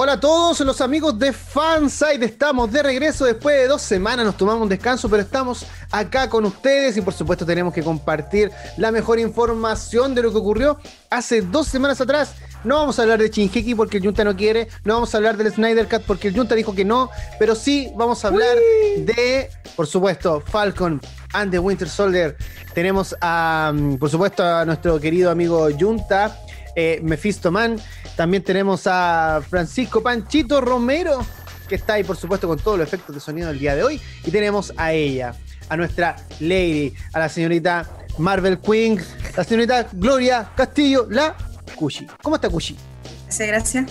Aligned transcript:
Hola 0.00 0.12
a 0.12 0.20
todos 0.20 0.60
los 0.60 0.80
amigos 0.80 1.18
de 1.18 1.32
Fanside, 1.32 2.24
estamos 2.24 2.70
de 2.70 2.84
regreso 2.84 3.24
después 3.24 3.56
de 3.56 3.66
dos 3.66 3.82
semanas, 3.82 4.24
nos 4.24 4.36
tomamos 4.36 4.62
un 4.62 4.68
descanso, 4.68 5.08
pero 5.10 5.24
estamos 5.24 5.66
acá 5.90 6.30
con 6.30 6.44
ustedes 6.44 6.96
y 6.96 7.00
por 7.00 7.12
supuesto 7.12 7.44
tenemos 7.44 7.74
que 7.74 7.82
compartir 7.82 8.52
la 8.76 8.92
mejor 8.92 9.18
información 9.18 10.14
de 10.14 10.22
lo 10.22 10.30
que 10.30 10.38
ocurrió 10.38 10.78
hace 11.10 11.42
dos 11.42 11.66
semanas 11.66 12.00
atrás. 12.00 12.34
No 12.62 12.76
vamos 12.76 12.96
a 12.96 13.02
hablar 13.02 13.18
de 13.18 13.28
Shinheki 13.28 13.74
porque 13.74 13.96
el 13.96 14.04
Junta 14.04 14.22
no 14.22 14.36
quiere, 14.36 14.68
no 14.84 14.94
vamos 14.94 15.12
a 15.12 15.16
hablar 15.16 15.36
del 15.36 15.52
Snyder 15.52 15.88
Cut 15.88 16.02
porque 16.06 16.28
el 16.28 16.36
Junta 16.36 16.54
dijo 16.54 16.76
que 16.76 16.84
no, 16.84 17.10
pero 17.40 17.56
sí 17.56 17.90
vamos 17.96 18.24
a 18.24 18.28
hablar 18.28 18.56
de, 18.98 19.50
por 19.74 19.88
supuesto, 19.88 20.40
Falcon 20.46 21.00
and 21.32 21.50
the 21.50 21.58
Winter 21.58 21.88
Soldier. 21.88 22.36
Tenemos 22.72 23.16
a, 23.20 23.72
mm, 23.74 23.96
por 23.96 24.10
supuesto, 24.10 24.44
a 24.44 24.64
nuestro 24.64 25.00
querido 25.00 25.28
amigo 25.28 25.68
Junta, 25.76 26.38
eh, 26.80 27.00
Mephisto 27.02 27.50
Man. 27.50 27.76
También 28.14 28.44
tenemos 28.44 28.82
a 28.86 29.40
Francisco 29.50 30.00
Panchito 30.00 30.60
Romero, 30.60 31.26
que 31.68 31.74
está 31.74 31.94
ahí, 31.94 32.04
por 32.04 32.16
supuesto, 32.16 32.46
con 32.46 32.56
todos 32.60 32.78
los 32.78 32.86
efectos 32.86 33.16
de 33.16 33.20
sonido 33.20 33.48
del 33.48 33.58
día 33.58 33.74
de 33.74 33.82
hoy. 33.82 34.00
Y 34.24 34.30
tenemos 34.30 34.72
a 34.76 34.92
ella, 34.92 35.34
a 35.68 35.76
nuestra 35.76 36.14
Lady, 36.38 36.94
a 37.12 37.18
la 37.18 37.28
señorita 37.28 37.84
Marvel 38.18 38.58
Queen, 38.60 38.96
la 39.36 39.42
señorita 39.42 39.88
Gloria 39.92 40.52
Castillo, 40.56 41.08
la 41.10 41.36
Cushi. 41.74 42.06
¿Cómo 42.22 42.36
está 42.36 42.48
Cushi? 42.48 42.76
Gracias, 43.24 43.48
gracias. 43.48 43.90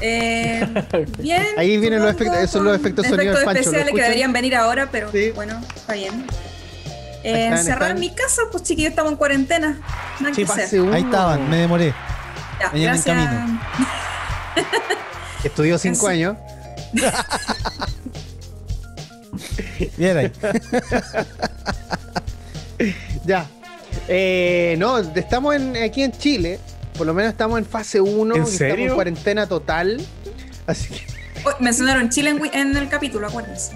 Eh, 0.00 0.64
bien. 1.18 1.44
Ahí 1.56 1.76
vienen 1.78 2.02
los 2.02 2.10
efectos, 2.12 2.36
esos 2.36 2.50
son 2.52 2.64
los 2.66 2.76
efectos 2.76 3.02
de 3.02 3.10
sonido 3.10 3.34
del 3.34 3.44
Pancho. 3.44 3.52
¿lo 3.52 3.60
especiales 3.62 3.94
que 3.94 4.02
deberían 4.02 4.32
venir 4.32 4.54
ahora, 4.54 4.88
pero 4.92 5.10
Sí. 5.10 5.32
bueno, 5.34 5.60
está 5.74 5.94
bien. 5.94 6.24
Eh, 7.26 7.44
están, 7.44 7.58
encerrada 7.58 7.86
están. 7.88 7.96
en 7.96 8.00
mi 8.00 8.14
casa, 8.14 8.42
pues 8.52 8.62
chiquillos, 8.62 8.90
estamos 8.90 9.10
en 9.12 9.18
cuarentena. 9.18 9.80
Nada 10.20 10.34
Sí, 10.34 10.44
que 10.44 10.52
hacer. 10.52 10.64
pase 10.64 10.80
uno. 10.80 10.92
Ahí 10.92 11.02
estaban, 11.02 11.50
me 11.50 11.56
demoré. 11.58 11.92
Ya, 12.60 12.70
Venían 12.70 12.94
en 12.96 13.02
gracias. 13.02 13.28
camino. 13.28 13.60
Estudió 15.44 15.78
cinco 15.78 16.06
años. 16.08 16.36
Bien 19.96 20.16
ahí. 20.16 20.32
Ya. 23.24 23.46
Eh, 24.06 24.76
no, 24.78 24.98
estamos 24.98 25.54
en- 25.56 25.76
aquí 25.82 26.02
en 26.02 26.12
Chile. 26.12 26.60
Por 26.96 27.06
lo 27.06 27.14
menos 27.14 27.32
estamos 27.32 27.58
en 27.58 27.64
fase 27.66 28.00
1. 28.00 28.34
¿En 28.36 28.42
Estamos 28.42 28.78
en 28.78 28.94
cuarentena 28.94 29.46
total. 29.46 30.00
Así 30.66 30.88
que. 30.90 31.06
Mencionaron 31.58 32.08
Chile 32.10 32.30
en, 32.30 32.40
wi- 32.40 32.50
en 32.52 32.76
el 32.76 32.88
capítulo, 32.88 33.26
acuérdense. 33.28 33.72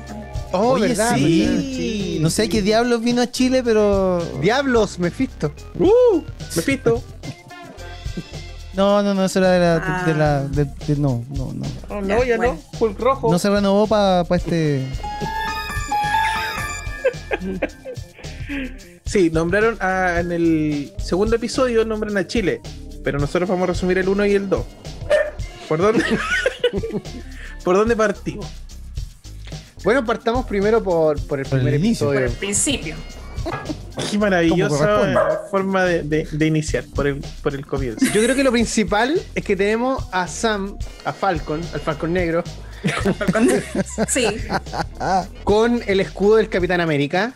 Oh, 0.53 0.71
Oye, 0.73 0.89
¿verdad? 0.89 1.17
sí. 1.17 1.47
¿verdad? 1.47 1.61
Sí, 1.63 2.19
No 2.21 2.31
sé 2.31 2.49
qué 2.49 2.63
diablos 2.63 3.01
vino 3.03 3.23
a 3.23 3.31
Chile, 3.31 3.63
pero. 3.63 4.19
Diablos, 4.41 4.99
Mephisto. 4.99 5.53
¡Uh! 5.79 6.23
Mephisto. 6.57 7.03
No, 8.75 9.03
no, 9.03 9.15
no, 9.15 9.25
eso 9.25 9.39
era 9.41 9.51
de 9.53 9.61
la. 9.61 9.77
Ah. 9.85 10.03
De, 10.07 10.15
la 10.15 10.43
de- 10.45 10.65
de- 10.65 10.97
no, 10.97 11.25
no, 11.31 11.53
no. 11.53 11.67
Oh, 11.89 12.01
no, 12.01 12.25
ya 12.25 12.37
bueno. 12.37 12.59
no. 12.73 12.79
Hulk 12.79 12.99
rojo. 13.01 13.31
No 13.31 13.39
se 13.39 13.51
renovó 13.51 13.87
para 13.87 14.23
este. 14.37 14.87
Sí, 19.05 19.31
nombraron 19.31 19.77
a- 19.81 20.21
en 20.21 20.33
el 20.33 20.93
segundo 21.03 21.37
episodio, 21.37 21.85
nombran 21.85 22.17
a 22.17 22.27
Chile. 22.27 22.61
Pero 23.03 23.19
nosotros 23.19 23.49
vamos 23.49 23.65
a 23.65 23.73
resumir 23.73 23.99
el 23.99 24.09
1 24.09 24.27
y 24.27 24.35
el 24.35 24.49
2. 24.49 24.65
¿Por 25.69 25.79
dónde? 25.81 26.05
¿Por 27.65 27.77
dónde 27.77 27.97
partimos? 27.97 28.47
Bueno, 29.85 30.05
partamos 30.05 30.45
primero 30.47 30.83
por, 30.83 31.21
por 31.27 31.41
el 31.41 31.47
Por 31.47 31.59
el 31.59 31.65
primer 31.65 31.75
inicio. 31.81 32.07
Por 32.09 32.17
episodio. 32.17 32.33
el 32.33 32.39
principio. 32.39 32.97
Qué 34.11 34.19
maravillosa 34.19 35.41
forma 35.51 35.85
de, 35.85 36.03
de- 36.03 36.29
de 36.31 36.47
iniciar 36.47 36.85
por 36.95 37.07
el, 37.07 37.25
por 37.43 37.55
el 37.55 37.65
comienzo. 37.67 38.05
Yo 38.13 38.23
creo 38.23 38.35
que 38.37 38.45
lo 38.45 38.53
principal 38.53 39.19
es 39.35 39.43
que 39.45 39.57
tenemos 39.57 40.05
a 40.13 40.27
Sam, 40.29 40.77
a 41.07 41.13
Falcon, 41.15 41.61
al 41.73 41.81
Falcon 41.81 42.13
Negro, 42.13 42.45
sí, 44.09 44.27
con 45.45 45.83
el 45.87 46.01
escudo 46.01 46.37
del 46.37 46.49
Capitán 46.51 46.81
América. 46.81 47.33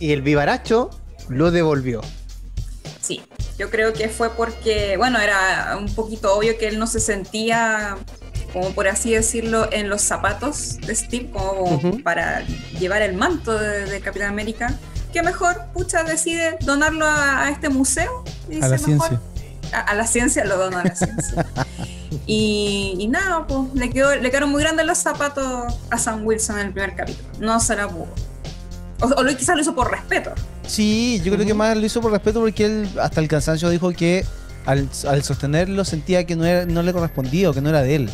Y 0.00 0.12
el 0.12 0.22
vivaracho 0.22 0.90
lo 1.28 1.50
devolvió. 1.50 2.00
sí. 3.00 3.20
Yo 3.58 3.70
creo 3.70 3.92
que 3.92 4.08
fue 4.08 4.30
porque, 4.30 4.96
bueno, 4.96 5.18
era 5.18 5.76
un 5.76 5.92
poquito 5.92 6.32
obvio 6.36 6.56
que 6.58 6.68
él 6.68 6.78
no 6.78 6.86
se 6.86 7.00
sentía, 7.00 7.96
como 8.52 8.70
por 8.70 8.88
así 8.88 9.12
decirlo, 9.12 9.68
en 9.72 9.88
los 9.88 10.02
zapatos 10.02 10.78
de 10.78 10.94
Steve, 10.94 11.30
como 11.32 11.80
para 12.02 12.42
llevar 12.78 13.02
el 13.02 13.14
manto 13.14 13.56
de, 13.58 13.84
de 13.86 14.00
Capitán 14.00 14.28
América. 14.30 14.74
Que 15.12 15.22
mejor, 15.22 15.56
pucha, 15.72 16.02
decide 16.04 16.58
donarlo 16.60 17.06
a, 17.06 17.44
a 17.44 17.50
este 17.50 17.68
museo. 17.70 18.24
Y 18.50 18.56
A 18.56 18.68
la 18.68 18.76
mejor, 18.76 18.84
ciencia. 18.84 19.20
a, 19.72 19.80
a 19.80 19.94
la 19.94 20.06
ciencia 20.06 20.44
lo 20.44 20.58
donó 20.58 20.78
a 20.78 20.84
la 20.84 20.94
ciencia. 20.94 21.46
y, 22.26 22.94
y 22.98 23.08
nada, 23.08 23.46
pues 23.46 23.72
le, 23.74 23.88
quedó, 23.90 24.14
le 24.14 24.28
quedaron 24.30 24.50
muy 24.50 24.62
grandes 24.62 24.84
los 24.86 24.98
zapatos 24.98 25.74
a 25.90 25.98
Sam 25.98 26.26
Wilson 26.26 26.58
en 26.58 26.66
el 26.66 26.72
primer 26.72 26.94
capítulo. 26.94 27.26
No 27.40 27.58
se 27.60 27.74
la 27.76 27.88
pudo. 27.88 28.08
O, 29.00 29.06
o 29.06 29.22
lo, 29.22 29.34
quizás 29.36 29.54
lo 29.56 29.62
hizo 29.62 29.74
por 29.74 29.90
respeto. 29.90 30.32
Sí, 30.66 31.22
yo 31.24 31.32
creo 31.32 31.46
que 31.46 31.54
más 31.54 31.74
lo 31.76 31.86
hizo 31.86 32.00
por 32.02 32.12
respeto 32.12 32.40
porque 32.40 32.66
él 32.66 32.88
hasta 33.00 33.20
el 33.20 33.28
cansancio 33.28 33.70
dijo 33.70 33.90
que 33.92 34.26
al, 34.66 34.88
al 35.08 35.22
sostenerlo 35.22 35.84
sentía 35.86 36.26
que 36.26 36.36
no, 36.36 36.44
era, 36.44 36.66
no 36.66 36.82
le 36.82 36.92
correspondía 36.92 37.48
o 37.48 37.54
que 37.54 37.62
no 37.62 37.70
era 37.70 37.80
de 37.82 37.94
él. 37.94 38.10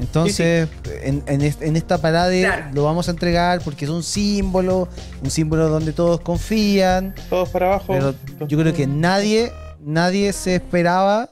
Entonces, 0.00 0.68
En, 1.02 1.22
en 1.26 1.42
est- 1.42 1.62
en 1.62 1.76
esta 1.76 1.98
parada 1.98 2.30
Claro. 2.30 2.64
lo 2.74 2.84
vamos 2.84 3.08
a 3.08 3.10
entregar 3.12 3.60
porque 3.62 3.84
es 3.84 3.90
un 3.90 4.02
símbolo, 4.02 4.88
un 5.22 5.30
símbolo 5.30 5.68
donde 5.68 5.92
todos 5.92 6.20
confían. 6.20 7.14
Todos 7.28 7.48
para 7.50 7.66
abajo. 7.66 7.92
Pero 7.92 8.14
yo 8.48 8.58
creo 8.58 8.72
que 8.74 8.86
nadie, 8.86 9.52
nadie 9.80 10.32
se 10.32 10.56
esperaba 10.56 11.30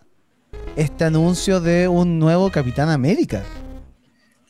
este 0.77 1.05
anuncio 1.05 1.61
de 1.61 1.89
un 1.89 2.19
nuevo 2.19 2.51
Capitán 2.51 2.89
América. 2.91 3.43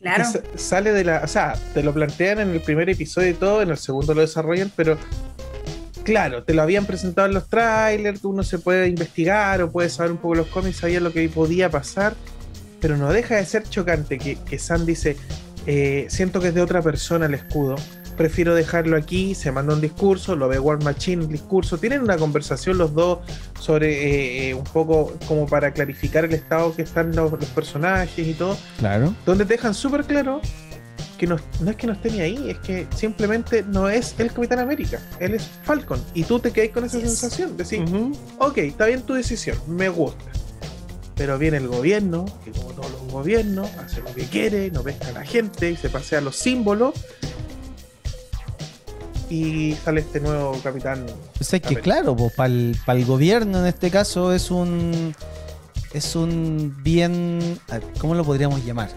Claro. 0.00 0.24
que 0.52 0.58
sale 0.58 0.92
de 0.92 1.02
la. 1.04 1.22
O 1.24 1.26
sea, 1.28 1.54
te 1.74 1.82
lo 1.82 1.92
plantean 1.92 2.38
en 2.38 2.50
el 2.50 2.60
primer 2.60 2.88
episodio 2.88 3.30
y 3.30 3.34
todo, 3.34 3.62
en 3.62 3.70
el 3.70 3.76
segundo 3.78 4.14
lo 4.14 4.20
desarrollan, 4.20 4.70
pero 4.76 4.96
claro, 6.04 6.44
te 6.44 6.54
lo 6.54 6.62
habían 6.62 6.86
presentado 6.86 7.26
en 7.26 7.34
los 7.34 7.48
trailers, 7.48 8.24
uno 8.24 8.42
se 8.44 8.58
puede 8.60 8.86
investigar 8.88 9.60
o 9.60 9.70
puede 9.70 9.90
saber 9.90 10.12
un 10.12 10.18
poco 10.18 10.36
los 10.36 10.46
cómics, 10.46 10.76
sabía 10.78 11.00
lo 11.00 11.12
que 11.12 11.28
podía 11.28 11.68
pasar, 11.68 12.14
pero 12.80 12.96
no 12.96 13.10
deja 13.12 13.36
de 13.36 13.44
ser 13.46 13.68
chocante 13.68 14.18
que, 14.18 14.36
que 14.36 14.58
Sam 14.58 14.84
dice: 14.86 15.16
eh, 15.66 16.06
Siento 16.08 16.40
que 16.40 16.48
es 16.48 16.54
de 16.54 16.62
otra 16.62 16.82
persona 16.82 17.26
el 17.26 17.34
escudo. 17.34 17.76
Prefiero 18.16 18.52
dejarlo 18.56 18.96
aquí, 18.96 19.36
se 19.36 19.52
manda 19.52 19.72
un 19.74 19.80
discurso, 19.80 20.34
lo 20.34 20.48
ve 20.48 20.58
War 20.58 20.82
Machine, 20.82 21.22
el 21.22 21.28
discurso, 21.28 21.78
tienen 21.78 22.02
una 22.02 22.16
conversación 22.16 22.76
los 22.76 22.92
dos 22.92 23.20
sobre 23.60 23.92
eh, 23.92 24.48
eh, 24.50 24.54
un 24.54 24.64
poco 24.64 25.12
como 25.28 25.46
para 25.46 25.72
clarificar 25.72 26.24
el 26.24 26.34
estado 26.34 26.74
que 26.74 26.82
están 26.82 27.14
los, 27.14 27.30
los 27.30 27.44
personajes 27.50 28.26
y 28.26 28.34
todo 28.34 28.58
Claro. 28.78 29.14
donde 29.24 29.44
te 29.44 29.54
dejan 29.54 29.72
súper 29.72 30.02
claro 30.02 30.40
que 31.16 31.28
no, 31.28 31.36
no 31.60 31.70
es 31.70 31.76
que 31.76 31.86
no 31.86 31.92
esté 31.92 32.10
ni 32.10 32.20
ahí, 32.20 32.50
es 32.50 32.58
que 32.58 32.88
simplemente 32.96 33.62
no 33.62 33.88
es 33.88 34.14
el 34.18 34.32
Capitán 34.32 34.58
América, 34.60 35.00
él 35.20 35.34
es 35.34 35.48
Falcon. 35.64 36.00
Y 36.14 36.24
tú 36.24 36.40
te 36.40 36.50
quedas 36.52 36.70
con 36.70 36.84
esa 36.84 36.98
sensación, 37.00 37.52
de 37.56 37.62
decir, 37.64 37.82
Ujú. 37.82 38.12
ok, 38.38 38.58
está 38.58 38.86
bien 38.86 39.02
tu 39.02 39.14
decisión, 39.14 39.56
me 39.68 39.88
gusta. 39.88 40.24
Pero 41.18 41.36
viene 41.36 41.56
el 41.56 41.66
gobierno, 41.66 42.24
que 42.44 42.52
como 42.52 42.70
todos 42.70 42.92
los 42.92 43.12
gobiernos, 43.12 43.68
hace 43.84 44.00
lo 44.00 44.14
que 44.14 44.24
quiere, 44.26 44.70
no 44.70 44.82
pesca 44.84 45.08
a 45.08 45.12
la 45.12 45.24
gente 45.24 45.70
y 45.72 45.76
se 45.76 45.90
pasea 45.90 46.20
los 46.20 46.36
símbolos. 46.36 46.94
Y 49.28 49.74
sale 49.84 50.00
este 50.00 50.20
nuevo 50.20 50.58
Capitán. 50.62 51.04
O 51.40 51.44
sea 51.44 51.58
que 51.58 51.66
América. 51.68 51.82
claro, 51.82 52.16
para 52.34 52.48
el, 52.48 53.04
gobierno 53.04 53.58
en 53.58 53.66
este 53.66 53.90
caso 53.90 54.32
es 54.32 54.50
un 54.50 55.14
es 55.92 56.16
un 56.16 56.76
bien 56.82 57.58
¿cómo 57.98 58.14
lo 58.14 58.24
podríamos 58.24 58.64
llamar? 58.64 58.88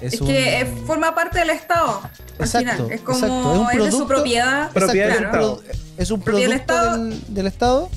Es, 0.00 0.20
un- 0.20 0.26
que 0.28 0.60
eh, 0.60 0.66
forma 0.86 1.14
parte 1.14 1.38
del 1.40 1.50
Estado. 1.50 2.02
Al 2.38 2.44
Exacto, 2.44 2.84
final. 2.84 2.92
Es 2.92 3.00
como 3.00 3.18
exacto. 3.18 3.52
Es 3.54 3.58
un 3.58 3.70
es 3.80 3.84
de 3.86 3.98
su 3.98 4.06
propiedad. 4.06 4.70
Propiedad 4.72 5.06
del 5.08 5.16
Exacto, 5.24 5.62
Estado. 5.62 5.78
es 5.96 6.10
un 6.10 6.18
es 6.20 6.24
producto 6.24 6.52
Estado. 6.54 7.04
del, 7.04 7.34
del 7.34 7.46
Estado 7.46 7.90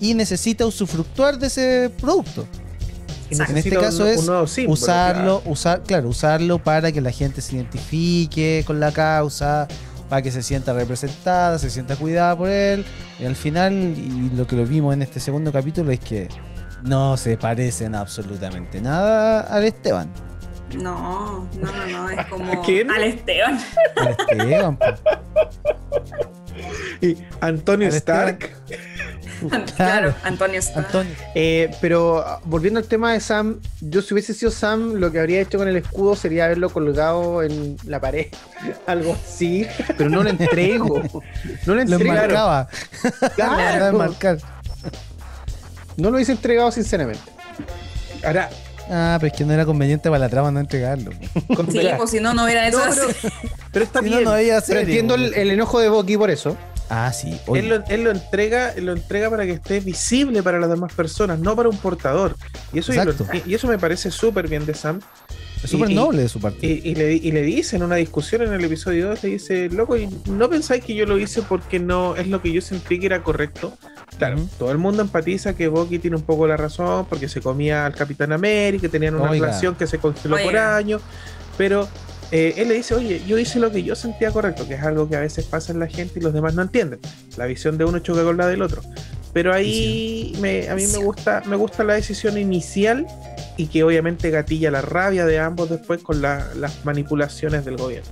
y 0.00 0.14
necesita 0.14 0.66
usufructuar 0.66 1.38
de 1.38 1.46
ese 1.46 1.90
producto. 2.00 2.46
En 3.40 3.56
este 3.58 3.76
caso 3.76 4.02
un- 4.04 4.08
es 4.10 4.18
un 4.18 4.26
nuevo 4.26 4.46
símbolo, 4.46 4.74
usarlo, 4.74 5.40
claro. 5.40 5.52
usar, 5.52 5.82
claro, 5.82 6.08
usarlo 6.08 6.58
para 6.58 6.92
que 6.92 7.00
la 7.00 7.10
gente 7.10 7.40
se 7.40 7.56
identifique 7.56 8.62
con 8.66 8.78
la 8.80 8.92
causa, 8.92 9.66
para 10.08 10.22
que 10.22 10.30
se 10.30 10.42
sienta 10.42 10.72
representada, 10.72 11.58
se 11.58 11.70
sienta 11.70 11.96
cuidada 11.96 12.36
por 12.36 12.48
él. 12.48 12.84
Y 13.18 13.24
al 13.24 13.36
final, 13.36 13.72
y 13.72 14.30
lo 14.34 14.46
que 14.46 14.56
lo 14.56 14.66
vimos 14.66 14.92
en 14.94 15.02
este 15.02 15.20
segundo 15.20 15.50
capítulo 15.52 15.90
es 15.90 16.00
que 16.00 16.28
no 16.82 17.16
se 17.16 17.36
parecen 17.36 17.94
absolutamente 17.94 18.80
nada 18.80 19.40
al 19.42 19.64
Esteban. 19.64 20.10
No, 20.76 21.46
no, 21.60 21.72
no, 21.72 21.86
no. 21.86 22.10
Es 22.10 22.26
como 22.26 22.62
quién? 22.62 22.90
al 22.90 23.04
Esteban. 23.04 23.58
Al 23.96 24.08
Esteban, 24.08 24.76
po. 24.76 24.84
Y 27.00 27.16
Antonio 27.40 27.88
Al 27.88 27.94
Stark. 27.94 28.50
Claro, 29.76 30.14
Antonio 30.22 30.58
está. 30.58 30.80
Antonio. 30.80 31.12
Eh, 31.34 31.70
pero 31.80 32.24
volviendo 32.44 32.78
al 32.80 32.86
tema 32.86 33.12
de 33.12 33.20
Sam, 33.20 33.58
yo 33.80 34.02
si 34.02 34.14
hubiese 34.14 34.34
sido 34.34 34.50
Sam, 34.50 34.94
lo 34.94 35.10
que 35.12 35.18
habría 35.20 35.40
hecho 35.40 35.58
con 35.58 35.68
el 35.68 35.76
escudo 35.76 36.16
sería 36.16 36.44
haberlo 36.46 36.70
colgado 36.70 37.42
en 37.42 37.76
la 37.84 38.00
pared, 38.00 38.26
algo 38.86 39.14
así, 39.24 39.66
pero 39.96 40.10
no 40.10 40.22
lo 40.22 40.30
entrego. 40.30 41.02
No 41.66 41.74
lo 41.74 41.84
Lo 41.84 41.96
entrego. 41.96 42.02
enmarcaba. 42.14 42.68
Claro. 43.34 43.52
Lo 43.52 43.56
mandaba 43.56 43.84
a 43.86 43.88
enmarcar. 43.90 44.38
No 45.96 46.10
lo 46.10 46.16
hubiese 46.16 46.32
entregado 46.32 46.70
sinceramente. 46.72 47.22
Ahora, 48.24 48.48
Ah, 48.90 49.16
pero 49.20 49.32
es 49.32 49.38
que 49.38 49.44
no 49.44 49.52
era 49.54 49.64
conveniente 49.64 50.08
para 50.10 50.18
la 50.18 50.28
trama 50.28 50.50
no 50.50 50.58
entregarlo. 50.60 51.12
Con- 51.56 51.70
Sí, 51.70 51.80
pues 51.96 52.10
si 52.10 52.20
no, 52.20 52.34
no 52.34 52.44
hubiera 52.44 52.66
hecho 52.68 52.78
No, 52.78 52.84
así. 52.84 53.00
pero, 53.22 53.34
pero 53.72 53.84
está 53.84 54.00
Si 54.00 54.06
no, 54.06 54.10
bien. 54.10 54.24
no 54.24 54.30
había 54.32 54.60
Pero 54.60 54.80
entiendo 54.80 55.14
el, 55.14 55.32
el 55.34 55.50
enojo 55.52 55.78
de 55.78 55.88
Bucky 55.88 56.16
por 56.16 56.30
eso. 56.30 56.56
Ah, 56.94 57.10
sí. 57.10 57.40
Él 57.54 57.70
lo, 57.70 57.82
él 57.88 58.04
lo 58.04 58.10
entrega, 58.10 58.70
él 58.74 58.84
lo 58.84 58.92
entrega 58.92 59.30
para 59.30 59.46
que 59.46 59.52
esté 59.52 59.80
visible 59.80 60.42
para 60.42 60.60
las 60.60 60.68
demás 60.68 60.92
personas, 60.92 61.38
no 61.38 61.56
para 61.56 61.70
un 61.70 61.78
portador. 61.78 62.36
Y 62.70 62.80
eso, 62.80 62.92
lo- 62.92 63.14
y 63.46 63.54
eso 63.54 63.66
me 63.66 63.78
parece 63.78 64.10
súper 64.10 64.46
bien 64.46 64.66
de 64.66 64.74
Sam. 64.74 65.00
es 65.64 65.70
súper 65.70 65.88
noble 65.90 66.20
de 66.20 66.28
su 66.28 66.38
parte. 66.38 66.66
Y, 66.66 66.82
y 66.90 66.94
le, 66.94 67.14
y 67.14 67.32
le 67.32 67.40
dice 67.40 67.76
en 67.76 67.82
una 67.84 67.96
discusión 67.96 68.42
en 68.42 68.52
el 68.52 68.62
episodio 68.62 69.08
2, 69.08 69.22
le 69.22 69.30
dice, 69.30 69.70
loco, 69.70 69.96
¿y 69.96 70.06
¿no 70.26 70.50
pensáis 70.50 70.84
que 70.84 70.94
yo 70.94 71.06
lo 71.06 71.18
hice 71.18 71.40
porque 71.40 71.78
no 71.78 72.14
es 72.14 72.26
lo 72.28 72.42
que 72.42 72.52
yo 72.52 72.60
sentí 72.60 73.00
que 73.00 73.06
era 73.06 73.22
correcto? 73.22 73.72
Claro, 74.18 74.36
todo 74.58 74.70
el 74.70 74.76
mundo 74.76 75.00
empatiza 75.00 75.54
que 75.56 75.68
Bucky 75.68 75.98
tiene 75.98 76.16
un 76.16 76.24
poco 76.24 76.46
la 76.46 76.58
razón 76.58 77.06
porque 77.08 77.26
se 77.26 77.40
comía 77.40 77.86
al 77.86 77.94
Capitán 77.94 78.32
América, 78.32 78.86
tenían 78.90 79.14
una 79.14 79.30
Oiga. 79.30 79.46
relación 79.46 79.76
que 79.76 79.86
se 79.86 79.96
congeló 79.96 80.36
por 80.44 80.54
años, 80.58 81.00
pero 81.56 81.88
eh, 82.32 82.54
él 82.56 82.68
le 82.68 82.74
dice, 82.74 82.94
oye, 82.94 83.22
yo 83.26 83.38
hice 83.38 83.60
lo 83.60 83.70
que 83.70 83.82
yo 83.82 83.94
sentía 83.94 84.30
correcto, 84.30 84.66
que 84.66 84.74
es 84.74 84.82
algo 84.82 85.08
que 85.08 85.16
a 85.16 85.20
veces 85.20 85.44
pasa 85.44 85.72
en 85.72 85.78
la 85.78 85.86
gente 85.86 86.18
y 86.18 86.22
los 86.22 86.32
demás 86.32 86.54
no 86.54 86.62
entienden. 86.62 86.98
La 87.36 87.46
visión 87.46 87.78
de 87.78 87.84
uno 87.84 87.98
choca 88.00 88.24
con 88.24 88.36
la 88.36 88.46
del 88.48 88.62
otro. 88.62 88.82
Pero 89.32 89.52
ahí 89.54 90.34
me, 90.40 90.68
a 90.68 90.74
mí 90.74 90.86
me 90.86 90.98
gusta, 90.98 91.42
me 91.46 91.56
gusta 91.56 91.84
la 91.84 91.94
decisión 91.94 92.36
inicial 92.38 93.06
y 93.56 93.66
que 93.66 93.82
obviamente 93.84 94.30
gatilla 94.30 94.70
la 94.70 94.82
rabia 94.82 95.24
de 95.26 95.38
ambos 95.38 95.70
después 95.70 96.02
con 96.02 96.20
la- 96.20 96.48
las 96.56 96.84
manipulaciones 96.84 97.64
del 97.64 97.76
gobierno. 97.76 98.10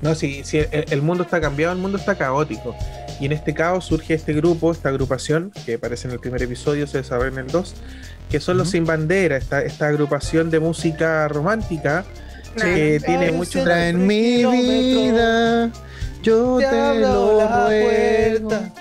No, 0.00 0.14
si, 0.16 0.42
si 0.44 0.58
el, 0.58 0.68
el 0.90 1.02
mundo 1.02 1.22
está 1.24 1.40
cambiado, 1.40 1.72
el 1.72 1.78
mundo 1.80 1.96
está 1.98 2.16
caótico. 2.16 2.74
Y 3.20 3.26
en 3.26 3.32
este 3.32 3.54
caos 3.54 3.84
surge 3.84 4.14
este 4.14 4.32
grupo, 4.32 4.72
esta 4.72 4.88
agrupación, 4.88 5.52
que 5.64 5.74
aparece 5.74 6.08
en 6.08 6.14
el 6.14 6.18
primer 6.20 6.42
episodio, 6.42 6.88
se 6.88 6.98
desarrolla 6.98 7.28
en 7.30 7.38
el 7.38 7.46
2, 7.46 7.74
que 8.28 8.40
son 8.40 8.58
los. 8.58 8.70
Sin 8.70 8.84
Bandera, 8.84 9.36
esta, 9.36 9.62
esta 9.62 9.86
agrupación 9.86 10.50
de 10.50 10.58
música 10.58 11.28
romántica 11.28 12.04
Que 12.56 13.00
tiene 13.04 13.26
Ay, 13.26 13.32
mucho... 13.32 13.66
en 13.70 14.06
mi 14.06 14.44
vida, 14.44 15.70
yo 16.22 16.58
Te 16.58 16.66
te, 16.66 16.94
lo 17.00 17.38
la 17.38 17.66
puerta. 17.66 18.72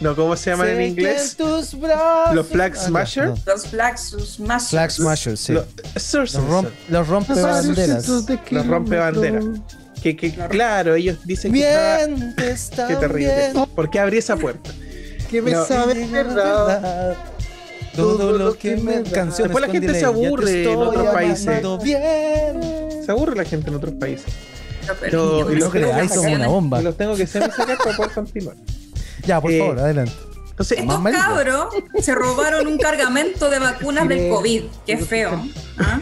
No, 0.00 0.14
¿cómo 0.16 0.36
se 0.36 0.50
llaman 0.50 0.68
en 0.68 0.74
Sé 0.74 0.78
que 0.80 0.88
inglés? 0.88 1.36
tus 1.36 1.78
brazos- 1.80 2.34
Los 2.34 2.46
Flag 2.46 2.72
Ah, 2.72 2.76
ya, 2.80 2.86
Smasher. 2.86 3.26
no. 3.26 3.34
Los 3.46 3.66
Flag 3.66 3.98
Smashers. 3.98 4.68
Flag 4.70 4.90
Smashers, 4.92 5.40
sí. 5.40 5.52
Los, 5.52 6.34
romp, 6.34 6.68
los 6.88 7.08
rompebanderas. 7.08 8.08
Los 8.50 8.66
rompebanderas. 8.66 9.44
que, 10.02 10.16
que, 10.16 10.32
Claro. 10.32 10.50
claro, 10.50 10.94
ellos 10.94 11.18
dicen 11.24 11.52
que 11.52 11.60
estaba- 11.60 11.96
Bien, 12.06 12.34
está 12.38 12.86
Qué 12.88 12.96
terrible. 12.96 13.50
bien. 13.52 13.66
¿Por 13.74 13.90
qué 13.90 13.98
abrí 13.98 14.18
esa 14.18 14.36
puerta? 14.36 14.70
Que 15.28 15.42
me 15.42 15.50
No. 15.50 15.64
sabe 15.64 16.06
verdad. 16.06 17.16
Todo 17.96 18.32
lo 18.38 18.54
que 18.58 18.76
me 18.76 19.02
canciones 19.02 19.36
Después 19.54 19.66
la 19.66 19.72
gente 19.72 19.88
se 19.88 19.92
delay, 19.94 20.04
aburre 20.26 20.72
en 20.72 20.78
otros 20.78 21.06
países. 21.08 21.62
Bien. 21.82 23.02
Se 23.04 23.10
aburre 23.10 23.36
la 23.36 23.44
gente 23.44 23.68
en 23.70 23.76
otros 23.76 23.94
países. 23.94 24.26
Pero, 25.00 25.44
No, 25.44 25.50
y 25.52 25.56
los 25.56 25.70
creáis, 25.70 26.12
sacar- 26.12 26.34
una 26.36 26.46
bomba. 26.46 26.80
los 26.80 26.96
tengo 26.96 27.16
que 27.16 27.26
sacar 27.26 27.50
para 27.78 27.96
poder 27.96 28.12
continuar. 28.12 28.54
Ya, 29.26 29.40
por 29.40 29.50
Eh, 29.50 29.58
favor, 29.58 29.78
adelante. 29.80 30.12
Entonces, 30.50 30.78
Estos 30.78 31.02
cabros 31.12 31.66
se 32.00 32.14
robaron 32.14 32.66
un 32.66 32.78
cargamento 32.78 33.50
de 33.50 33.58
vacunas 33.58 34.08
del 34.08 34.28
COVID. 34.30 34.62
Qué 34.86 34.96
feo. 34.96 35.44
¿ah? 35.78 36.00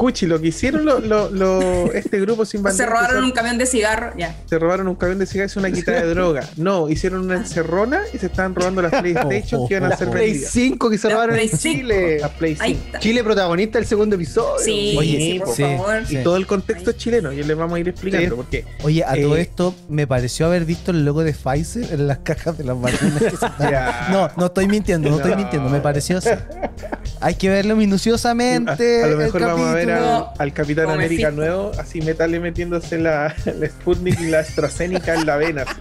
Cuchi, 0.00 0.24
lo 0.26 0.40
que 0.40 0.48
hicieron 0.48 0.86
lo, 0.86 0.98
lo- 0.98 1.28
lo- 1.28 1.92
este 1.92 2.18
grupo 2.20 2.46
sin 2.46 2.60
Se 2.60 2.64
bandera. 2.64 2.88
robaron 2.90 3.20
que 3.20 3.24
un 3.26 3.30
camión 3.32 3.58
de 3.58 3.66
cigarros. 3.66 4.14
Ya. 4.16 4.34
se 4.48 4.58
robaron 4.58 4.88
un 4.88 4.94
camión 4.94 5.18
de 5.18 5.26
cigarros 5.26 5.54
y 5.56 5.58
una 5.58 5.70
quita 5.70 5.92
de 5.92 6.06
droga. 6.14 6.48
No, 6.56 6.88
hicieron 6.88 7.20
una 7.20 7.36
encerrona 7.36 8.00
y 8.14 8.16
se 8.16 8.26
estaban 8.26 8.54
robando 8.54 8.80
las 8.80 8.92
PlayStation 8.98 9.68
que 9.68 9.74
iban 9.74 9.92
a 9.92 9.96
ser 9.98 10.08
Play 10.08 10.30
vendidas. 10.30 10.52
5 10.52 10.88
que 10.90 10.96
se 10.96 11.08
Las 11.08 11.14
robaron 11.16 11.34
en 11.34 11.40
Play 11.40 11.48
5. 11.50 11.78
Chile. 11.78 12.20
Play 12.38 12.56
Ahí 12.60 12.72
5. 12.74 12.86
está. 12.86 12.98
Chile 13.00 13.24
protagonista 13.24 13.78
del 13.78 13.86
segundo 13.86 14.16
episodio. 14.16 14.64
Sí, 14.64 14.94
Oye, 14.98 15.16
sí, 15.18 15.38
por 15.38 15.54
sí. 15.54 15.62
favor. 15.64 16.02
Y 16.04 16.06
Sí. 16.06 16.16
todo 16.24 16.36
el 16.36 16.46
contexto 16.46 16.90
es 16.92 16.96
chileno, 16.96 17.30
y 17.34 17.42
les 17.42 17.56
vamos 17.56 17.76
a 17.76 17.80
ir 17.80 17.88
explicando 17.88 18.26
Sí. 18.26 18.34
porque 18.36 18.64
Oye, 18.82 19.04
a 19.04 19.14
todo 19.20 19.36
eh, 19.36 19.42
esto 19.42 19.74
me 19.90 20.06
pareció 20.06 20.46
haber 20.46 20.64
visto 20.64 20.92
el 20.92 21.04
logo 21.04 21.22
de 21.24 21.34
Pfizer 21.34 21.92
en 21.92 22.06
las 22.06 22.20
cajas 22.20 22.56
de 22.56 22.64
las 22.64 22.80
vacunas. 22.80 23.18
que 23.22 23.36
se 23.36 23.44
están-. 23.46 24.12
No, 24.12 24.30
no 24.34 24.46
estoy 24.46 24.66
mintiendo, 24.66 25.10
no 25.10 25.16
estoy 25.16 25.36
mintiendo, 25.36 25.68
me 25.68 25.80
pareció 25.80 26.16
así. 26.16 26.30
Hay 27.20 27.34
que 27.34 27.50
verlo 27.50 27.74
a, 27.74 27.76
minuciosamente. 27.76 29.02
a 29.04 29.06
lo 29.08 29.12
el 29.12 29.18
mejor 29.18 29.42
vamos 29.42 29.68
a 29.68 29.74
ver 29.74 29.89
al, 29.96 30.52
Capitán 30.52 30.90
América 30.90 31.30
nuevo, 31.30 31.72
así 31.78 32.00
metale 32.02 32.40
metiéndose 32.40 32.98
la, 32.98 33.34
la 33.58 33.66
Sputnik 33.66 34.20
y 34.20 34.26
la 34.30 34.40
AstraZeneca 34.40 35.14
en 35.14 35.26
la 35.26 35.36
vena. 35.36 35.62
así. 35.62 35.80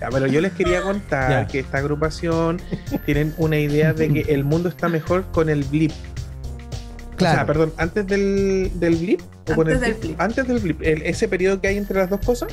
Ya, 0.00 0.08
pero 0.10 0.26
yo 0.28 0.40
les 0.40 0.52
quería 0.52 0.82
contar 0.82 1.30
Ya. 1.30 1.46
que 1.48 1.58
esta 1.60 1.78
agrupación 1.78 2.60
tienen 3.04 3.34
una 3.36 3.58
idea 3.58 3.92
de 3.92 4.12
que 4.12 4.32
el 4.32 4.44
mundo 4.44 4.68
está 4.68 4.88
mejor 4.88 5.24
con 5.32 5.48
el 5.48 5.64
blip. 5.64 5.90
O 5.90 7.20
sea, 7.20 7.32
Claro. 7.32 7.46
perdón, 7.46 7.72
antes 7.78 8.06
del, 8.06 8.70
del 8.74 8.94
blip. 8.94 9.20
o 9.50 9.54
con 9.56 9.68
Antes 9.68 9.82
el 9.88 9.94
del 9.94 10.00
blip. 10.00 10.20
Antes 10.20 10.46
del 10.46 10.58
blip. 10.60 10.82
El- 10.82 11.02
ese 11.02 11.26
periodo 11.26 11.60
que 11.60 11.66
hay 11.68 11.76
entre 11.76 11.98
las 11.98 12.08
dos 12.10 12.20
cosas, 12.24 12.48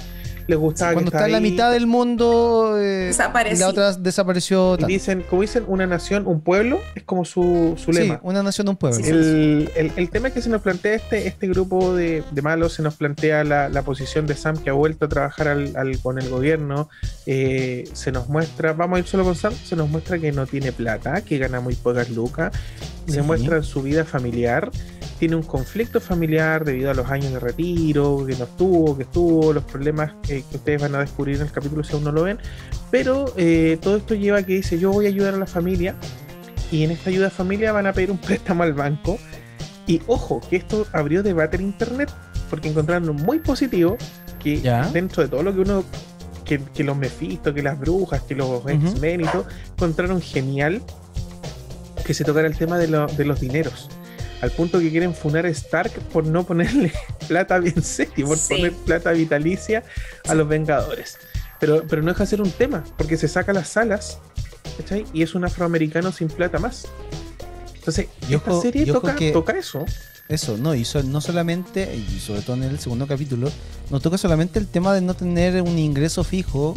les 0.48 0.58
gustaba 0.60 0.94
Cuando 0.94 1.10
que 1.12 1.18
está 1.18 1.26
en 1.26 1.32
la 1.32 1.40
mitad 1.40 1.72
del 1.72 1.88
mundo 1.88 2.76
eh, 2.80 3.12
la 3.58 3.68
otra 3.68 3.94
desapareció. 3.94 4.78
Y 4.80 4.86
dicen, 4.86 5.24
como 5.30 5.42
dicen, 5.42 5.64
una 5.68 5.88
nación, 5.88 6.28
un 6.28 6.42
pueblo, 6.42 6.80
es 6.96 7.04
como 7.04 7.26
su, 7.26 7.74
su 7.78 7.92
Sí, 7.94 8.00
lema. 8.00 8.20
una 8.24 8.44
nación, 8.44 8.70
un 8.70 8.76
pueblo. 8.78 8.98
Sí, 8.98 9.04
sí. 9.04 9.10
El, 9.10 9.72
el- 9.76 9.92
el 9.96 10.10
tema 10.10 10.30
que 10.30 10.42
se 10.42 10.50
nos 10.50 10.62
plantea 10.62 10.94
este, 10.96 11.28
este 11.28 11.48
grupo 11.48 11.96
de, 11.96 12.24
de 12.32 12.42
malos, 12.42 12.74
se 12.74 12.84
nos 12.84 12.96
plantea 12.96 13.44
la, 13.44 13.70
la 13.70 13.82
posición 13.82 14.28
de 14.28 14.36
Sam 14.36 14.58
que 14.58 14.70
ha 14.70 14.74
vuelto 14.74 15.06
a 15.06 15.10
trabajar 15.10 15.48
al- 15.48 15.76
al- 15.76 16.00
con 16.00 16.20
el 16.20 16.30
gobierno, 16.30 16.90
eh, 17.26 17.86
se 17.94 18.12
nos 18.12 18.30
muestra, 18.30 18.74
vamos 18.74 18.98
a 18.98 19.00
ir 19.00 19.08
solo 19.08 19.24
con 19.24 19.36
Sam, 19.36 19.54
se 19.54 19.76
nos 19.76 19.90
muestra 19.90 20.20
que 20.20 20.32
no 20.32 20.46
tiene 20.46 20.72
plata, 20.72 21.22
que 21.22 21.38
gana 21.38 21.60
muy 21.60 21.76
pocas 21.76 22.10
lucas, 22.10 22.54
se 23.08 23.14
Sí. 23.16 23.22
muestra 23.22 23.62
su 23.64 23.82
vida 23.82 24.04
familiar, 24.06 24.70
tiene 25.20 25.36
un 25.36 25.44
conflicto 25.44 26.02
familiar 26.02 26.66
debido 26.66 26.92
a 26.92 26.94
los 26.94 27.10
años 27.10 27.32
de 27.34 27.40
retiro, 27.40 28.26
que 28.28 28.36
no 28.36 28.44
estuvo, 28.46 28.98
que 28.98 29.04
estuvo, 29.04 29.54
los 29.54 29.64
problemas 29.64 30.14
que, 30.24 30.44
que 30.44 30.58
ustedes 30.58 30.82
van 30.82 30.94
a 30.96 31.00
descubrir 31.00 31.38
en 31.38 31.44
el 31.44 31.52
capítulo 31.52 31.84
si 31.84 31.94
aún 31.94 32.04
no 32.04 32.12
lo 32.12 32.24
ven, 32.24 32.38
pero 32.92 33.34
eh, 33.38 33.78
todo 33.82 33.98
esto 33.98 34.14
lleva 34.16 34.40
a 34.40 34.44
que 34.44 34.54
dice 34.56 34.78
yo 34.78 34.92
voy 34.92 35.06
a 35.06 35.10
ayudar 35.10 35.34
a 35.34 35.38
la 35.38 35.46
familia 35.48 35.96
y 36.72 36.84
en 36.84 36.92
esta 36.92 37.10
ayuda 37.10 37.28
a 37.28 37.30
familia 37.30 37.72
van 37.72 37.88
a 37.88 37.94
pedir 37.94 38.12
un 38.12 38.18
préstamo 38.22 38.64
al 38.64 38.74
banco 38.74 39.18
y 39.88 40.02
ojo 40.08 40.42
que 40.50 40.56
esto 40.58 40.86
abrió 40.94 41.24
debate 41.24 41.58
en 41.58 41.64
internet 41.64 42.12
porque 42.50 42.70
encontraron 42.70 43.16
muy 43.16 43.40
positivo 43.40 43.98
que 44.40 44.60
Ya. 44.62 44.88
dentro 44.92 45.24
de 45.24 45.30
todo 45.30 45.44
lo 45.44 45.54
que 45.54 45.62
uno 45.62 45.84
que, 46.44 46.60
que 46.76 46.84
los 46.84 46.96
Mephisto, 46.96 47.54
que 47.56 47.64
las 47.64 47.80
brujas, 47.80 48.22
que 48.22 48.36
los 48.36 48.62
X-Men 48.68 49.22
y 49.22 49.24
todo, 49.26 49.46
encontraron 49.78 50.22
genial 50.22 50.82
que 52.06 52.14
se 52.14 52.24
tocara 52.24 52.48
el 52.48 52.56
tema 52.56 52.78
de, 52.78 52.88
lo- 52.88 53.08
de 53.08 53.26
los 53.26 53.40
dineros. 53.40 53.90
Al 54.42 54.52
punto 54.52 54.80
que 54.80 54.92
quieren 54.92 55.14
funar 55.16 55.46
a 55.46 55.50
Stark 55.50 55.92
por 56.12 56.26
no 56.26 56.46
ponerle 56.46 56.92
plata 57.28 57.58
bien 57.60 57.82
serio, 57.84 58.28
por 58.28 58.38
Sí. 58.38 58.56
poner 58.56 58.74
plata 58.74 59.12
vitalicia 59.12 59.84
a 60.28 60.36
los 60.36 60.48
Vengadores. 60.48 61.18
Pero, 61.60 61.84
pero 61.88 62.02
no 62.02 62.10
deja 62.10 62.24
de 62.26 62.30
ser 62.30 62.42
un 62.42 62.52
tema, 62.52 62.84
porque 62.98 63.18
se 63.18 63.28
saca 63.28 63.54
las 63.54 63.76
alas 63.78 64.20
¿cachai? 64.78 65.06
y 65.14 65.24
es 65.24 65.36
un 65.36 65.46
afroamericano 65.46 66.12
sin 66.12 66.28
plata 66.28 66.60
más. 66.60 66.86
Entonces, 67.76 68.08
Y 68.30 68.34
esta 68.36 68.62
serie 68.62 68.86
toca, 68.86 69.16
que- 69.16 69.32
toca 69.32 69.54
eso. 69.58 69.86
Eso, 70.28 70.58
no, 70.58 70.74
y 70.74 70.84
so- 70.86 71.04
no 71.04 71.22
solamente, 71.22 71.96
y 71.96 72.20
sobre 72.20 72.42
todo 72.42 72.56
en 72.56 72.64
el 72.64 72.80
segundo 72.80 73.06
capítulo, 73.08 73.52
no 73.92 74.00
toca 74.00 74.18
solamente 74.18 74.58
el 74.58 74.68
tema 74.68 74.92
de 74.94 75.02
no 75.02 75.14
tener 75.14 75.62
un 75.62 75.78
ingreso 75.78 76.24
fijo 76.24 76.74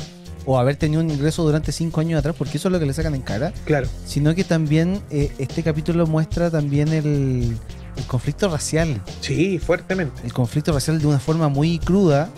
o 0.51 0.59
haber 0.59 0.77
tenido 0.77 1.03
un 1.03 1.11
ingreso 1.11 1.43
durante 1.45 1.73
cinco 1.73 2.01
años 2.01 2.19
atrás, 2.21 2.35
porque 2.39 2.57
eso 2.57 2.69
es 2.69 2.73
lo 2.73 2.81
que 2.81 2.87
le 2.87 2.95
sacan 2.95 3.15
en 3.15 3.21
cara, 3.21 3.53
Claro. 3.67 3.87
sino 4.07 4.35
que 4.35 4.45
también 4.45 5.01
eh, 5.11 5.31
este 5.39 5.63
capítulo 5.63 6.07
muestra 6.07 6.51
también 6.51 6.89
el, 6.89 7.55
el 7.97 8.05
conflicto 8.07 8.49
racial, 8.49 9.03
Sí, 9.21 9.59
fuertemente. 9.59 10.23
el 10.25 10.33
conflicto 10.33 10.73
racial 10.73 10.99
de 11.01 11.07
una 11.07 11.19
forma 11.19 11.49
muy 11.49 11.79
cruda. 11.79 12.31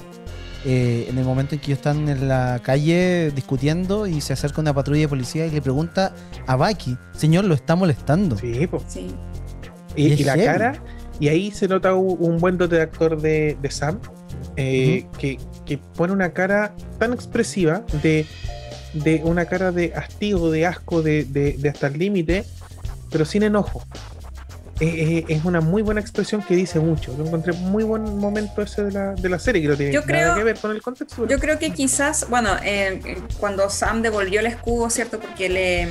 eh, 0.66 1.06
en 1.08 1.16
el 1.18 1.24
momento 1.24 1.54
en 1.54 1.60
que 1.60 1.68
ellos 1.68 1.78
están 1.78 2.08
en 2.08 2.26
la 2.28 2.60
calle 2.62 3.30
discutiendo 3.34 4.06
y 4.06 4.20
se 4.20 4.32
acerca 4.34 4.60
una 4.60 4.74
patrulla 4.74 5.00
de 5.02 5.08
policía 5.08 5.46
y 5.46 5.50
le 5.50 5.62
pregunta 5.62 6.12
a 6.46 6.56
Baki, 6.56 6.98
señor, 7.16 7.44
lo 7.46 7.54
está 7.54 7.76
molestando. 7.76 8.36
Sí, 8.36 8.66
po. 8.66 8.82
Sí. 8.86 9.06
Y, 9.96 10.08
Y 10.08 10.12
es 10.14 10.20
y 10.20 10.24
la 10.24 10.36
cara, 10.36 10.82
y 11.18 11.28
ahí 11.28 11.50
se 11.50 11.66
nota 11.68 11.94
un, 11.94 12.16
un 12.20 12.38
buen 12.38 12.58
dote 12.58 12.76
de 12.76 12.82
actor 12.82 13.18
de, 13.22 13.56
de 13.62 13.70
Sam, 13.70 14.00
eh, 14.56 15.06
que, 15.18 15.38
que 15.70 15.78
pone 15.78 16.12
una 16.12 16.32
cara 16.32 16.72
tan 16.98 17.12
expresiva, 17.12 17.82
de, 18.02 18.26
de 18.92 19.20
una 19.22 19.44
cara 19.46 19.70
de 19.70 19.92
hastío, 19.94 20.50
de 20.50 20.66
asco, 20.66 21.00
de, 21.00 21.22
de- 21.22 21.52
de 21.52 21.68
hasta 21.68 21.86
el 21.86 21.96
límite, 21.96 22.44
pero 23.08 23.24
sin 23.24 23.44
enojo. 23.44 23.84
Eh, 24.80 25.20
eh, 25.20 25.24
es 25.28 25.44
una 25.44 25.60
muy 25.60 25.82
buena 25.82 26.00
expresión 26.00 26.42
que 26.42 26.56
dice 26.56 26.80
mucho. 26.80 27.16
Yo 27.16 27.24
encontré 27.24 27.52
muy 27.52 27.84
buen 27.84 28.16
momento 28.18 28.62
ese 28.62 28.82
de 28.82 28.90
la, 28.90 29.12
de 29.14 29.28
la 29.28 29.38
serie, 29.38 29.62
que 29.62 29.68
no 29.68 29.76
tiene 29.76 29.92
Yo 29.92 30.00
nada 30.00 30.06
creo- 30.08 30.34
que 30.34 30.42
ver 30.44 30.58
con 30.58 30.70
el 30.72 30.82
contexto. 30.82 31.28
Yo 31.28 31.38
creo 31.38 31.60
que 31.60 31.70
quizás, 31.70 32.26
bueno, 32.28 32.50
eh, 32.64 33.00
cuando 33.38 33.70
Sam 33.70 34.02
devolvió 34.02 34.40
el 34.40 34.46
escudo, 34.46 34.90
¿cierto? 34.90 35.20
Porque 35.20 35.48
le, 35.50 35.86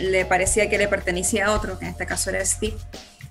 le 0.00 0.24
parecía 0.24 0.70
que 0.70 0.78
le 0.78 0.88
pertenecía 0.88 1.48
a 1.48 1.52
otro, 1.52 1.78
que 1.78 1.84
en 1.84 1.90
este 1.90 2.06
caso 2.06 2.30
era 2.30 2.42
Steve. 2.46 2.76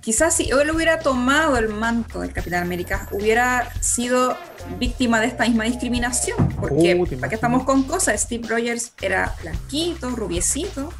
Quizás 0.07 0.33
si 0.37 0.49
él 0.49 0.71
hubiera 0.71 0.99
tomado 0.99 1.57
el 1.57 1.67
manto 1.67 2.21
del 2.21 2.31
Capitán 2.31 2.63
América, 2.63 3.09
hubiera 3.11 3.69
sido 3.81 4.37
víctima 4.79 5.19
de 5.19 5.27
esta 5.27 5.43
misma 5.43 5.65
discriminación. 5.65 6.47
Porque, 6.61 6.95
Uh, 6.95 7.05
¿para 7.19 7.27
qué 7.27 7.35
estamos 7.35 7.65
con 7.65 7.83
cosas? 7.83 8.21
Steve 8.21 8.47
Rogers 8.47 8.93
era 9.01 9.35
blanquito, 9.41 10.09
rubiecito, 10.11 10.93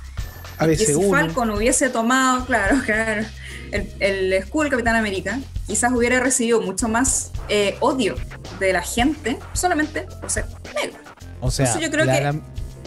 A 0.58 0.66
que 0.68 0.76
si 0.76 0.80
veces 0.88 0.96
uno. 0.98 1.10
Falcon 1.18 1.52
hubiese 1.52 1.88
tomado, 1.90 2.46
claro, 2.46 2.82
claro, 2.86 3.26
el, 3.72 3.90
el 4.02 4.34
escudo 4.34 4.64
del 4.64 4.72
Capitán 4.72 4.98
América, 4.98 5.40
quizás 5.68 5.94
hubiera 5.94 6.20
recibido 6.20 6.60
mucho 6.60 6.90
más 6.90 7.32
eh, 7.48 7.78
odio 7.80 8.16
de 8.60 8.74
la 8.74 8.82
gente 8.82 9.40
solamente 9.54 10.02
por 10.20 10.30
ser 10.30 10.48
negro. 10.76 11.00
O 11.40 11.50
sea, 11.50 11.66
Entonces 11.66 11.82
yo 11.90 11.92
creo 11.96 12.06
que- 12.06 12.12
clara- 12.12 12.36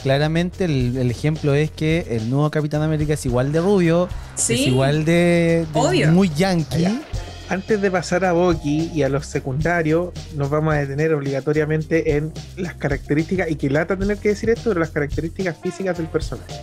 claramente 0.03 0.65
el, 0.65 0.97
el 0.97 1.11
ejemplo 1.11 1.55
es 1.55 1.71
que 1.71 2.07
el 2.11 2.29
nuevo 2.31 2.51
Capitán 2.51 2.83
América 2.83 3.15
es 3.15 3.25
igual 3.27 3.53
de 3.53 3.61
rubio, 3.61 4.09
Sí, 4.35 4.55
es 4.55 4.61
igual 4.69 5.05
de, 5.05 5.67
de 5.73 5.79
Obvio. 5.81 6.13
muy 6.13 6.31
yankee. 6.35 6.81
Ya. 6.83 7.01
Antes 7.49 7.81
de 7.83 7.91
pasar 7.91 8.25
a 8.25 8.33
Bucky 8.33 8.93
y 8.95 9.03
a 9.03 9.09
los 9.09 9.27
secundarios, 9.27 10.11
nos 10.37 10.51
vamos 10.51 10.73
a 10.73 10.79
detener 10.79 11.13
obligatoriamente 11.15 12.17
en 12.17 12.33
las 12.57 12.75
características, 12.75 13.51
y 13.51 13.57
que 13.57 13.69
lata 13.69 13.97
tener 13.97 14.19
que 14.19 14.29
decir 14.31 14.51
esto, 14.51 14.71
pero 14.71 14.79
las 14.81 14.91
características 14.91 15.57
físicas 15.61 15.97
del 15.99 16.07
personaje. 16.07 16.55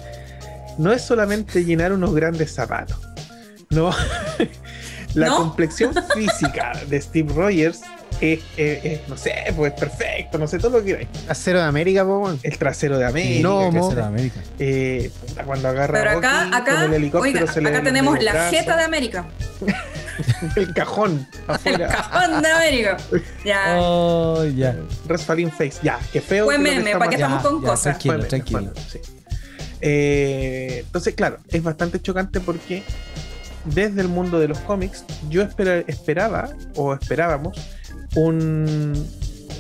No 0.78 0.94
es 0.94 1.02
solamente 1.02 1.66
llenar 1.66 1.92
unos 1.92 2.14
grandes 2.16 2.54
zapatos. 2.54 2.98
No. 3.70 3.92
La 5.14 5.28
¿No? 5.28 5.38
complexión 5.38 5.94
física 6.16 6.72
de 6.90 7.02
Steve 7.02 7.34
Rogers 7.34 7.82
es, 8.22 8.40
es- 8.58 8.86
es, 8.86 9.08
no 9.10 9.16
sé, 9.18 9.34
pues 9.56 9.74
perfecto, 9.74 10.38
no 10.38 10.48
sé, 10.48 10.58
todo 10.60 10.72
lo 10.72 10.80
que 10.80 10.86
queráis. 10.92 11.08
Acero 11.28 11.60
de 11.60 11.66
América, 11.66 12.04
po. 12.06 12.32
El 12.42 12.58
trasero 12.58 12.98
de 12.98 13.06
América. 13.06 13.42
No, 13.44 13.72
mo- 13.72 13.90
es 13.90 13.96
de 13.96 14.02
América. 14.04 14.40
eh, 14.60 15.12
cuando 15.46 15.68
agarra 15.70 16.00
Pero 16.00 16.18
acá, 16.18 16.48
acá, 16.56 16.76
con 16.76 16.84
el 16.86 16.94
helicóptero 16.94 17.40
oiga, 17.42 17.54
se 17.54 17.62
le 17.62 17.70
acá 17.70 17.84
tenemos 17.84 18.22
la 18.24 18.50
jeta 18.50 18.76
de 18.78 18.84
América. 18.84 19.26
el 20.56 20.74
cajón 20.74 21.28
El 21.66 21.78
cajón 21.80 22.42
de 22.42 22.50
América. 22.52 22.98
Ya. 23.46 23.76
Oh, 23.80 24.44
ya. 24.46 24.76
Rasfalín 25.08 25.52
Face, 25.52 25.74
ya, 25.84 26.00
qué 26.12 26.22
feo. 26.22 26.46
Fue 26.46 26.58
meme, 26.58 26.92
¿para 26.94 27.10
qué 27.10 27.16
estamos 27.16 27.44
con 27.44 27.62
cosas? 27.62 27.98
Tranquilo, 28.00 28.14
Fue 28.14 28.18
meme, 28.18 28.30
tranquilo. 28.30 28.60
fue 28.60 28.70
meme, 28.74 28.90
sí. 28.90 29.00
Eh, 29.82 30.80
entonces, 30.86 31.14
claro, 31.14 31.38
es 31.50 31.62
bastante 31.62 32.02
chocante 32.02 32.40
porque 32.40 32.84
desde 33.66 34.02
el 34.02 34.08
mundo 34.08 34.40
de 34.40 34.48
los 34.48 34.58
cómics 34.60 35.04
yo 35.30 35.42
espera- 35.44 35.84
esperaba 35.88 36.50
o 36.76 36.94
esperábamos 36.96 37.58
un, 38.18 38.94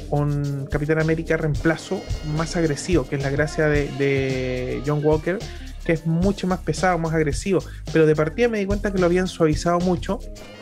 un 0.09 0.67
Capitán 0.69 0.99
América 0.99 1.37
reemplazo 1.37 2.01
más 2.35 2.55
agresivo, 2.55 3.07
que 3.07 3.15
es 3.15 3.23
la 3.23 3.29
gracia 3.29 3.67
de, 3.67 3.87
de 3.97 4.81
John 4.85 5.01
Walker, 5.03 5.39
que 5.85 5.93
es 5.93 6.05
mucho 6.05 6.47
más 6.47 6.59
pesado, 6.59 6.97
más 6.97 7.13
agresivo. 7.13 7.63
Pero 7.93 8.05
de 8.05 8.15
partida 8.15 8.49
me 8.49 8.59
di 8.59 8.65
cuenta 8.65 8.91
que 8.91 8.99
lo 8.99 9.05
habían 9.05 9.27
suavizado 9.27 9.79
mucho 9.79 10.19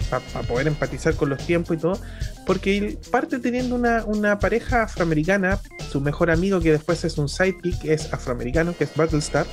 para 0.09 0.47
poder 0.47 0.67
empatizar 0.67 1.15
con 1.15 1.29
los 1.29 1.39
tiempos 1.45 1.77
y 1.77 1.79
todo, 1.79 1.99
porque 2.45 2.77
él 2.77 2.99
parte 3.11 3.39
teniendo 3.39 3.75
una, 3.75 4.05
una 4.05 4.37
pareja 4.37 4.83
afroamericana, 4.83 5.59
su 5.89 5.99
mejor 5.99 6.29
amigo 6.29 6.59
que 6.59 6.71
después 6.71 7.03
es 7.05 7.17
un 7.17 7.27
sidekick, 7.27 7.85
es 7.85 8.13
afroamericano, 8.13 8.75
que 8.77 8.83
es 8.83 8.95
Battlestar. 8.95 9.47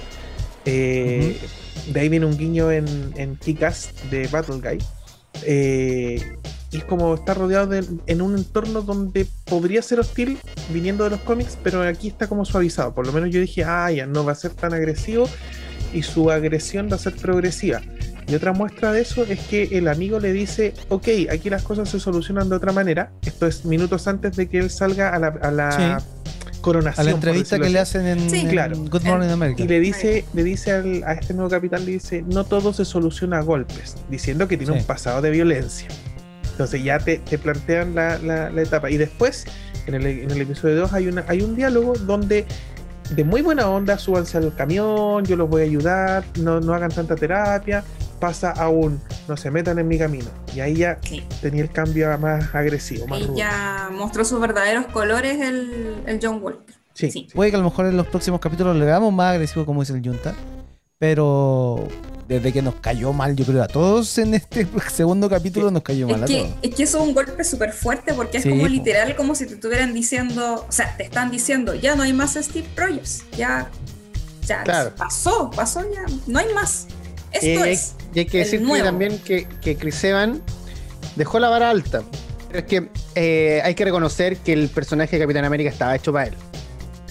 Eh, 0.66 1.38
De 1.92 2.00
ahí 2.00 2.08
viene 2.08 2.26
un 2.26 2.36
guiño 2.36 2.70
en, 2.70 2.86
en 3.16 3.36
Kick-Ass 3.36 3.94
de 4.10 4.28
Battle 4.28 4.60
Guy. 4.60 4.78
Eh, 5.44 6.36
y 6.72 6.78
es 6.78 6.84
como 6.84 7.14
estar 7.14 7.36
rodeado 7.38 7.66
de, 7.68 7.84
en 8.06 8.22
un 8.22 8.34
entorno 8.36 8.82
donde 8.82 9.26
podría 9.44 9.82
ser 9.82 10.00
hostil 10.00 10.38
viniendo 10.72 11.04
de 11.04 11.10
los 11.10 11.20
cómics, 11.20 11.56
pero 11.62 11.82
aquí 11.82 12.08
está 12.08 12.26
como 12.26 12.44
suavizado. 12.44 12.94
Por 12.94 13.06
lo 13.06 13.12
menos 13.12 13.30
yo 13.30 13.40
dije, 13.40 13.62
ah, 13.64 13.90
ya 13.92 14.06
no 14.06 14.24
va 14.24 14.32
a 14.32 14.36
ser 14.36 14.52
tan 14.52 14.72
agresivo 14.72 15.28
y 15.92 16.02
su 16.02 16.30
agresión 16.30 16.88
va 16.90 16.96
a 16.96 16.98
ser 16.98 17.14
progresiva. 17.14 17.82
Y 18.26 18.34
otra 18.34 18.52
muestra 18.52 18.92
de 18.92 19.02
eso 19.02 19.24
es 19.24 19.40
que 19.40 19.64
el 19.72 19.88
amigo 19.88 20.18
le 20.18 20.32
dice, 20.32 20.72
ok, 20.88 21.08
aquí 21.30 21.50
las 21.50 21.62
cosas 21.62 21.90
se 21.90 22.00
solucionan 22.00 22.48
de 22.48 22.56
otra 22.56 22.72
manera. 22.72 23.10
Esto 23.22 23.46
es 23.46 23.64
minutos 23.66 24.06
antes 24.08 24.34
de 24.36 24.48
que 24.48 24.58
él 24.60 24.70
salga 24.70 25.10
a 25.10 25.18
la, 25.18 25.26
a 25.42 25.50
la 25.50 26.02
coronación. 26.62 27.00
A 27.06 27.10
la 27.10 27.14
entrevista 27.16 27.58
que 27.58 27.68
le 27.68 27.80
hacen 27.80 28.06
en, 28.06 28.30
Sí. 28.30 28.38
en 28.40 28.48
Claro. 28.48 28.78
Good 28.78 29.02
Morning 29.02 29.28
America. 29.28 29.62
Y 29.62 29.66
le 29.68 29.80
dice, 29.80 30.24
le 30.32 30.44
dice 30.44 30.70
al- 30.70 31.02
a 31.04 31.12
este 31.14 31.34
nuevo 31.34 31.50
capitán, 31.50 31.84
le 31.84 31.90
dice, 31.92 32.22
no 32.26 32.44
todo 32.44 32.72
se 32.72 32.84
soluciona 32.84 33.38
a 33.38 33.42
golpes, 33.42 33.96
diciendo 34.08 34.46
que 34.48 34.56
tiene 34.56 34.72
Sí. 34.74 34.78
un 34.78 34.84
pasado 34.86 35.20
de 35.20 35.30
violencia. 35.30 35.88
Entonces 36.52 36.84
ya 36.84 36.98
te, 36.98 37.18
te 37.18 37.38
plantean 37.38 37.94
la, 37.94 38.18
la- 38.18 38.50
la 38.50 38.62
etapa. 38.62 38.90
Y 38.90 38.96
después, 38.96 39.46
en 39.86 39.94
el, 39.94 40.06
en 40.06 40.30
el 40.30 40.40
episodio 40.40 40.76
2, 40.76 40.92
hay, 40.92 41.08
una, 41.08 41.24
hay 41.28 41.42
un 41.42 41.56
diálogo 41.56 41.94
donde 41.94 42.46
de 43.10 43.24
muy 43.24 43.42
buena 43.42 43.68
onda, 43.68 43.98
súbanse 43.98 44.38
al 44.38 44.54
camión, 44.54 45.24
yo 45.24 45.36
los 45.36 45.48
voy 45.48 45.62
a 45.62 45.64
ayudar, 45.64 46.24
no, 46.38 46.60
no 46.60 46.72
hagan 46.72 46.90
tanta 46.90 47.14
terapia, 47.16 47.82
pasa 48.20 48.52
a 48.52 48.68
un, 48.68 49.00
no 49.28 49.36
se 49.36 49.50
metan 49.50 49.78
en 49.78 49.88
mi 49.88 49.98
camino. 49.98 50.28
Y 50.54 50.60
ahí 50.60 50.76
ya 50.76 50.98
Sí. 51.02 51.22
tenía 51.42 51.62
el 51.62 51.70
cambio 51.70 52.16
más 52.18 52.54
agresivo, 52.54 53.06
más 53.08 53.20
Y 53.20 53.24
rudo. 53.24 53.36
ya 53.36 53.90
mostró 53.92 54.24
sus 54.24 54.40
verdaderos 54.40 54.86
colores 54.86 55.40
el, 55.40 55.96
el 56.06 56.20
John 56.22 56.38
Walker. 56.42 56.74
Sí. 56.94 57.10
Sí. 57.10 57.28
Puede 57.34 57.50
que 57.50 57.56
a 57.56 57.58
lo 57.58 57.64
mejor 57.64 57.86
en 57.86 57.96
los 57.96 58.06
próximos 58.06 58.40
capítulos 58.40 58.76
le 58.76 58.84
hagamos 58.84 59.12
más 59.12 59.32
agresivo 59.32 59.66
como 59.66 59.80
dice 59.80 59.92
el 59.94 60.02
Junta. 60.02 60.34
Pero 60.98 61.88
desde 62.32 62.52
que 62.52 62.62
nos 62.62 62.74
cayó 62.76 63.12
mal, 63.12 63.34
yo 63.36 63.44
creo 63.44 63.62
a 63.62 63.68
todos 63.68 64.18
en 64.18 64.34
este 64.34 64.66
segundo 64.94 65.28
capítulo 65.30 65.70
nos 65.70 65.82
cayó 65.82 66.06
mal 66.08 66.16
Es 66.18 66.22
a 66.22 66.26
que, 66.26 66.38
todos. 66.42 66.54
es 66.62 66.74
que 66.74 66.82
eso 66.84 66.98
es 67.02 67.08
un 67.08 67.14
golpe 67.14 67.44
súper 67.44 67.72
fuerte 67.72 68.14
porque 68.14 68.38
es 68.38 68.42
Sí, 68.44 68.50
como 68.50 68.66
literal 68.68 69.14
como 69.16 69.34
si 69.34 69.46
te 69.46 69.54
estuvieran 69.54 69.94
diciendo, 69.94 70.64
o 70.68 70.72
sea, 70.72 70.96
te 70.96 71.04
están 71.04 71.30
diciendo, 71.30 71.74
ya 71.74 71.94
no 71.96 72.02
hay 72.02 72.12
más 72.12 72.34
Steve 72.40 72.66
Rogers, 72.76 73.24
ya, 73.36 73.70
ya 74.46 74.62
Claro. 74.64 74.92
pasó, 74.96 75.50
pasó 75.54 75.82
ya, 75.92 76.04
no 76.26 76.38
hay 76.38 76.52
más. 76.54 76.86
Esto 77.32 77.64
Eh, 77.64 77.72
es. 77.72 77.94
Y 78.14 78.18
hay 78.20 78.26
que 78.26 78.38
el 78.42 78.44
decir 78.50 78.66
que 78.66 78.82
también 78.82 79.18
que, 79.20 79.46
que 79.62 79.76
Chris 79.76 80.02
Evans 80.04 80.40
dejó 81.16 81.38
la 81.38 81.48
vara 81.48 81.70
alta. 81.70 82.02
Pero 82.48 82.58
es 82.58 82.64
que 82.66 82.88
eh, 83.14 83.62
hay 83.64 83.74
que 83.74 83.84
reconocer 83.86 84.36
que 84.38 84.52
el 84.52 84.68
personaje 84.68 85.16
de 85.16 85.22
Capitán 85.24 85.44
América 85.46 85.70
estaba 85.70 85.96
hecho 85.96 86.12
para 86.12 86.26
él. 86.26 86.34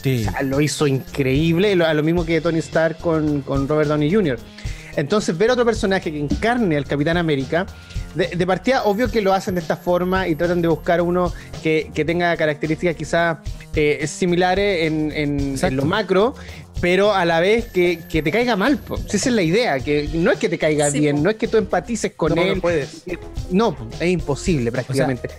Sí. 0.04 0.26
O 0.28 0.32
sea, 0.32 0.42
lo 0.44 0.62
hizo 0.62 0.86
increíble, 0.88 1.76
lo- 1.76 1.86
a 1.88 1.94
lo 1.96 2.04
mismo 2.04 2.26
que 2.26 2.40
Tony 2.42 2.60
Stark 2.60 2.98
con, 3.00 3.42
con 3.42 3.68
Robert 3.68 3.90
Downey 3.90 4.14
Jr. 4.14 4.38
Entonces, 4.96 5.38
ver 5.38 5.52
otro 5.52 5.66
personaje 5.66 6.12
que 6.12 6.20
encarne 6.20 6.78
al 6.78 6.86
Capitán 6.86 7.18
América, 7.18 7.66
de, 8.16 8.28
de 8.28 8.48
partida, 8.48 8.84
obvio 8.84 9.10
que 9.10 9.22
lo 9.22 9.34
hacen 9.34 9.56
de 9.56 9.62
esta 9.62 9.78
forma 9.78 10.28
y 10.28 10.36
tratan 10.36 10.62
de 10.62 10.68
buscar 10.68 11.02
uno 11.02 11.32
que, 11.64 11.92
que 11.94 12.04
tenga 12.04 12.36
características 12.36 12.96
quizás 12.96 13.38
eh, 13.76 14.06
similares 14.08 14.88
en, 14.88 15.12
en- 15.14 15.40
en 15.40 15.52
Exacto. 15.52 15.76
lo 15.78 15.86
macro, 15.86 16.36
pero 16.82 17.14
a 17.14 17.24
la 17.26 17.40
vez 17.40 17.66
que, 17.72 18.00
que 18.10 18.22
te 18.22 18.32
caiga 18.32 18.56
mal. 18.56 18.78
po. 18.80 18.98
Si 18.98 19.16
Esa 19.18 19.30
es 19.30 19.36
la 19.36 19.44
idea, 19.44 19.80
que 19.80 20.10
no 20.14 20.32
es 20.32 20.40
que 20.40 20.50
te 20.50 20.58
caiga 20.58 20.90
Sí, 20.92 21.00
bien, 21.00 21.18
po. 21.18 21.22
no 21.24 21.30
es 21.30 21.36
que 21.38 21.48
tú 21.48 21.58
empatices 21.58 22.12
con 22.16 22.36
No, 22.36 22.44
no 22.44 22.52
él. 22.54 22.60
puedes. 22.60 23.04
No, 23.52 23.78
es 24.00 24.10
imposible 24.10 24.72
prácticamente. 24.72 25.30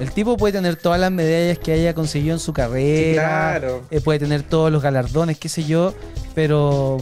El 0.00 0.10
tipo 0.12 0.36
puede 0.38 0.54
tener 0.54 0.76
todas 0.76 0.98
las 0.98 1.12
medallas 1.12 1.58
que 1.58 1.72
haya 1.72 1.94
conseguido 1.94 2.32
en 2.34 2.40
su 2.40 2.52
carrera. 2.54 3.06
Sí, 3.08 3.12
claro. 3.14 3.82
eh, 3.90 4.00
puede 4.00 4.18
tener 4.18 4.42
todos 4.42 4.72
los 4.72 4.82
galardones, 4.82 5.38
qué 5.38 5.48
sé 5.48 5.64
yo. 5.64 5.94
Pero. 6.34 6.96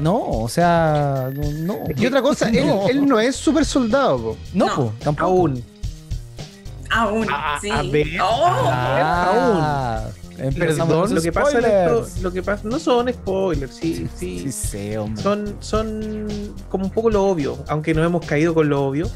No, 0.00 0.18
o 0.42 0.48
sea. 0.48 1.30
No. 1.34 1.50
no. 1.52 1.78
y 1.96 2.06
otra 2.06 2.22
cosa, 2.22 2.48
él, 2.50 2.66
No. 2.66 2.88
él 2.88 3.06
no 3.06 3.18
es 3.20 3.34
super 3.36 3.64
soldado. 3.64 4.18
po. 4.18 4.36
No, 4.54 4.66
No. 4.66 4.74
po, 4.76 4.92
tampoco. 5.00 5.28
Aún. 5.30 5.64
Aún, 6.90 7.26
A- 7.30 7.58
sí. 7.60 7.68
a 7.70 7.82
ver. 7.82 8.06
Oh, 8.22 8.46
Ah, 8.48 10.04
empezamos 10.38 10.88
Perdón, 10.88 11.14
Lo 11.14 11.22
que 11.22 11.32
pasa 11.32 11.58
esto, 11.58 12.06
lo 12.22 12.32
que 12.32 12.42
pasa, 12.42 12.62
no 12.68 12.78
son 12.78 13.12
spoilers, 13.12 13.74
sí, 13.74 14.06
sí, 14.16 14.38
Sí, 14.40 14.52
sí, 14.52 14.96
hombre. 14.96 15.22
son, 15.22 15.56
son 15.60 16.26
como 16.68 16.84
un 16.84 16.90
poco 16.90 17.10
lo 17.10 17.24
obvio, 17.24 17.58
aunque 17.68 17.92
no 17.94 18.04
hemos 18.04 18.24
caído 18.24 18.54
con 18.54 18.68
lo 18.68 18.84
obvio. 18.86 19.08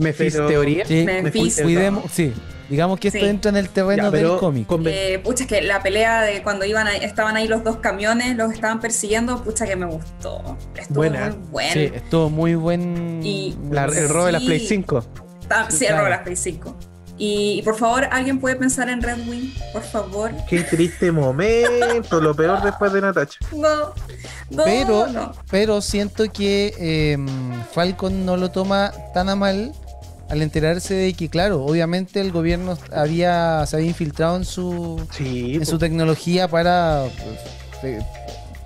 Pero- 0.00 0.46
teoría. 0.46 0.86
Sí, 0.86 1.04
Mephisto. 1.04 1.64
cuidemos, 1.64 2.04
sí. 2.12 2.32
Digamos 2.68 3.00
que 3.00 3.08
esto 3.08 3.20
Sí. 3.20 3.26
entra 3.26 3.48
en 3.50 3.56
el 3.56 3.68
terreno 3.70 4.04
Ya, 4.04 4.10
del 4.10 4.20
pero 4.22 4.38
cómic. 4.38 4.68
eh, 4.86 5.20
pucha, 5.24 5.44
es 5.44 5.48
que 5.48 5.62
la 5.62 5.82
pelea 5.82 6.22
de 6.22 6.42
cuando 6.42 6.64
iban 6.64 6.86
ahí- 6.86 7.00
estaban 7.02 7.36
ahí 7.36 7.48
los 7.48 7.64
dos 7.64 7.78
camiones, 7.78 8.36
los 8.36 8.52
estaban 8.52 8.78
persiguiendo, 8.80 9.42
pucha 9.42 9.66
que 9.66 9.74
me 9.76 9.86
gustó. 9.86 10.56
Estuvo 10.76 10.96
Buena. 10.96 11.30
muy 11.30 11.38
bueno. 11.50 11.72
Sí, 11.72 11.90
estuvo 11.94 12.28
muy 12.30 12.54
buen. 12.54 13.20
Y- 13.24 13.56
La- 13.70 13.84
el 13.86 14.08
robo 14.08 14.26
de 14.26 14.32
la 14.32 14.40
Sí. 14.40 14.46
Play 14.46 14.60
5. 14.60 15.04
Ta- 15.48 15.70
Sí, 15.70 15.86
el 15.86 15.94
robo 15.94 16.04
de 16.04 16.10
la 16.10 16.24
Play 16.24 16.36
5. 16.36 16.76
Y, 17.20 17.58
y 17.58 17.62
por 17.62 17.76
favor, 17.76 18.04
¿alguien 18.12 18.38
puede 18.38 18.54
pensar 18.54 18.88
en 18.88 19.02
Red 19.02 19.26
Wing? 19.26 19.50
Por 19.72 19.82
favor. 19.82 20.30
Qué 20.48 20.60
triste 20.60 21.10
momento, 21.10 22.20
lo 22.20 22.32
peor 22.34 22.62
después 22.62 22.92
de 22.92 23.00
Natacha. 23.00 23.38
No. 23.56 23.92
No, 24.50 24.64
Pero, 24.64 25.06
no. 25.08 25.32
pero 25.50 25.80
siento 25.80 26.24
que 26.32 26.72
eh, 26.78 27.18
Falcon 27.72 28.24
no 28.24 28.36
lo 28.36 28.50
toma 28.50 28.92
tan 29.12 29.28
a 29.28 29.34
mal 29.36 29.72
al 30.28 30.42
enterarse 30.42 30.94
de 30.94 31.12
que, 31.14 31.28
claro, 31.28 31.64
obviamente 31.64 32.20
el 32.20 32.32
gobierno 32.32 32.76
había, 32.92 33.64
se 33.66 33.76
había 33.76 33.88
infiltrado 33.88 34.36
en 34.36 34.44
su, 34.44 35.06
Sí, 35.16 35.54
en 35.54 35.64
su 35.66 35.78
tecnología 35.78 36.48
para 36.48 37.04
pues, 37.80 37.84
eh, 37.84 37.98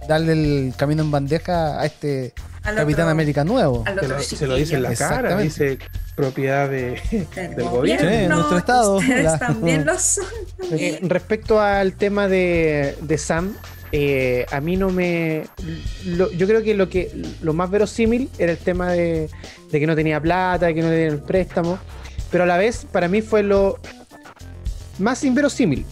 darle 0.08 0.32
el 0.32 0.74
camino 0.76 1.02
en 1.02 1.10
bandeja 1.10 1.80
a 1.80 1.86
este 1.86 2.32
Al 2.64 2.74
Capitán 2.76 3.02
otro- 3.04 3.10
América 3.12 3.44
nuevo. 3.44 3.84
se 4.00 4.08
lo, 4.08 4.20
se 4.20 4.46
lo 4.46 4.54
dice 4.56 4.74
en 4.76 4.82
la 4.82 4.94
cara, 4.94 5.38
dice 5.38 5.78
propiedad 6.16 6.68
de, 6.68 7.00
del 7.34 7.54
del 7.56 7.68
gobierno. 7.68 8.10
Sí, 8.10 8.26
nuestro 8.28 8.58
estado. 8.58 8.96
Ustedes 8.96 9.24
La- 9.24 9.38
también 9.38 9.86
lo 9.86 9.98
son. 9.98 10.24
Eh, 10.72 10.98
respecto 11.02 11.60
al 11.60 11.94
tema 11.94 12.28
de, 12.28 12.96
de 13.00 13.18
Sam, 13.18 13.54
eh, 13.92 14.46
a 14.50 14.60
mí 14.60 14.76
no 14.76 14.90
me. 14.90 15.44
lo- 16.06 16.30
yo 16.32 16.46
creo 16.46 16.62
que 16.62 16.74
lo 16.74 16.88
que 16.88 17.10
lo 17.42 17.52
más 17.52 17.70
verosímil 17.70 18.28
era 18.38 18.52
el 18.52 18.58
tema 18.58 18.90
de, 18.92 19.28
de 19.70 19.80
que 19.80 19.86
no 19.86 19.94
tenía 19.94 20.20
plata, 20.20 20.66
de 20.66 20.74
que 20.74 20.82
no 20.82 20.88
le 20.88 20.96
dieron 20.96 21.14
el 21.18 21.22
préstamo. 21.22 21.78
Pero 22.30 22.44
a 22.44 22.46
la 22.46 22.56
vez, 22.56 22.86
para 22.90 23.08
mí 23.08 23.20
fue 23.22 23.42
lo 23.42 23.78
más 24.98 25.22
inverosímil. 25.24 25.84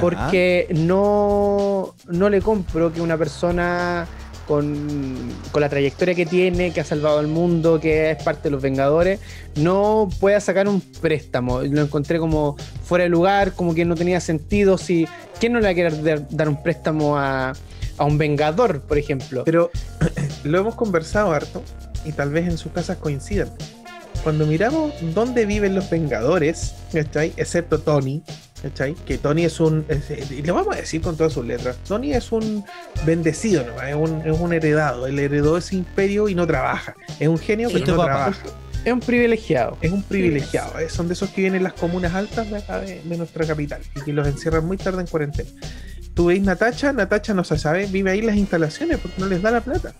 Porque 0.00 0.66
no, 0.70 1.94
no 2.08 2.28
le 2.28 2.40
compro 2.42 2.92
que 2.92 3.00
una 3.00 3.16
persona 3.16 4.06
con, 4.46 5.16
con 5.52 5.60
la 5.60 5.68
trayectoria 5.68 6.14
que 6.14 6.26
tiene, 6.26 6.72
que 6.72 6.80
ha 6.80 6.84
salvado 6.84 7.18
al 7.18 7.26
mundo, 7.26 7.80
que 7.80 8.10
es 8.10 8.22
parte 8.22 8.44
de 8.44 8.50
los 8.50 8.62
Vengadores, 8.62 9.20
no 9.56 10.08
pueda 10.20 10.40
sacar 10.40 10.68
un 10.68 10.80
préstamo. 10.80 11.62
Lo 11.62 11.82
encontré 11.82 12.18
como 12.18 12.56
fuera 12.84 13.04
de 13.04 13.10
lugar, 13.10 13.52
como 13.52 13.74
que 13.74 13.84
no 13.84 13.94
tenía 13.94 14.20
sentido. 14.20 14.78
Si, 14.78 15.06
¿Quién 15.40 15.52
no 15.52 15.60
le 15.60 15.66
va 15.66 15.70
a 15.70 15.74
querer 15.74 16.26
dar, 16.30 16.48
un 16.48 16.62
préstamo 16.62 17.18
a, 17.18 17.52
a 17.98 18.04
un 18.04 18.18
Vengador, 18.18 18.80
por 18.82 18.98
ejemplo? 18.98 19.44
Pero 19.44 19.70
lo 20.44 20.58
hemos 20.58 20.74
conversado 20.74 21.32
harto 21.32 21.62
y 22.04 22.12
tal 22.12 22.30
vez 22.30 22.48
en 22.48 22.58
sus 22.58 22.72
casas 22.72 22.98
coincidan. 22.98 23.50
Cuando 24.22 24.46
miramos 24.46 24.92
dónde 25.14 25.46
viven 25.46 25.74
los 25.74 25.88
Vengadores, 25.90 26.74
¿cachai? 26.92 27.32
Excepto 27.36 27.78
Tony, 27.80 28.22
¿cachai? 28.62 28.94
Que 28.94 29.18
Tony 29.18 29.44
es 29.44 29.60
un. 29.60 29.84
es- 29.88 30.30
y 30.30 30.42
lo 30.42 30.54
vamos 30.54 30.74
a 30.74 30.80
decir 30.80 31.00
con 31.00 31.16
todas 31.16 31.32
sus 31.32 31.44
letras. 31.46 31.76
Tony 31.86 32.12
es 32.14 32.32
un 32.32 32.64
bendecido, 33.04 33.64
¿no? 33.66 33.80
Es 33.82 33.94
un, 33.94 34.22
es 34.26 34.38
un 34.38 34.52
heredado. 34.52 35.06
Él 35.06 35.18
heredó 35.18 35.56
ese 35.56 35.76
imperio 35.76 36.28
y 36.28 36.34
no 36.34 36.46
trabaja. 36.46 36.94
Es 37.20 37.28
un 37.28 37.38
genio, 37.38 37.68
pero 37.72 37.86
no 37.86 37.96
papá. 37.96 38.04
trabaja. 38.06 38.42
Es 38.84 38.92
un 38.92 39.00
privilegiado. 39.00 39.76
Es 39.80 39.90
un 39.90 40.02
privilegiado. 40.04 40.78
eh, 40.78 40.88
Son 40.88 41.08
de 41.08 41.14
esos 41.14 41.30
que 41.30 41.40
vienen 41.40 41.56
en 41.58 41.64
las 41.64 41.72
comunas 41.72 42.14
altas 42.14 42.48
de, 42.50 42.56
acá 42.58 42.78
de, 42.80 43.00
de 43.02 43.16
nuestra 43.16 43.44
capital 43.44 43.80
y 43.96 44.00
que 44.02 44.12
los 44.12 44.26
encierran 44.28 44.64
muy 44.64 44.76
tarde 44.76 45.00
en 45.00 45.08
cuarentena. 45.08 45.50
Tú 46.14 46.26
veis 46.26 46.40
Natacha, 46.42 46.92
Natacha 46.92 47.34
no 47.34 47.42
se 47.44 47.58
sabe, 47.58 47.86
vive 47.86 48.10
ahí 48.12 48.20
en 48.20 48.26
las 48.26 48.36
instalaciones 48.36 48.98
porque 48.98 49.20
no 49.20 49.26
les 49.26 49.42
da 49.42 49.50
la 49.50 49.60
plata. 49.60 49.92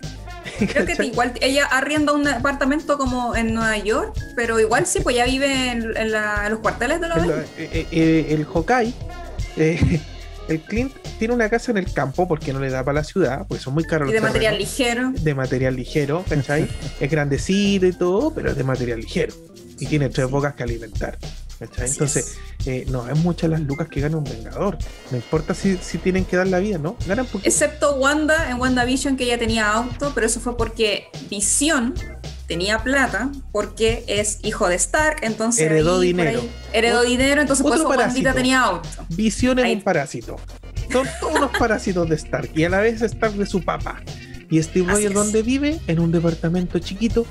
Creo 0.73 0.85
que 0.85 1.05
igual 1.05 1.33
ella 1.41 1.65
arrienda 1.65 2.13
un 2.13 2.27
apartamento 2.27 2.97
como 2.97 3.35
en 3.35 3.53
Nueva 3.53 3.77
York, 3.77 4.13
pero 4.35 4.59
igual 4.59 4.85
sí, 4.85 4.99
pues 5.01 5.15
ya 5.15 5.25
vive 5.25 5.71
en, 5.71 5.95
en 5.97 6.11
la- 6.11 6.43
en 6.45 6.51
los 6.51 6.59
cuarteles 6.59 6.99
de 6.99 7.05
El, 7.07 7.11
Avengers. 7.11 7.47
eh, 7.57 7.69
eh, 7.73 7.87
eh, 7.91 8.25
el 8.29 8.45
Hawkeye, 8.45 8.93
eh, 9.57 9.99
el 10.47 10.61
Clint 10.61 10.93
tiene 11.19 11.33
una 11.33 11.49
casa 11.49 11.71
en 11.71 11.77
el 11.77 11.91
campo 11.91 12.27
porque 12.27 12.53
no 12.53 12.59
le 12.59 12.69
da 12.69 12.83
para 12.83 12.99
la 12.99 13.03
ciudad, 13.03 13.45
porque 13.47 13.63
son 13.63 13.73
muy 13.73 13.83
caros 13.83 14.09
Y 14.09 14.13
los 14.13 14.21
de 14.21 14.27
material 14.27 14.53
terrenos. 14.57 14.77
ligero. 14.77 15.11
De 15.23 15.33
material 15.35 15.75
ligero, 15.75 16.23
¿cachai? 16.29 16.67
es 16.99 17.09
grandecito 17.11 17.85
y 17.85 17.93
todo, 17.93 18.31
pero 18.33 18.51
es 18.51 18.55
de 18.57 18.63
material 18.63 18.99
ligero. 18.99 19.33
Y 19.79 19.85
tiene 19.87 20.09
tres 20.09 20.29
bocas 20.29 20.53
que 20.55 20.63
alimentar. 20.63 21.17
Entonces, 21.59 22.37
eh, 22.65 22.85
no 22.89 23.09
es 23.09 23.17
muchas 23.17 23.49
las 23.49 23.61
lucas 23.61 23.87
que 23.87 24.01
gana 24.01 24.17
un 24.17 24.23
Vengador. 24.23 24.77
No 25.11 25.17
importa 25.17 25.53
si, 25.53 25.77
si 25.77 25.97
tienen 25.97 26.25
que 26.25 26.37
dar 26.37 26.47
la 26.47 26.59
vida, 26.59 26.77
¿no? 26.77 26.95
Ganan 27.07 27.25
poquito. 27.25 27.47
Excepto 27.49 27.95
Wanda 27.95 28.49
en 28.49 28.59
WandaVision, 28.59 29.17
que 29.17 29.23
ella 29.23 29.39
tenía 29.39 29.71
auto, 29.71 30.11
pero 30.13 30.27
eso 30.27 30.39
fue 30.39 30.55
porque 30.55 31.07
Visión 31.29 31.95
tenía 32.47 32.79
plata, 32.79 33.29
porque 33.51 34.03
es 34.07 34.39
hijo 34.43 34.67
de 34.69 34.75
Stark, 34.75 35.17
entonces. 35.21 35.65
Heredó 35.65 35.99
ahí, 35.99 36.07
dinero. 36.07 36.39
ahí, 36.41 36.51
heredó 36.73 37.01
dinero, 37.03 37.41
entonces 37.41 37.63
por 37.63 37.75
eso 37.75 37.87
Wandita 37.87 38.33
tenía 38.33 38.61
auto. 38.61 38.87
Visión 39.09 39.59
es 39.59 39.65
Ahí. 39.65 39.75
un 39.75 39.81
parásito. 39.81 40.37
Son 40.91 41.07
todos 41.19 41.35
unos 41.35 41.51
parásitos 41.57 42.07
de 42.09 42.15
Stark. 42.15 42.51
Y 42.55 42.63
a 42.63 42.69
la 42.69 42.79
vez 42.79 43.01
Stark 43.01 43.33
de 43.33 43.45
su 43.45 43.61
papá. 43.63 44.01
Y 44.49 44.63
Steve 44.63 44.87
Rogers, 44.87 45.07
es. 45.07 45.13
¿dónde 45.13 45.41
vive? 45.41 45.79
En 45.87 45.99
un 45.99 46.11
departamento 46.11 46.79
chiquito, 46.79 47.25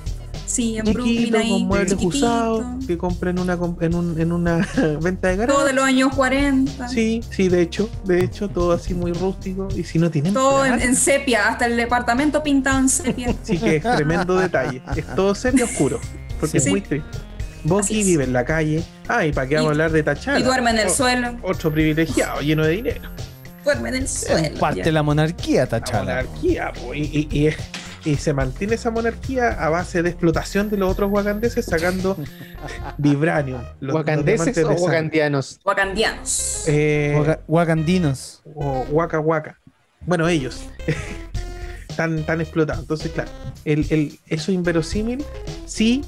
Sí, 0.46 0.78
en 0.78 0.84
Brooklyn 0.84 1.34
ahí, 1.36 1.50
con 1.50 1.62
muebles 1.66 1.96
usados, 2.00 2.64
que 2.86 2.96
compra 2.96 3.30
en 3.30 3.38
una, 3.40 3.58
en 3.80 3.94
un- 3.94 4.20
en 4.20 4.32
una 4.32 4.56
venta 5.02 5.28
de 5.28 5.36
Todo 5.38 5.46
garaje. 5.46 5.66
de 5.66 5.72
los 5.72 5.84
años 5.84 6.14
40. 6.14 6.88
Sí, 6.88 7.20
sí, 7.30 7.48
de 7.48 7.62
hecho, 7.62 7.90
de 8.04 8.22
hecho, 8.24 8.48
todo 8.48 8.72
así 8.72 8.94
muy 8.94 9.12
rústico. 9.12 9.66
Y 9.76 9.82
si 9.84 9.98
no 9.98 10.10
tienen 10.10 10.34
Todo 10.34 10.64
en, 10.64 10.80
en 10.80 10.94
sepia, 10.94 11.48
hasta 11.48 11.66
el 11.66 11.76
departamento 11.76 12.42
pintado 12.42 12.78
en 12.78 12.88
sepia. 12.88 13.34
sí 13.42 13.58
que 13.58 13.76
es 13.76 13.82
tremendo 13.82 14.36
detalle. 14.40 14.82
Es 14.96 15.04
todo 15.16 15.34
serio 15.34 15.64
oscuro, 15.64 16.00
porque 16.38 16.60
Sí. 16.60 16.66
es 16.68 16.70
muy 16.70 16.80
triste. 16.80 17.08
Es. 17.80 17.88
vive 17.88 18.22
en 18.22 18.32
la 18.32 18.44
calle. 18.44 18.84
Ah, 19.08 19.26
y 19.26 19.32
para 19.32 19.48
qué 19.48 19.56
vamos 19.56 19.70
a 19.70 19.72
hablar 19.72 19.90
de 19.90 20.02
Tachana. 20.04 20.38
y 20.38 20.42
duerme 20.44 20.70
en 20.70 20.78
el 20.78 20.86
O- 20.86 20.90
suelo. 20.94 21.36
Otro 21.42 21.72
privilegiado, 21.72 22.40
lleno 22.40 22.64
de 22.64 22.70
dinero. 22.70 23.10
Duerme 23.64 23.88
en 23.88 23.94
el 23.96 24.08
suelo. 24.08 24.56
Parte 24.60 24.78
ya. 24.78 24.84
de 24.84 24.92
la 24.92 25.02
monarquía, 25.02 25.62
La 25.62 25.66
Tachala. 25.66 26.22
monarquía, 26.22 26.72
po, 26.72 26.94
y, 26.94 27.00
y- 27.00 27.28
y- 27.48 27.50
y 28.06 28.16
se 28.16 28.32
mantiene 28.32 28.76
esa 28.76 28.90
monarquía 28.90 29.50
a 29.50 29.68
base 29.68 30.02
de 30.02 30.08
explotación 30.10 30.70
de 30.70 30.76
los 30.78 30.90
otros 30.90 31.10
wakandeses 31.10 31.64
sacando 31.66 32.16
vibranium. 32.98 33.60
los- 33.60 33.72
los 33.80 33.94
¿Wakandeses 33.96 34.54
diamantes 34.54 34.80
o 34.80 34.84
wakandianos? 34.84 35.60
Wakandianos. 35.64 36.64
Eh, 36.68 37.14
Waka- 37.18 37.40
Wakandinos. 37.48 38.42
o 38.54 38.86
Waka 38.90 39.20
Waka. 39.20 39.58
Bueno, 40.06 40.28
ellos. 40.28 40.60
tan, 41.96 42.22
tan 42.24 42.40
explotados. 42.40 42.82
Entonces, 42.82 43.10
claro, 43.12 43.30
el, 43.64 43.86
el- 43.90 44.18
eso 44.28 44.52
inverosímil, 44.52 45.24
sí, 45.66 46.04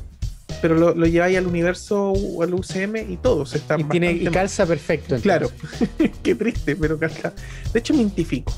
pero 0.63 0.75
lo, 0.77 0.95
lo 0.95 1.07
lleváis 1.07 1.37
al 1.39 1.47
universo, 1.47 2.13
al 2.43 2.55
UCM 2.55 2.97
y 3.11 3.17
todos 3.17 3.55
están 3.55 3.81
Y, 3.81 3.85
tiene, 3.85 4.13
y 4.13 4.27
calza 4.27 4.67
perfecto. 4.67 5.17
Claro, 5.21 5.51
qué 6.23 6.35
triste, 6.35 6.77
pero 6.77 6.99
calza. 6.99 7.33
De 7.73 7.79
hecho, 7.81 7.93
me 7.95 8.01
identifico. 8.01 8.53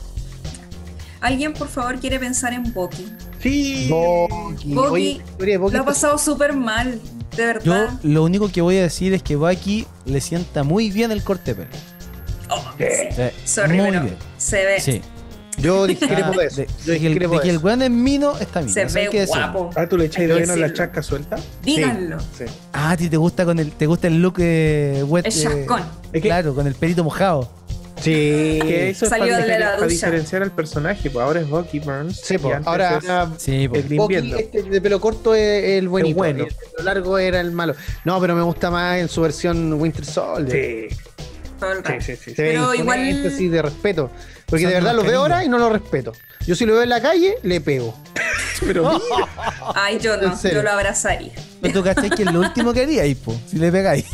¿Alguien, 1.20 1.52
por 1.52 1.68
favor, 1.68 1.98
quiere 1.98 2.18
pensar 2.18 2.52
en 2.52 2.72
Bucky? 2.72 3.06
Sí. 3.42 3.90
Oye, 3.92 5.20
de 5.38 5.58
Bucky 5.58 5.76
Lo 5.76 5.82
ha 5.82 5.84
pasado 5.84 6.18
súper 6.18 6.54
mal, 6.54 7.00
de 7.36 7.42
Yo 7.62 7.72
verdad. 7.72 7.90
lo 8.02 8.24
único 8.24 8.48
que 8.50 8.60
voy 8.62 8.78
a 8.78 8.82
decir 8.82 9.12
es 9.14 9.22
que 9.22 9.36
Bucky 9.36 9.86
le 10.06 10.20
sienta 10.20 10.62
muy 10.62 10.90
bien 10.90 11.12
el 11.12 11.22
corte 11.22 11.54
de 11.54 11.64
pelo. 11.66 11.76
Oh, 12.50 12.62
Sí. 12.78 12.84
sí. 13.10 13.16
Sí, 13.16 13.22
Sorry, 13.44 13.76
muy 13.76 13.90
pero 13.90 14.02
bien. 14.02 14.16
se 14.38 14.64
ve, 14.64 14.80
Sí. 14.80 15.02
Yo 15.58 15.86
discrepo 15.86 16.30
Ah, 16.32 16.38
de 16.38 16.46
eso. 16.46 16.56
de, 16.62 16.66
Yo 16.86 16.92
de 16.92 17.00
que 17.00 17.06
el, 17.06 17.12
discrepo 17.12 17.32
de 17.34 17.38
de 17.38 17.42
que 17.42 17.50
el 17.50 17.56
eso. 17.56 17.64
weón 17.66 17.82
es 17.82 17.90
mino, 17.90 18.38
está 18.38 18.60
bien. 18.62 18.72
se 18.72 18.86
que 19.10 19.18
ve 19.20 19.26
guapo. 19.26 19.70
Ah, 19.76 19.86
tú 19.86 19.98
le 19.98 20.06
echáis 20.06 20.26
de 20.28 20.34
que 20.34 20.40
menos 20.40 20.56
la 20.56 20.72
chasca 20.72 21.02
suelta. 21.02 21.36
Díganlo. 21.62 22.18
Sí. 22.20 22.44
Ah, 22.72 22.92
a 22.92 22.96
ti 22.96 23.10
te 23.10 23.18
gusta 23.18 23.44
con 23.44 23.58
el, 23.58 23.70
te 23.72 23.84
gusta 23.86 24.06
el 24.06 24.22
look 24.22 24.36
eh, 24.38 25.04
wet. 25.06 25.26
El 25.26 25.32
eh, 25.32 25.36
chascón. 25.42 25.82
Que, 26.12 26.20
Claro, 26.22 26.54
con 26.54 26.66
el 26.66 26.74
pelito 26.74 27.04
mojado. 27.04 27.50
Sí. 28.00 28.58
que 28.62 28.90
eso 28.90 29.04
es 29.04 29.10
Salió 29.10 29.32
para, 29.34 29.44
de 29.46 29.58
la 29.58 29.74
para 29.76 29.86
diferenciar 29.86 30.42
al 30.42 30.52
personaje. 30.52 31.10
Pues 31.10 31.22
ahora 31.24 31.40
es 31.40 31.48
Bucky 31.48 31.80
Burns. 31.80 32.20
Sí, 32.22 32.34
antes 32.34 32.66
ahora, 32.66 32.98
es 32.98 33.08
ahora 33.08 33.30
Sí, 33.38 33.68
po. 33.68 33.76
el 33.76 33.88
de 33.88 33.96
Bucky, 33.96 34.34
este 34.38 34.62
de 34.62 34.80
pelo 34.80 35.00
corto 35.00 35.34
es 35.34 35.64
el 35.78 35.88
buenito. 35.88 36.16
bueno. 36.16 36.44
y 36.44 36.48
el 36.48 36.54
pelo 36.54 36.82
largo 36.84 37.18
era 37.18 37.40
el 37.40 37.52
malo. 37.52 37.74
No, 38.04 38.20
pero 38.20 38.34
me 38.34 38.42
gusta 38.42 38.70
más 38.70 38.98
en 38.98 39.08
su 39.08 39.20
versión 39.20 39.74
Winter 39.74 40.04
Soldier. 40.04 40.88
Sí, 40.90 40.96
sí, 42.00 42.16
sí, 42.16 42.32
Pero 42.36 42.74
igual- 42.74 43.30
sí, 43.36 43.48
de 43.48 43.60
respeto. 43.62 44.10
Porque 44.46 44.66
de 44.66 44.74
verdad 44.74 44.94
lo 44.94 45.02
veo 45.04 45.20
ahora 45.20 45.44
y 45.44 45.48
no 45.48 45.58
lo 45.58 45.68
respeto. 45.68 46.12
Yo 46.46 46.54
si 46.56 46.64
lo 46.66 46.72
veo 46.72 46.82
en 46.82 46.88
la 46.88 47.00
calle, 47.02 47.36
le 47.42 47.60
pego. 47.60 47.94
Pero 48.66 49.00
Ay, 49.74 49.98
yo 50.00 50.16
no, 50.16 50.40
yo 50.42 50.62
lo 50.62 50.70
abrazaría. 50.70 51.32
Pero 51.60 51.74
tú 51.74 51.84
cachai 51.84 52.10
que 52.10 52.22
es 52.22 52.32
lo 52.32 52.40
último 52.40 52.72
que 52.72 52.82
haríais, 52.82 53.16
po. 53.18 53.38
Si 53.46 53.56
le 53.58 53.70
pegáis. 53.70 54.06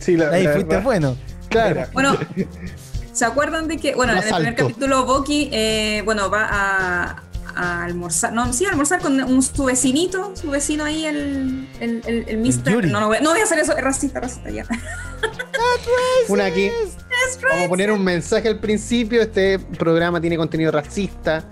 sí, 0.00 0.16
la, 0.16 0.30
Ahí 0.30 0.44
la 0.44 0.52
fuiste 0.52 0.76
bueno. 0.78 1.16
Claro. 1.52 1.86
Bueno, 1.92 2.16
¿se 3.12 3.24
acuerdan 3.24 3.68
de 3.68 3.76
que, 3.78 3.94
bueno, 3.94 4.12
en 4.12 4.18
el 4.18 4.24
primer 4.24 4.46
alto. 4.48 4.62
capítulo 4.68 5.04
Bucky, 5.04 5.48
eh, 5.52 6.02
bueno, 6.04 6.30
va 6.30 6.46
a, 6.50 7.22
a 7.54 7.84
almorzar, 7.84 8.32
no, 8.32 8.52
sí, 8.52 8.64
a 8.64 8.70
almorzar 8.70 9.00
con 9.00 9.22
un, 9.22 9.42
su 9.42 9.64
vecinito, 9.64 10.34
su 10.34 10.50
vecino 10.50 10.84
ahí, 10.84 11.04
el, 11.04 11.68
el, 11.80 12.02
el. 12.06 12.62
Yuri. 12.64 12.90
No, 12.90 13.00
no 13.00 13.08
voy, 13.08 13.18
a- 13.18 13.20
no 13.20 13.30
voy 13.30 13.40
a 13.40 13.44
hacer 13.44 13.58
eso, 13.58 13.76
es 13.76 13.84
racista, 13.84 14.20
racista, 14.20 14.50
ya. 14.50 14.64
Una 16.28 16.46
aquí. 16.46 16.70
Vamos 17.50 17.66
a 17.66 17.68
poner 17.68 17.90
un 17.92 18.02
mensaje 18.02 18.48
al 18.48 18.58
principio. 18.58 19.22
Este 19.22 19.58
programa 19.58 20.20
tiene 20.20 20.36
contenido 20.36 20.70
racista. 20.72 21.44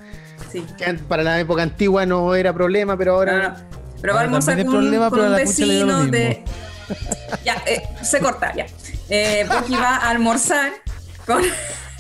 Sí. 0.50 0.64
Que 0.78 0.94
para 0.94 1.22
la 1.22 1.38
época 1.38 1.62
antigua 1.62 2.06
no 2.06 2.34
era 2.34 2.52
problema, 2.52 2.96
pero 2.96 3.12
No, 3.12 3.24
no, 3.24 3.32
ahora. 3.32 3.48
no. 3.50 3.80
Pero 4.00 4.14
va 4.14 4.20
a 4.20 4.22
Ahora 4.22 4.36
almorzar 4.36 4.56
con, 4.64 4.72
problema, 4.72 5.10
con 5.10 5.20
un 5.20 5.36
vecino 5.36 6.06
de. 6.06 6.42
Ya, 7.44 7.62
eh, 7.66 7.82
se 8.02 8.18
corta, 8.18 8.52
ya. 8.56 8.66
Eh, 9.10 9.44
Bucky 9.48 9.74
va 9.74 9.96
a 9.96 10.10
almorzar 10.10 10.72
con, 11.26 11.42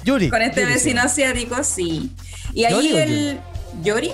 Yuri. 0.04 0.30
con 0.30 0.42
este 0.42 0.62
Yuri, 0.62 0.72
vecino 0.72 1.02
sí. 1.02 1.06
asiático, 1.06 1.64
sí. 1.64 2.12
Y 2.54 2.62
¿Yori 2.62 2.96
ahí 2.96 2.96
el. 2.98 3.40
Voy 3.72 4.12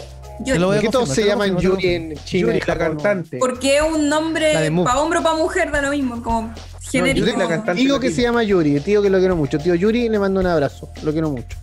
¿Por 0.58 0.80
qué 0.80 0.88
todos 0.88 1.08
se 1.10 1.24
llaman 1.24 1.58
Yuri 1.58 1.94
en 1.94 2.14
China 2.24 2.52
Yuri, 2.52 2.60
la 2.66 2.78
cantante. 2.78 3.38
Porque 3.38 3.76
es 3.78 3.82
un 3.82 4.08
nombre 4.08 4.52
para 4.84 5.00
hombre 5.00 5.18
o 5.18 5.22
para 5.22 5.36
mujer, 5.36 5.70
da 5.70 5.80
lo 5.80 5.90
mismo, 5.90 6.22
como 6.22 6.52
genérico. 6.82 7.26
Yuri, 7.26 7.38
la 7.38 7.48
cantante. 7.48 7.82
Tío 7.82 7.94
que 8.00 8.08
latina. 8.08 8.16
se 8.16 8.22
llama 8.22 8.42
Yuri, 8.42 8.80
tío 8.80 9.02
que 9.02 9.10
lo 9.10 9.18
quiero 9.18 9.36
mucho. 9.36 9.58
Tío 9.58 9.74
Yuri, 9.74 10.08
le 10.08 10.18
mando 10.18 10.40
un 10.40 10.46
abrazo. 10.46 10.90
Lo 11.02 11.12
quiero 11.12 11.30
mucho. 11.30 11.56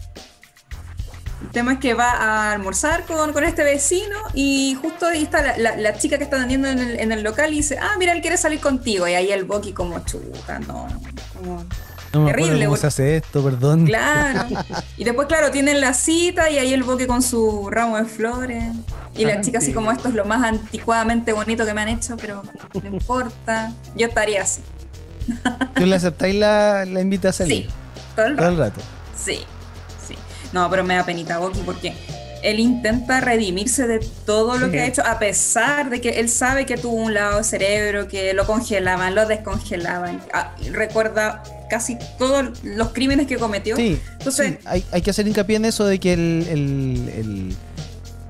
El 1.43 1.49
tema 1.49 1.73
es 1.73 1.79
que 1.79 1.93
va 1.93 2.11
a 2.11 2.51
almorzar 2.53 3.05
con, 3.05 3.31
con 3.33 3.43
este 3.43 3.63
vecino 3.63 4.15
y 4.33 4.75
justo 4.81 5.05
ahí 5.07 5.23
está 5.23 5.41
la, 5.41 5.57
la- 5.57 5.75
la 5.77 5.97
chica 5.97 6.17
que 6.17 6.23
está 6.23 6.37
atendiendo 6.37 6.67
en 6.67 6.79
el, 6.79 6.99
en 6.99 7.11
el 7.11 7.21
local 7.23 7.53
y 7.53 7.57
dice, 7.57 7.77
ah, 7.79 7.91
mira, 7.99 8.13
él 8.13 8.21
quiere 8.21 8.37
salir 8.37 8.59
contigo. 8.59 9.07
Y 9.07 9.13
ahí 9.13 9.31
el 9.31 9.43
Bucky 9.43 9.73
como 9.73 9.99
chuta, 10.05 10.59
no, 10.59 10.87
como... 11.37 11.63
No 12.13 12.19
me 12.21 12.31
Terrible, 12.31 12.65
cómo 12.65 12.77
se 12.77 12.85
hace 12.87 13.15
esto, 13.17 13.43
perdón. 13.43 13.85
Claro. 13.87 14.45
Y 14.97 15.03
después, 15.03 15.27
claro, 15.27 15.49
tienen 15.49 15.81
la 15.81 15.95
cita 15.95 16.47
y 16.49 16.59
ahí 16.59 16.71
el 16.71 16.83
Bucky 16.83 17.07
con 17.07 17.23
su 17.23 17.69
ramo 17.71 17.97
de 17.97 18.05
flores. 18.05 18.63
Y 19.17 19.25
la 19.25 19.41
chica 19.41 19.57
así 19.57 19.67
sí. 19.67 19.73
como 19.73 19.91
esto 19.91 20.09
es 20.09 20.13
lo 20.13 20.23
más 20.25 20.43
anticuadamente 20.43 21.33
bonito 21.33 21.65
que 21.65 21.73
me 21.73 21.81
han 21.81 21.89
hecho, 21.89 22.15
pero 22.17 22.43
no 22.81 22.87
importa. 22.87 23.71
Yo 23.95 24.07
estaría 24.07 24.43
así. 24.43 24.61
¿Tú 25.75 25.85
le 25.87 25.95
aceptáis 25.95 26.35
la, 26.35 26.85
la 26.85 27.01
invitación? 27.01 27.47
Sí, 27.47 27.67
todo 28.15 28.25
el 28.27 28.35
Todo 28.35 28.45
rato. 28.45 28.51
el 28.53 28.59
rato. 28.69 28.81
Sí. 29.17 29.39
No, 30.53 30.69
pero 30.69 30.83
me 30.83 30.95
da 30.95 31.05
penita 31.05 31.39
Bucky 31.39 31.59
porque 31.65 31.93
él 32.43 32.59
intenta 32.59 33.21
redimirse 33.21 33.87
de 33.87 33.99
todo 34.25 34.57
lo 34.57 34.65
Sí. 34.67 34.71
que 34.73 34.79
ha 34.81 34.85
hecho, 34.85 35.01
a 35.05 35.17
pesar 35.17 35.89
de 35.89 36.01
que 36.01 36.09
él 36.19 36.29
sabe 36.29 36.65
que 36.65 36.77
tuvo 36.77 36.95
un 36.95 37.13
lado 37.13 37.37
de 37.37 37.43
cerebro, 37.43 38.07
que 38.07 38.33
lo 38.33 38.45
congelaban, 38.45 39.15
lo 39.15 39.25
descongelaban. 39.25 40.21
Ah, 40.33 40.53
recuerda 40.73 41.41
casi 41.69 41.97
todos 42.19 42.45
los 42.63 42.89
crímenes 42.89 43.27
que 43.27 43.37
cometió. 43.37 43.75
Sí, 43.77 43.99
Entonces- 44.19 44.51
sí, 44.51 44.57
hay, 44.65 44.83
hay 44.91 45.01
que 45.01 45.09
hacer 45.09 45.25
hincapié 45.27 45.55
en 45.55 45.65
eso 45.65 45.85
de 45.85 45.99
que 45.99 46.13
el, 46.13 46.47
el- 46.49 47.09
el- 47.17 47.55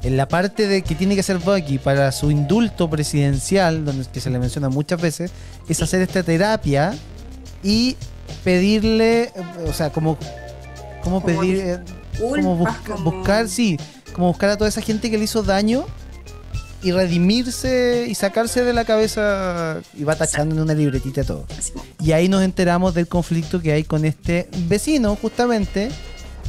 en 0.04 0.18
la 0.18 0.28
parte 0.28 0.68
de 0.68 0.82
que 0.84 0.96
tiene 0.96 1.16
que 1.16 1.22
hacer 1.22 1.38
Bucky 1.40 1.78
para 1.80 2.12
su 2.12 2.30
indulto 2.30 2.90
presidencial, 2.90 3.84
donde 3.86 4.06
que 4.12 4.20
se 4.22 4.30
le 4.30 4.38
menciona 4.38 4.70
muchas 4.70 5.02
veces, 5.02 5.32
es 5.68 5.82
hacer 5.82 6.02
esta 6.02 6.22
terapia 6.24 6.94
y 7.64 7.96
pedirle, 8.44 9.24
eh, 9.24 9.32
o 9.68 9.74
sea, 9.74 9.90
como, 9.92 10.18
como 11.02 11.22
Como 11.22 11.26
pedir, 11.42 11.80
como 12.20 12.58
Culpas, 12.58 12.78
busca- 12.78 12.96
como- 12.96 13.12
buscar, 13.12 13.48
sí, 13.50 13.78
como 14.14 14.28
buscar 14.28 14.50
a 14.52 14.58
toda 14.58 14.70
esa 14.70 14.82
gente 14.82 15.10
que 15.12 15.18
le 15.18 15.24
hizo 15.26 15.44
daño 15.44 15.86
y 16.84 16.92
redimirse 16.92 18.06
y 18.10 18.16
sacarse 18.16 18.64
de 18.64 18.74
la 18.74 18.84
cabeza 18.86 19.80
y 19.98 20.04
va 20.04 20.16
tachando 20.16 20.54
en 20.56 20.62
una 20.62 20.74
libretita 20.74 21.24
todo. 21.24 21.46
Y 22.02 22.12
ahí 22.12 22.28
nos 22.28 22.44
enteramos 22.44 22.94
del 22.94 23.08
conflicto 23.08 23.62
que 23.62 23.72
hay 23.72 23.84
con 23.84 24.04
este 24.06 24.50
vecino, 24.68 25.16
justamente, 25.16 25.90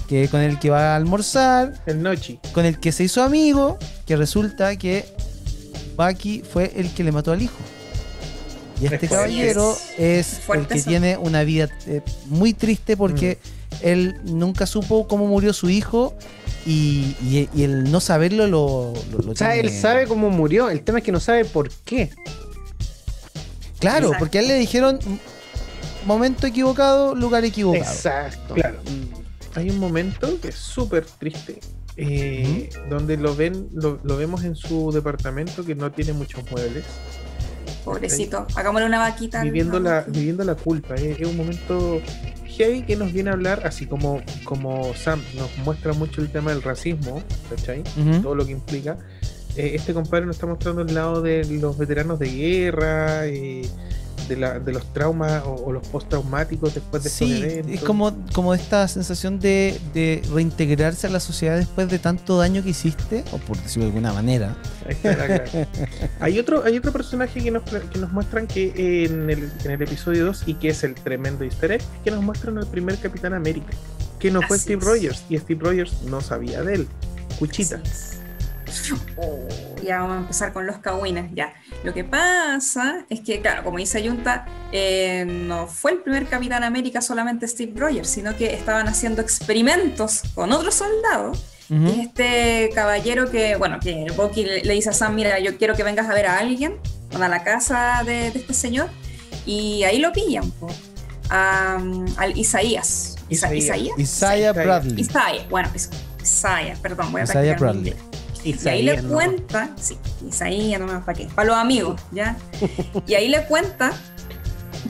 que 0.08 0.28
con 0.28 0.40
el 0.40 0.58
que 0.58 0.70
va 0.70 0.92
a 0.92 0.96
almorzar, 0.96 1.72
El 1.86 2.02
Nochi. 2.02 2.38
con 2.52 2.64
el 2.66 2.80
que 2.80 2.90
se 2.92 3.04
hizo 3.04 3.22
amigo, 3.22 3.78
que 4.06 4.16
resulta 4.16 4.74
que 4.76 5.04
Bucky 5.96 6.42
fue 6.42 6.72
el 6.76 6.90
que 6.92 7.04
le 7.04 7.12
mató 7.12 7.30
al 7.32 7.40
hijo. 7.42 7.54
Y 8.80 8.86
este 8.92 9.06
caballero 9.08 9.76
es 9.96 10.40
el 10.52 10.66
que 10.66 10.74
eso. 10.78 10.88
tiene 10.90 11.16
una 11.16 11.44
vida 11.44 11.68
eh, 11.86 12.02
muy 12.26 12.52
triste 12.54 12.96
porque 12.96 13.38
él 13.82 14.16
nunca 14.24 14.66
supo 14.66 15.06
cómo 15.08 15.26
murió 15.26 15.52
su 15.52 15.68
hijo 15.70 16.14
y, 16.66 17.16
y- 17.22 17.48
y 17.54 17.62
el 17.64 17.90
no 17.90 18.00
saberlo 18.00 18.46
lo, 18.46 18.92
lo, 19.12 19.18
lo 19.18 19.32
O 19.32 19.36
sea, 19.36 19.56
él 19.56 19.70
sabe 19.70 20.06
cómo 20.06 20.30
murió. 20.30 20.70
El 20.70 20.82
tema 20.82 20.98
es 20.98 21.04
que 21.04 21.12
no 21.12 21.20
sabe 21.20 21.44
por 21.44 21.70
qué. 21.84 22.10
Claro, 23.78 24.06
Exacto. 24.06 24.18
porque 24.18 24.38
a 24.38 24.40
él 24.42 24.48
le 24.48 24.54
dijeron 24.58 24.98
momento 26.06 26.46
equivocado, 26.46 27.14
lugar 27.14 27.44
equivocado. 27.44 27.84
Exacto. 27.84 28.54
Claro. 28.54 28.78
Mm. 28.84 29.58
Hay 29.58 29.70
un 29.70 29.78
momento 29.78 30.40
que 30.40 30.48
es 30.48 30.54
súper 30.56 31.04
triste. 31.06 31.60
eh, 31.96 32.70
Donde 32.90 33.16
lo 33.16 33.36
ven, 33.36 33.68
lo, 33.72 34.00
lo 34.02 34.16
vemos 34.16 34.42
en 34.44 34.56
su 34.56 34.90
departamento 34.90 35.64
que 35.64 35.74
no 35.74 35.92
tiene 35.92 36.12
muchos 36.12 36.42
muebles. 36.50 36.84
pobrecito, 37.84 38.46
hagámosle 38.56 38.86
una 38.86 38.98
vaquita. 38.98 39.42
viviendo 39.42 39.78
la, 39.78 40.00
viviendo 40.08 40.42
la 40.44 40.54
culpa. 40.54 40.94
Es, 40.94 41.20
es 41.20 41.26
un 41.26 41.36
momento 41.36 42.00
heavy 42.56 42.82
que 42.82 42.96
nos 42.96 43.12
viene 43.12 43.30
a 43.30 43.34
hablar, 43.34 43.62
así 43.64 43.86
como, 43.86 44.22
como 44.44 44.94
Sam 44.94 45.20
nos 45.36 45.56
muestra 45.58 45.92
mucho 45.92 46.20
el 46.20 46.30
tema 46.30 46.50
del 46.52 46.62
racismo, 46.62 47.22
¿cachai? 47.50 47.82
Todo 48.22 48.34
lo 48.34 48.46
que 48.46 48.52
implica. 48.52 48.98
Eh, 49.56 49.72
este 49.74 49.94
compadre 49.94 50.26
nos 50.26 50.36
está 50.36 50.46
mostrando 50.46 50.82
el 50.82 50.94
lado 50.94 51.22
de 51.22 51.44
los 51.44 51.78
veteranos 51.78 52.18
de 52.18 52.28
guerra, 52.28 53.26
eh, 53.26 53.68
de, 54.28 54.36
la, 54.36 54.58
de 54.58 54.72
los 54.72 54.92
traumas 54.92 55.42
o, 55.44 55.54
o 55.54 55.72
los 55.72 55.86
postraumáticos 55.88 56.74
después 56.74 57.02
de 57.02 57.08
estos 57.08 57.28
Sí, 57.28 57.42
eventos. 57.42 57.72
es 57.72 57.80
como, 57.82 58.12
como 58.32 58.54
esta 58.54 58.86
sensación 58.88 59.38
de, 59.40 59.78
de 59.92 60.22
reintegrarse 60.32 61.06
a 61.06 61.10
la 61.10 61.20
sociedad 61.20 61.56
después 61.56 61.88
de 61.88 61.98
tanto 61.98 62.38
daño 62.38 62.62
que 62.62 62.70
hiciste, 62.70 63.24
o 63.32 63.38
por 63.38 63.56
decirlo 63.62 63.84
de 63.84 63.90
alguna 63.90 64.12
manera. 64.12 64.56
Ahí 64.86 64.96
está 65.02 65.44
hay, 66.20 66.38
otro, 66.38 66.64
hay 66.64 66.76
otro 66.76 66.92
personaje 66.92 67.42
que 67.42 67.50
nos, 67.50 67.62
que 67.62 67.98
nos 67.98 68.12
muestran 68.12 68.46
que 68.46 69.04
en 69.04 69.30
el, 69.30 69.50
en 69.64 69.70
el 69.70 69.82
episodio 69.82 70.26
2 70.26 70.44
y 70.46 70.54
que 70.54 70.68
es 70.68 70.84
el 70.84 70.94
tremendo 70.94 71.44
easter 71.44 71.72
egg, 71.72 71.82
que 72.04 72.10
nos 72.10 72.22
muestran 72.22 72.58
al 72.58 72.66
primer 72.66 72.98
Capitán 72.98 73.34
América, 73.34 73.72
que 74.18 74.30
no 74.30 74.42
fue 74.42 74.58
Steve 74.58 74.80
es. 74.80 74.84
Rogers 74.84 75.24
y 75.28 75.38
Steve 75.38 75.60
Rogers 75.62 76.02
no 76.02 76.20
sabía 76.20 76.62
de 76.62 76.74
él. 76.74 76.88
Cuchita. 77.38 77.80
Así. 77.84 78.18
Oh, 79.16 79.46
ya 79.82 79.98
vamos 79.98 80.16
a 80.16 80.20
empezar 80.20 80.52
con 80.52 80.66
los 80.66 80.78
cagüines. 80.78 81.30
Ya. 81.34 81.54
Lo 81.82 81.92
que 81.94 82.04
pasa 82.04 83.04
es 83.08 83.20
que, 83.20 83.40
claro, 83.40 83.64
como 83.64 83.78
dice 83.78 84.06
Junta, 84.06 84.46
eh, 84.72 85.24
no 85.26 85.66
fue 85.66 85.92
el 85.92 85.98
primer 85.98 86.26
Capitán 86.26 86.64
América 86.64 87.00
solamente 87.00 87.46
Steve 87.48 87.72
Rogers, 87.76 88.08
sino 88.08 88.36
que 88.36 88.54
estaban 88.54 88.88
haciendo 88.88 89.20
experimentos 89.22 90.22
con 90.34 90.52
otros 90.52 90.74
soldados. 90.74 91.44
Y 91.70 91.86
es 92.00 92.06
este 92.08 92.70
caballero 92.74 93.30
que, 93.30 93.56
bueno, 93.56 93.80
que 93.80 94.06
Bucky 94.16 94.44
le, 94.44 94.62
le 94.64 94.74
dice 94.74 94.90
a 94.90 94.92
Sam, 94.92 95.14
mira, 95.14 95.38
yo 95.38 95.56
quiero 95.56 95.74
que 95.74 95.82
vengas 95.82 96.08
a 96.10 96.14
ver 96.14 96.26
a 96.26 96.38
alguien, 96.38 96.76
a 97.18 97.26
la 97.28 97.42
casa 97.42 98.02
de, 98.04 98.30
de 98.30 98.38
este 98.38 98.52
señor, 98.52 98.88
y 99.46 99.82
ahí 99.84 99.98
lo 99.98 100.12
pillan, 100.12 100.50
po, 100.52 100.68
a, 101.30 101.78
al 102.18 102.38
Isaías. 102.38 103.16
Isa- 103.30 103.54
Isaías. 103.54 103.98
Isaías. 103.98 104.54
Bradley. 104.54 105.00
Isaiah, 105.00 105.46
bueno, 105.48 105.70
Isaiah, 106.22 106.76
perdón, 106.82 107.10
voy 107.12 107.22
a 107.22 107.24
mi 107.24 107.30
Bradley. 107.54 107.94
Y 108.44 108.68
ahí 108.68 108.82
le 108.82 109.00
¿no? 109.02 109.14
cuenta, 109.14 109.70
sí, 109.80 109.98
Isaías, 110.28 110.80
no 110.80 110.86
para 111.04 111.14
qué, 111.18 111.26
para 111.34 111.48
los 111.48 111.56
amigos, 111.56 112.00
¿ya? 112.12 112.36
Y 113.06 113.14
ahí 113.14 113.28
le 113.28 113.44
cuenta 113.46 113.92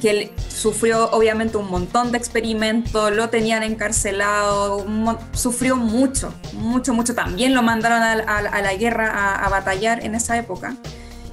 que 0.02 0.10
él 0.10 0.30
sufrió 0.48 1.10
obviamente 1.12 1.56
un 1.56 1.70
montón 1.70 2.10
de 2.10 2.18
experimentos, 2.18 3.12
lo 3.12 3.28
tenían 3.28 3.62
encarcelado, 3.62 4.84
sufrió 5.32 5.76
mucho, 5.76 6.34
mucho, 6.54 6.92
mucho. 6.92 7.14
También 7.14 7.54
lo 7.54 7.62
mandaron 7.62 8.02
a, 8.02 8.12
a- 8.14 8.38
a 8.38 8.60
la 8.62 8.74
guerra 8.74 9.10
a, 9.10 9.44
a 9.46 9.48
batallar 9.48 10.04
en 10.04 10.14
esa 10.14 10.36
época. 10.36 10.76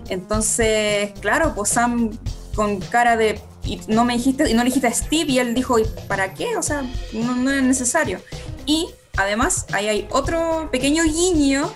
Entonces, 0.09 1.11
claro, 1.21 1.53
pues 1.55 1.69
Sam 1.69 2.11
con 2.55 2.79
cara 2.81 3.15
de 3.17 3.41
y 3.63 3.79
no 3.87 4.03
me 4.05 4.13
dijiste 4.13 4.49
y 4.49 4.53
no 4.53 4.59
le 4.63 4.65
dijiste 4.69 4.87
a 4.87 4.93
Steve 4.93 5.31
y 5.31 5.39
él 5.39 5.53
dijo 5.53 5.79
¿y 5.79 5.85
para 6.07 6.33
qué? 6.33 6.57
O 6.57 6.61
sea, 6.63 6.83
no, 7.13 7.35
no 7.35 7.51
es 7.51 7.63
necesario. 7.63 8.19
Y 8.65 8.89
además 9.17 9.65
ahí 9.71 9.87
hay 9.87 10.07
otro 10.11 10.69
pequeño 10.71 11.03
guiño 11.03 11.71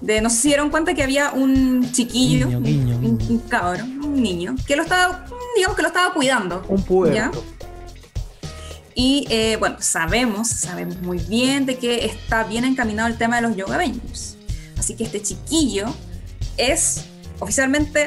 de 0.00 0.20
no 0.20 0.28
sé 0.30 0.36
si 0.36 0.42
se 0.42 0.48
dieron 0.48 0.70
cuenta 0.70 0.94
que 0.94 1.02
había 1.02 1.30
un 1.32 1.90
chiquillo, 1.92 2.46
Guiño, 2.48 2.58
un- 2.58 2.64
guiño, 2.64 2.96
un, 2.98 3.18
un 3.30 3.38
cabrón, 3.48 4.00
un 4.04 4.22
niño 4.22 4.54
que 4.66 4.76
lo 4.76 4.82
estaba, 4.82 5.26
digamos 5.56 5.76
que 5.76 5.82
lo 5.82 5.88
estaba 5.88 6.12
cuidando. 6.14 6.64
Un 6.68 6.78
¿Ya? 6.78 6.84
puberto. 6.84 7.44
Y 8.94 9.26
eh, 9.30 9.56
bueno, 9.58 9.76
sabemos, 9.80 10.48
sabemos 10.48 11.00
muy 11.02 11.18
bien 11.18 11.66
de 11.66 11.78
que 11.78 12.04
está 12.04 12.44
bien 12.44 12.64
encaminado 12.64 13.08
el 13.08 13.16
tema 13.18 13.36
de 13.36 13.42
los 13.42 13.56
Yoga 13.56 13.74
Avengers. 13.74 14.36
Así 14.78 14.94
que 14.94 15.04
este 15.04 15.20
chiquillo 15.22 15.86
es 16.56 17.04
oficialmente 17.40 18.06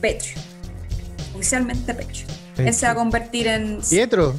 Petrio. 0.00 0.34
Oficialmente 1.34 1.94
Petrio. 1.94 2.26
Él 2.56 2.72
se 2.74 2.86
va 2.86 2.92
a 2.92 2.94
convertir 2.96 3.46
en 3.46 3.80
Pietro. 3.88 4.34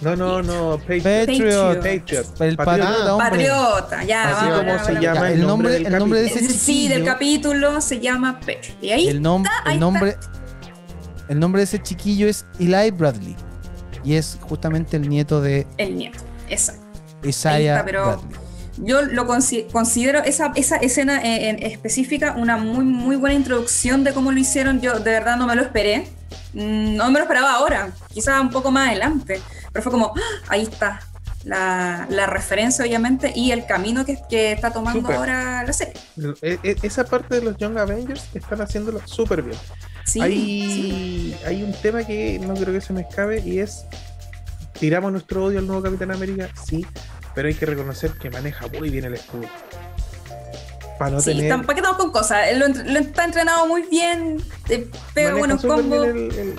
No, 0.00 0.14
no, 0.16 0.42
no. 0.42 0.78
Patriot. 0.78 1.02
Patriot. 1.26 1.76
Patriot. 1.82 2.40
El 2.40 2.56
Patriota. 2.56 2.56
patriota, 2.56 3.14
hombre. 3.14 3.28
patriota. 3.30 4.04
Ya, 4.04 4.22
Así 4.24 4.32
vamos, 4.46 4.58
como 4.58 4.70
vamos, 4.70 4.86
se 4.86 4.92
vamos. 4.92 5.04
llama 5.04 5.20
Ya, 5.20 5.32
el, 5.32 5.46
nombre- 5.46 5.72
del 5.72 5.86
el 5.86 5.98
nombre 5.98 6.20
de 6.20 6.26
ese 6.26 6.48
Sí, 6.50 6.88
del 6.88 7.04
capítulo 7.04 7.80
se 7.80 8.00
llama 8.00 8.38
Petrio. 8.40 8.74
Y 8.80 8.90
ahí 8.90 9.08
El, 9.08 9.20
nom- 9.22 9.44
está, 9.44 9.62
ahí 9.64 9.74
el 9.74 9.80
nombre 9.80 10.16
el 11.28 11.38
nombre 11.40 11.60
de 11.60 11.64
ese 11.64 11.82
chiquillo 11.82 12.26
es 12.28 12.46
Eli 12.58 12.90
Bradley 12.90 13.36
y 14.02 14.14
es 14.14 14.38
justamente 14.40 14.96
el 14.96 15.08
nieto 15.08 15.40
de 15.42 15.66
el 15.76 15.96
nieto. 15.96 16.20
Exacto. 16.48 16.82
Isaiah 17.24 17.74
está, 17.74 17.84
pero- 17.84 18.04
Bradley. 18.06 18.38
Yo 18.80 19.02
lo 19.02 19.26
consi- 19.26 19.68
considero 19.72 20.20
esa, 20.22 20.52
esa 20.54 20.76
escena 20.76 21.20
en 21.20 21.60
específica 21.64 22.34
una 22.38 22.56
muy, 22.56 22.84
muy 22.84 23.16
buena 23.16 23.34
introducción 23.34 24.04
de 24.04 24.12
cómo 24.14 24.30
lo 24.30 24.38
hicieron. 24.38 24.80
Yo 24.80 25.00
de 25.00 25.10
verdad 25.10 25.36
no 25.36 25.48
me 25.48 25.56
lo 25.56 25.62
esperé. 25.62 26.06
Mm, 26.54 26.94
No 26.94 27.06
me 27.10 27.18
lo 27.18 27.24
esperaba 27.24 27.54
ahora, 27.54 27.90
quizás 28.14 28.40
un 28.40 28.50
poco 28.50 28.70
más 28.70 28.88
adelante. 28.90 29.40
Pero 29.72 29.82
fue 29.82 29.92
como, 29.92 30.12
¡ah! 30.16 30.20
ahí 30.48 30.62
está 30.62 31.00
la, 31.44 32.06
la 32.10 32.26
referencia, 32.26 32.84
obviamente, 32.84 33.32
y 33.34 33.52
el 33.52 33.64
camino 33.66 34.04
que, 34.04 34.18
que 34.28 34.52
está 34.52 34.70
tomando 34.72 35.10
ahora 35.12 35.62
la 35.64 35.72
serie. 35.72 35.94
E- 36.42 36.58
e- 36.62 36.76
Esa 36.82 37.04
parte 37.04 37.36
de 37.36 37.42
los 37.42 37.56
Young 37.56 37.78
Avengers 37.78 38.24
están 38.34 38.60
haciéndolo 38.60 39.00
súper 39.06 39.42
bien. 39.42 39.58
Sí, 40.04 40.20
hay, 40.20 40.32
sí. 40.34 41.36
hay 41.46 41.62
un 41.62 41.72
tema 41.72 42.04
que 42.04 42.38
no 42.38 42.54
creo 42.54 42.72
que 42.72 42.80
se 42.80 42.92
me 42.92 43.02
escabe 43.02 43.40
y 43.44 43.58
es 43.60 43.84
tiramos 44.78 45.12
nuestro 45.12 45.44
odio 45.44 45.58
al 45.58 45.66
nuevo 45.66 45.82
Capitán 45.82 46.10
América, 46.12 46.48
sí, 46.66 46.86
pero 47.34 47.48
hay 47.48 47.54
que 47.54 47.66
reconocer 47.66 48.12
que 48.12 48.30
maneja 48.30 48.66
muy 48.78 48.90
bien 48.90 49.04
el 49.04 49.14
escudo. 49.14 49.46
Para 50.98 51.12
no 51.12 51.20
Sí, 51.20 51.26
tener 51.30 51.44
está- 51.44 51.56
¿para 51.62 51.74
qué 51.74 51.80
estamos 51.80 51.98
con 51.98 52.10
cosas? 52.10 52.38
Lo, 52.56 52.66
lo 52.68 52.98
está 52.98 53.24
entrenado 53.24 53.66
muy 53.68 53.82
bien, 53.82 54.42
eh, 54.68 54.88
pega 55.14 55.34
buenos 55.34 55.62
combos. 55.64 56.06
el- 56.08 56.32
el 56.34 56.56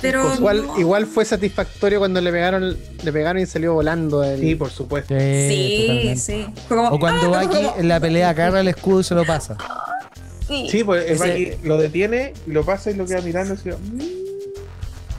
pero-. 0.00 0.34
Igual, 0.34 0.66
no. 0.66 0.78
igual 0.80 1.06
fue 1.06 1.24
satisfactorio 1.24 1.98
cuando 1.98 2.20
le 2.20 2.30
pegaron, 2.32 2.76
le 3.02 3.12
pegaron 3.12 3.42
y 3.42 3.46
salió 3.46 3.74
volando. 3.74 4.22
El... 4.24 4.40
Sí, 4.40 4.54
por 4.54 4.70
supuesto. 4.70 5.14
Sí, 5.18 6.14
sí. 6.16 6.46
Como, 6.68 6.88
O 6.88 6.98
cuando 6.98 7.34
ah, 7.34 7.74
en 7.78 7.88
la 7.88 8.00
pelea 8.00 8.30
agarra 8.30 8.60
el 8.60 8.68
escudo 8.68 9.00
y 9.00 9.04
se 9.04 9.14
lo 9.14 9.24
pasa. 9.24 9.56
Sí. 10.46 10.68
Sí, 10.70 10.84
pues 10.84 11.04
el 11.06 11.12
Ese- 11.12 11.28
Bucky 11.54 11.68
lo 11.68 11.78
detiene, 11.78 12.32
lo 12.46 12.64
pasa 12.64 12.90
y 12.90 12.94
lo 12.94 13.06
queda 13.06 13.20
mirando 13.20 13.54
así. 13.54 13.68
"Mm, 13.70 13.98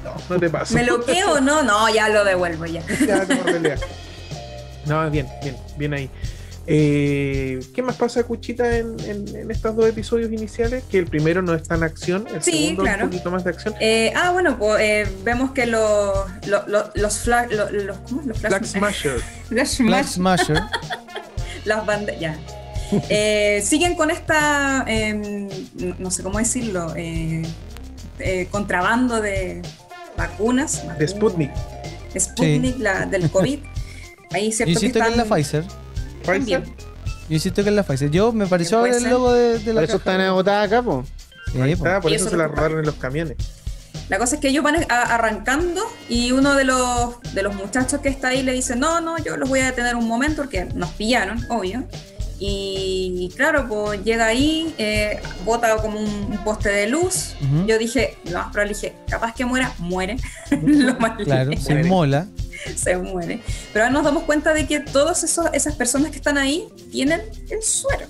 No, 0.04 0.14
no 0.30 0.40
te 0.40 0.50
pasa. 0.50 0.74
¿Me 0.74 0.84
lo 0.84 1.04
quedo 1.06 1.34
o 1.36 1.40
no? 1.42 1.64
No, 1.64 1.88
ya 1.94 2.10
lo 2.10 2.24
devuelvo 2.26 2.66
ya. 2.66 2.82
Ya 3.08 3.26
te 3.26 3.36
voy 3.36 3.42
a 3.50 3.54
pelear. 3.54 3.80
No, 4.88 5.10
bien, 5.12 5.28
bien, 5.44 5.56
bien 5.78 5.94
ahí. 5.94 6.10
Eh, 6.74 7.60
¿Qué 7.76 7.82
más 7.82 7.98
pasa, 7.98 8.24
Cuchita, 8.24 8.78
en, 8.78 8.96
en- 9.02 9.36
en 9.36 9.52
estos 9.52 9.76
dos 9.76 9.90
episodios 9.90 10.32
iniciales? 10.32 10.84
Que 10.90 11.00
el 11.00 11.06
primero 11.08 11.42
no 11.42 11.54
está 11.54 11.76
en 11.76 11.84
acción, 11.84 12.26
el 12.34 12.42
Sí, 12.42 12.52
segundo 12.70 12.84
claro. 12.84 13.04
un 13.06 13.10
poquito 13.12 13.30
más 13.30 13.44
de 13.44 13.50
acción. 13.50 13.74
Eh, 13.82 14.14
ah, 14.16 14.32
bueno, 14.32 14.58
pues 14.58 14.80
eh, 14.82 15.06
vemos 15.26 15.52
que 15.52 15.66
los, 15.66 16.14
los, 16.48 16.66
los, 16.70 16.86
los, 16.96 17.28
fla- 17.28 17.48
los, 17.50 17.72
los, 17.74 17.98
¿cómo? 18.00 18.22
Los 18.26 18.40
Black 18.42 18.54
flash- 18.64 18.78
Smasher. 18.78 19.20
Flash 19.50 19.80
Black 19.82 20.06
Smash, 20.06 20.40
Smasher. 20.46 20.62
las 21.66 21.86
bandas, 21.86 22.18
ya. 22.20 22.38
Eh, 23.10 23.62
siguen 23.66 23.96
con 23.96 24.12
esta, 24.12 24.84
eh, 24.86 25.48
no 25.98 26.12
sé 26.12 26.24
cómo 26.24 26.40
decirlo, 26.40 26.94
eh, 26.98 27.42
eh, 28.20 28.48
contrabando 28.52 29.22
de 29.22 29.62
vacunas. 30.18 30.86
De. 31.00 31.08
Sputnik. 31.08 31.52
Sputnik, 32.20 32.78
la 32.80 33.06
del 33.06 33.30
COVID. 33.32 33.60
Ahí 34.32 34.52
cierto 34.52 34.66
que 34.80 34.86
insisto 34.88 35.00
que 35.00 35.10
es 35.10 35.16
la 35.18 35.24
están 35.24 35.28
Pfizer. 36.22 36.64
Yo 36.64 37.36
insisto 37.36 37.64
que 37.64 37.70
es 37.70 37.76
la 37.76 37.84
Pfizer. 37.84 38.10
Yo 38.12 38.32
me 38.34 38.46
pareció 38.48 38.86
el 38.86 39.04
logo 39.10 39.34
de, 39.34 39.60
de 39.60 39.66
Por 39.66 39.74
la 39.76 39.84
eso 39.84 40.00
caja. 40.00 40.12
están 40.12 40.22
agotadas 40.22 40.68
acá, 40.68 40.82
po. 40.84 41.06
Sí, 41.52 41.62
Ahí 41.62 41.76
po. 41.76 41.86
está, 41.86 42.02
por 42.02 42.12
Y 42.12 42.16
eso 42.16 42.26
eso 42.26 42.32
se 42.32 42.38
la 42.38 42.48
robaron 42.48 42.80
en 42.80 42.86
los 42.86 42.96
camiones. 42.96 43.38
La 44.10 44.18
cosa 44.18 44.36
es 44.36 44.42
que 44.42 44.50
ellos 44.50 44.64
van 44.64 44.76
arrancando 44.90 45.82
y 46.10 46.32
uno 46.34 46.54
de 46.56 46.66
los, 46.66 47.22
de 47.34 47.44
los 47.44 47.56
muchachos 47.56 48.02
que 48.02 48.10
está 48.10 48.30
ahí 48.30 48.44
le 48.44 48.52
dice, 48.52 48.76
no, 48.76 49.00
no, 49.00 49.18
yo 49.18 49.38
los 49.38 49.48
voy 49.48 49.60
a 49.62 49.66
detener 49.68 49.96
un 49.96 50.08
momento 50.08 50.42
porque 50.42 50.66
nos 50.76 50.90
pillaron, 50.92 51.46
obvio. 51.50 51.86
Y, 52.44 53.32
claro, 53.36 53.68
pues 53.70 54.04
llega 54.04 54.26
ahí, 54.26 54.74
eh, 54.80 55.22
bota 55.46 55.78
como 55.78 56.00
un, 56.00 56.40
poste 56.44 56.70
de 56.70 56.88
luz. 56.88 57.36
Yo 57.68 57.78
dije, 57.78 58.18
lo 58.26 58.40
más 58.40 58.52
probable 58.52 58.74
dije, 58.74 58.96
capaz 59.08 59.36
que 59.36 59.46
muera, 59.46 59.72
muere. 59.78 60.18
lo 60.64 60.96
más 60.96 61.18
Claro, 61.24 61.52
se 61.56 61.84
Muere. 61.84 62.26
se 62.76 62.98
muere. 62.98 63.42
Pero 63.74 63.86
ahora 63.86 63.94
nos 63.94 64.04
damos 64.04 64.24
cuenta 64.24 64.54
de 64.54 64.68
que 64.68 64.80
todas 64.80 65.24
esas 65.24 65.76
personas 65.76 66.12
que 66.12 66.18
están 66.18 66.38
ahí 66.38 66.68
tienen 66.92 67.22
el 67.50 67.62
suero. 67.64 68.08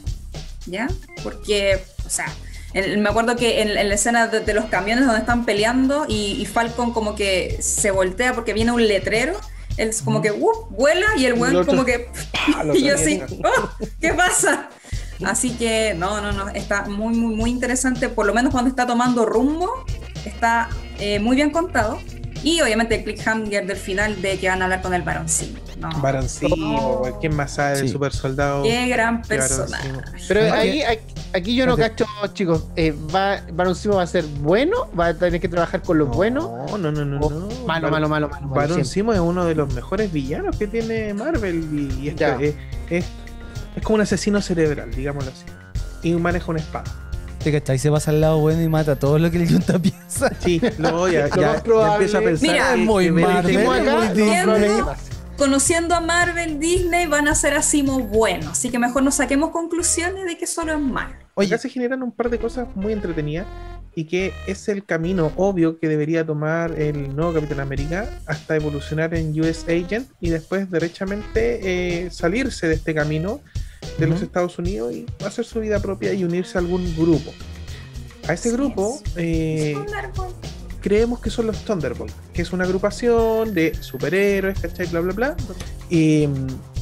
¿Ya? 0.67 0.87
Porque, 1.23 1.83
o 2.05 2.09
sea, 2.09 2.25
en- 2.73 3.01
me 3.01 3.09
acuerdo 3.09 3.35
que 3.35 3.61
en, 3.61 3.69
en 3.77 3.89
la 3.89 3.95
escena 3.95 4.27
de, 4.27 4.41
de 4.41 4.53
los 4.53 4.65
camiones 4.65 5.05
donde 5.05 5.19
están 5.21 5.43
peleando 5.45 6.05
y, 6.07 6.39
y 6.41 6.45
Falcon 6.45 6.93
como 6.93 7.15
que 7.15 7.57
se 7.61 7.91
voltea 7.91 8.33
porque 8.33 8.53
viene 8.53 8.71
un 8.71 8.87
letrero, 8.87 9.39
él 9.77 9.89
es 9.89 10.01
como 10.01 10.21
que 10.21 10.31
uh, 10.31 10.51
vuela 10.69 11.07
y 11.17 11.25
el 11.25 11.33
weón 11.33 11.65
como 11.65 11.83
que 11.85 12.09
Ah, 12.55 12.63
y 12.73 12.83
yo 12.83 12.95
así. 12.95 13.21
"Oh, 13.43 13.69
¿qué 13.99 14.13
pasa? 14.13 14.69
Así 15.23 15.51
que 15.51 15.93
no, 15.95 16.19
no, 16.21 16.31
no, 16.31 16.49
está 16.49 16.83
muy, 16.85 17.13
muy, 17.15 17.35
muy 17.35 17.49
interesante, 17.51 18.09
por 18.09 18.25
lo 18.25 18.33
menos 18.33 18.51
cuando 18.51 18.69
está 18.69 18.87
tomando 18.87 19.25
rumbo, 19.25 19.69
está 20.25 20.69
eh, 20.99 21.19
muy 21.19 21.35
bien 21.35 21.51
contado. 21.51 21.99
Y 22.43 22.59
obviamente 22.61 22.95
el 22.95 23.03
cliffhanger 23.03 23.67
del 23.67 23.77
final 23.77 24.19
de 24.21 24.39
que 24.39 24.49
van 24.49 24.61
a 24.61 24.65
hablar 24.65 24.81
con 24.81 24.93
el 24.93 25.03
varoncino. 25.03 25.59
No, 25.79 25.89
Barancimo, 26.01 26.97
güey, 26.97 27.13
¿quién 27.19 27.35
más 27.35 27.51
sabe 27.55 27.77
Sí. 27.77 27.87
super 27.89 28.11
soldado? 28.13 28.63
qué 28.63 28.87
gran 28.87 29.21
personaje. 29.23 29.89
Pero 30.27 30.53
ahí, 30.53 30.81
aquí, 30.83 31.03
aquí 31.33 31.55
yo 31.55 31.65
no 31.65 31.75
cacho, 31.77 32.05
chicos. 32.33 32.65
Eh, 32.75 32.95
va, 33.13 33.41
¿Barón 33.53 33.75
Simo 33.75 33.95
va 33.95 34.03
a 34.03 34.07
ser 34.07 34.25
bueno? 34.25 34.89
¿Va 34.99 35.07
a 35.07 35.13
tener 35.15 35.39
que 35.41 35.49
trabajar 35.49 35.81
con 35.81 35.97
los 35.97 36.09
buenos? 36.09 36.43
No, 36.45 36.77
no, 36.77 36.91
no, 36.91 37.05
no. 37.05 37.19
O 37.19 37.29
no. 37.31 37.47
Malo, 37.65 37.65
Bar- 37.65 37.81
malo, 37.91 37.91
malo, 37.91 38.09
malo. 38.09 38.29
malo, 38.29 38.47
Baron 38.49 38.69
siempre. 38.75 38.85
Simo 38.91 39.13
es 39.13 39.19
uno 39.19 39.45
de 39.45 39.55
los 39.55 39.73
mejores 39.73 40.11
villanos 40.11 40.55
que 40.57 40.67
tiene 40.67 41.13
Marvel 41.13 41.67
y, 41.73 42.05
y 42.05 42.09
es, 42.09 42.21
es- 42.89 43.05
es 43.75 43.83
como 43.83 43.95
un 43.95 44.01
asesino 44.01 44.41
cerebral, 44.41 44.91
digámoslo 44.91 45.31
así. 45.31 45.45
Y 46.03 46.13
maneja 46.13 46.45
una 46.51 46.59
espada. 46.59 46.91
¿Te 47.43 47.51
cachai? 47.51 47.79
Se 47.79 47.89
pasa 47.89 48.11
al 48.11 48.21
lado 48.21 48.39
bueno 48.39 48.61
y 48.61 48.69
mata 48.69 48.95
todo 48.97 49.17
lo 49.17 49.31
que 49.31 49.39
le 49.39 49.47
junta 49.47 49.79
piensa. 49.81 50.31
Sí, 50.39 50.61
luego 50.77 51.07
ya, 51.07 51.27
Lo 51.27 51.35
ya, 51.41 51.53
ya 51.55 51.63
probable- 51.63 51.93
empiezo 51.93 52.17
a 52.17 52.21
pensar 52.21 52.49
Mira, 52.51 52.75
muy 52.77 53.05
que 53.05 53.11
Marvel. 53.11 53.65
Muy 53.65 53.79
Disney. 53.79 54.63
es 54.77 54.81
pase. 54.83 55.11
Conociendo 55.37 55.95
a 55.95 56.01
Marvel, 56.01 56.59
Disney 56.59 57.07
van 57.07 57.27
a 57.27 57.33
ser 57.33 57.55
así 57.55 57.81
muy 57.81 58.03
buenos. 58.03 58.49
Así 58.51 58.69
que 58.69 58.77
mejor 58.77 59.01
no 59.01 59.09
saquemos 59.09 59.49
conclusiones 59.49 60.25
de 60.25 60.37
que 60.37 60.45
solo 60.45 60.73
es 60.73 60.79
malo. 60.79 61.15
Oye, 61.33 61.47
Acá 61.47 61.57
se 61.63 61.69
generan 61.69 62.03
un 62.03 62.11
par 62.11 62.29
de 62.29 62.37
cosas 62.37 62.67
muy 62.75 62.93
entretenidas 62.93 63.47
y 63.95 64.03
que 64.05 64.33
es 64.45 64.67
el 64.69 64.85
camino 64.85 65.31
obvio 65.37 65.79
que 65.79 65.87
debería 65.89 66.23
tomar 66.25 66.79
el 66.79 67.15
nuevo 67.15 67.33
Capitán 67.33 67.59
América 67.59 68.07
hasta 68.27 68.55
evolucionar 68.55 69.15
en 69.15 69.37
US 69.41 69.63
Agent 69.67 70.07
y 70.21 70.29
después 70.29 70.69
derechamente 70.69 72.05
eh, 72.05 72.11
salirse 72.11 72.67
de 72.67 72.75
este 72.75 72.93
camino 72.93 73.39
de 74.01 74.07
los. 74.07 74.21
Estados 74.21 74.59
Unidos 74.59 74.93
y 74.93 75.05
hacer 75.25 75.45
su 75.45 75.59
vida 75.59 75.79
propia 75.81 76.13
y 76.13 76.23
unirse 76.23 76.57
a 76.57 76.61
algún 76.61 76.95
grupo. 76.95 77.31
A 78.27 78.33
ese 78.33 78.51
grupo 78.51 78.99
es. 79.05 79.13
eh, 79.17 79.77
creemos 80.81 81.19
que 81.19 81.29
son 81.29 81.47
los 81.47 81.63
Thunderbolts, 81.65 82.13
que 82.33 82.41
es 82.41 82.51
una 82.51 82.65
agrupación 82.65 83.53
de 83.53 83.73
superhéroes, 83.81 84.59
¿cachai? 84.59 84.87
Bla, 84.87 84.99
bla, 85.01 85.13
bla. 85.13 85.37
Y, 85.89 86.27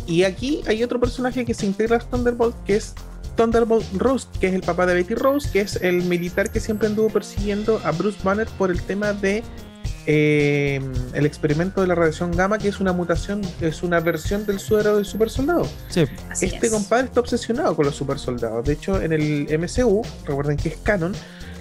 y 0.08 0.24
aquí 0.24 0.62
hay 0.68 0.84
otro 0.84 1.00
personaje 1.00 1.46
que 1.46 1.54
se 1.54 1.66
integra 1.66 1.98
a 1.98 2.00
los 2.00 2.10
Thunderbolts, 2.10 2.58
que 2.66 2.76
es 2.78 2.94
Thunderbolt 3.36 3.86
Rose, 3.96 4.28
que 4.40 4.48
es 4.48 4.54
el 4.54 4.62
papá 4.62 4.86
de 4.86 4.96
Betty 4.96 5.16
Rose, 5.16 5.50
que 5.52 5.62
es 5.62 5.78
el 5.78 6.04
militar 6.04 6.52
que 6.52 6.60
siempre 6.60 6.88
anduvo 6.88 7.10
persiguiendo 7.10 7.80
a 7.86 7.92
Bruce 7.92 8.20
Banner 8.24 8.48
por 8.58 8.70
el 8.72 8.82
tema 8.82 9.14
de 9.14 9.44
eh, 10.12 10.82
el 11.14 11.26
experimento 11.28 11.82
de 11.82 11.88
la 11.88 11.94
radiación 11.94 12.32
gamma, 12.32 12.58
que 12.58 12.68
es 12.68 12.80
una 12.80 12.94
mutación, 12.94 13.42
es 13.62 13.84
una 13.84 14.00
versión 14.00 14.44
del 14.44 14.60
suero 14.60 14.96
del 14.96 15.06
super 15.06 15.30
soldado. 15.30 15.68
sí, 15.90 16.06
Así 16.32 16.48
Este 16.48 16.66
es. 16.66 16.74
compadre 16.74 17.06
está 17.06 17.20
obsesionado 17.20 17.76
con 17.76 17.86
los 17.86 17.96
super 17.96 18.18
soldados. 18.18 18.66
De 18.66 18.74
hecho, 18.74 19.00
en 19.00 19.14
el 19.14 19.48
MCU, 19.60 20.02
recuerden 20.26 20.58
que 20.58 20.70
es 20.70 20.78
canon, 20.78 21.14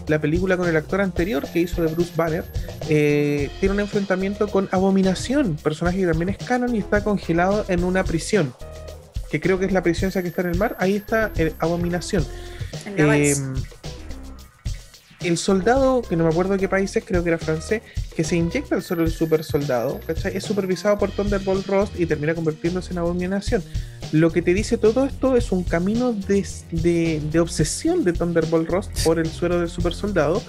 la 0.06 0.18
película 0.18 0.56
con 0.56 0.66
el 0.66 0.74
actor 0.76 1.02
anterior 1.02 1.46
que 1.52 1.58
hizo 1.58 1.82
de 1.82 1.88
Bruce 1.92 2.12
Banner 2.16 2.42
eh, 2.88 3.50
tiene 3.60 3.74
un 3.74 3.80
enfrentamiento 3.80 4.48
con 4.48 4.66
Abominación, 4.72 5.56
personaje 5.56 5.98
que 5.98 6.06
también 6.06 6.30
es 6.30 6.38
canon 6.38 6.74
y 6.74 6.78
está 6.78 7.04
congelado 7.04 7.66
en 7.68 7.84
una 7.84 8.02
prisión. 8.02 8.54
Que 9.30 9.40
creo 9.42 9.58
que 9.58 9.66
es 9.66 9.72
la 9.72 9.82
prisión 9.82 10.08
esa 10.08 10.22
que 10.22 10.28
está 10.28 10.40
en 10.40 10.48
el 10.48 10.56
mar. 10.56 10.74
Ahí 10.78 10.96
está 10.96 11.30
eh, 11.36 11.52
Abominación. 11.58 12.24
En. 12.86 13.12
Eh, 13.12 13.34
el 15.20 15.36
soldado, 15.36 16.02
que 16.02 16.14
no 16.16 16.24
me 16.24 16.30
acuerdo 16.30 16.52
de 16.52 16.58
qué 16.60 16.68
país 16.68 16.94
es, 16.96 17.04
creo 17.04 17.22
que 17.24 17.30
era 17.30 17.38
francés, 17.38 17.82
que 18.14 18.22
se 18.22 18.36
inyecta 18.36 18.76
el 18.76 18.82
suero 18.82 19.02
del 19.02 19.10
super 19.12 19.42
soldado, 19.42 19.98
¿cachai? 20.06 20.36
es 20.36 20.44
supervisado 20.44 20.96
por 20.98 21.10
Thunderbolt 21.10 21.66
Ross 21.66 21.90
y 21.98 22.06
termina 22.06 22.34
convirtiéndose 22.34 22.92
en 22.92 22.98
abominación. 22.98 23.62
Lo 24.12 24.30
que 24.32 24.42
te 24.42 24.54
dice 24.54 24.78
todo 24.78 25.04
esto 25.04 25.36
es 25.36 25.50
un 25.52 25.64
camino 25.64 26.12
de, 26.12 26.46
de- 26.70 27.20
de 27.32 27.40
obsesión 27.40 28.04
de 28.04 28.12
Thunderbolt 28.12 28.68
Ross 28.70 28.90
por 29.04 29.18
el 29.18 29.26
suero 29.26 29.58
del 29.60 29.68
super 29.68 29.92
soldado 29.94 30.42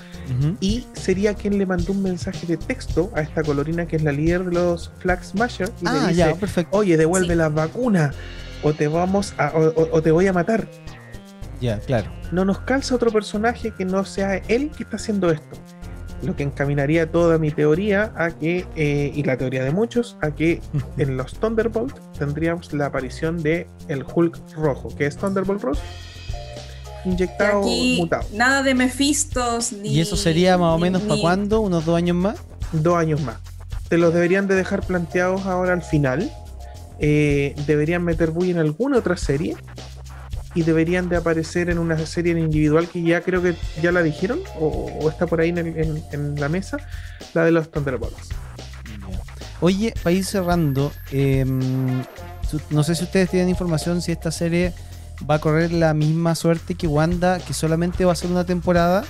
y 0.62 0.86
sería 0.94 1.34
quien 1.34 1.58
le 1.58 1.66
mandó 1.66 1.92
un 1.92 2.04
mensaje 2.04 2.46
de 2.46 2.56
texto 2.58 3.12
a 3.16 3.22
esta 3.22 3.42
colorina 3.42 3.88
que 3.88 3.96
es 3.96 4.04
la 4.04 4.12
líder 4.12 4.46
de 4.46 4.52
los 4.52 4.92
Flag 5.00 5.24
Smasher 5.26 5.72
y 5.82 5.86
le 5.86 5.90
Ah, 5.90 6.02
dice, 6.10 6.14
ya, 6.20 6.36
perfecto. 6.36 6.78
oye, 6.78 6.98
devuelve 6.98 7.30
Sí. 7.34 7.36
las 7.36 7.52
vacunas 7.52 8.14
o 8.62 8.72
te 8.74 8.88
vamos 8.88 9.34
a, 9.40 9.48
o- 9.56 9.70
o- 9.70 9.90
o 9.92 10.02
te 10.04 10.12
voy 10.12 10.28
a 10.28 10.34
matar 10.34 10.68
Ya, 11.62 11.80
claro. 11.80 12.10
no 12.32 12.46
nos 12.46 12.60
calza 12.60 12.96
otro 12.96 13.12
personaje 13.12 13.72
que 13.78 13.86
no 13.86 14.06
sea 14.06 14.36
él 14.48 14.72
que 14.76 14.84
está 14.84 14.96
haciendo 14.98 15.30
esto. 15.32 15.58
Lo 16.22 16.36
que 16.36 16.44
encaminaría 16.44 17.10
toda 17.10 17.38
mi 17.38 17.50
teoría 17.52 18.12
a 18.18 18.32
que, 18.32 18.66
eh, 18.76 19.12
y 19.16 19.24
la 19.24 19.38
teoría 19.38 19.64
de 19.64 19.72
muchos, 19.72 20.18
a 20.22 20.32
que 20.32 20.62
en 20.98 21.16
los 21.18 21.34
Thunderbolt 21.40 21.96
tendríamos 22.18 22.74
la 22.74 22.88
aparición 22.88 23.42
de 23.42 23.68
el 23.88 24.04
Hulk 24.04 24.38
rojo, 24.56 24.90
que 24.98 25.06
es 25.06 25.16
Thunderbolt 25.18 25.62
Ross, 25.64 25.80
Y 27.06 27.10
inyectado, 27.10 27.62
aquí 27.62 27.98
mutado. 28.00 28.26
nada 28.34 28.64
de 28.64 28.74
Mephistos 28.76 29.72
ni. 29.72 29.90
¿Y 29.96 30.02
eso 30.02 30.18
sería 30.18 30.58
más 30.58 30.74
o 30.74 30.78
ni- 30.78 30.84
menos 30.84 31.02
para 31.04 31.22
cuándo? 31.22 31.62
¿Unos 31.62 31.86
dos 31.86 31.96
años 31.96 32.18
más? 32.18 32.38
Dos 32.74 32.98
años 32.98 33.22
más. 33.22 33.38
Te 33.88 33.98
los 33.98 34.14
deberían 34.14 34.48
de 34.48 34.56
dejar 34.56 34.86
planteados 34.86 35.46
ahora 35.46 35.72
al 35.74 35.82
final. 35.82 36.30
Eh, 37.00 37.56
deberían 37.66 38.04
meter 38.04 38.32
Bull 38.32 38.50
en 38.50 38.58
alguna 38.60 38.98
otra 38.98 39.16
serie. 39.16 39.56
Y 40.60 40.64
deberían 40.64 41.08
de 41.08 41.16
aparecer 41.16 41.70
en 41.70 41.78
una 41.80 41.98
serie 42.06 42.34
en 42.34 42.40
individual 42.40 42.90
que 42.90 43.02
ya 43.02 43.22
creo 43.22 43.42
que 43.42 43.56
ya 43.82 43.94
la 43.94 44.04
dijeron. 44.04 44.40
O, 44.60 44.68
o 45.02 45.10
está 45.10 45.26
por 45.26 45.40
ahí 45.40 45.50
en, 45.50 45.58
el- 45.60 45.78
en- 45.78 46.04
en 46.12 46.36
la 46.40 46.50
mesa. 46.50 46.78
La 47.34 47.46
de 47.46 47.52
los 47.52 47.72
Thunderbolts. 47.72 48.28
Oye, 49.62 49.94
para 50.04 50.14
ir 50.16 50.26
cerrando, 50.26 50.92
em, 51.12 52.04
no 52.72 52.84
sé 52.84 52.96
si 52.96 53.04
ustedes 53.06 53.30
tienen 53.30 53.48
información 53.50 54.02
si 54.02 54.12
esta 54.12 54.32
serie 54.32 54.74
va 55.30 55.36
a 55.36 55.40
correr 55.40 55.72
la 55.72 55.94
misma 55.94 56.36
suerte 56.36 56.76
que 56.76 56.88
Wanda, 56.88 57.40
que 57.40 57.54
solamente 57.54 58.04
va 58.04 58.12
a 58.12 58.16
ser 58.16 58.32
una 58.32 58.46
temporada. 58.46 59.06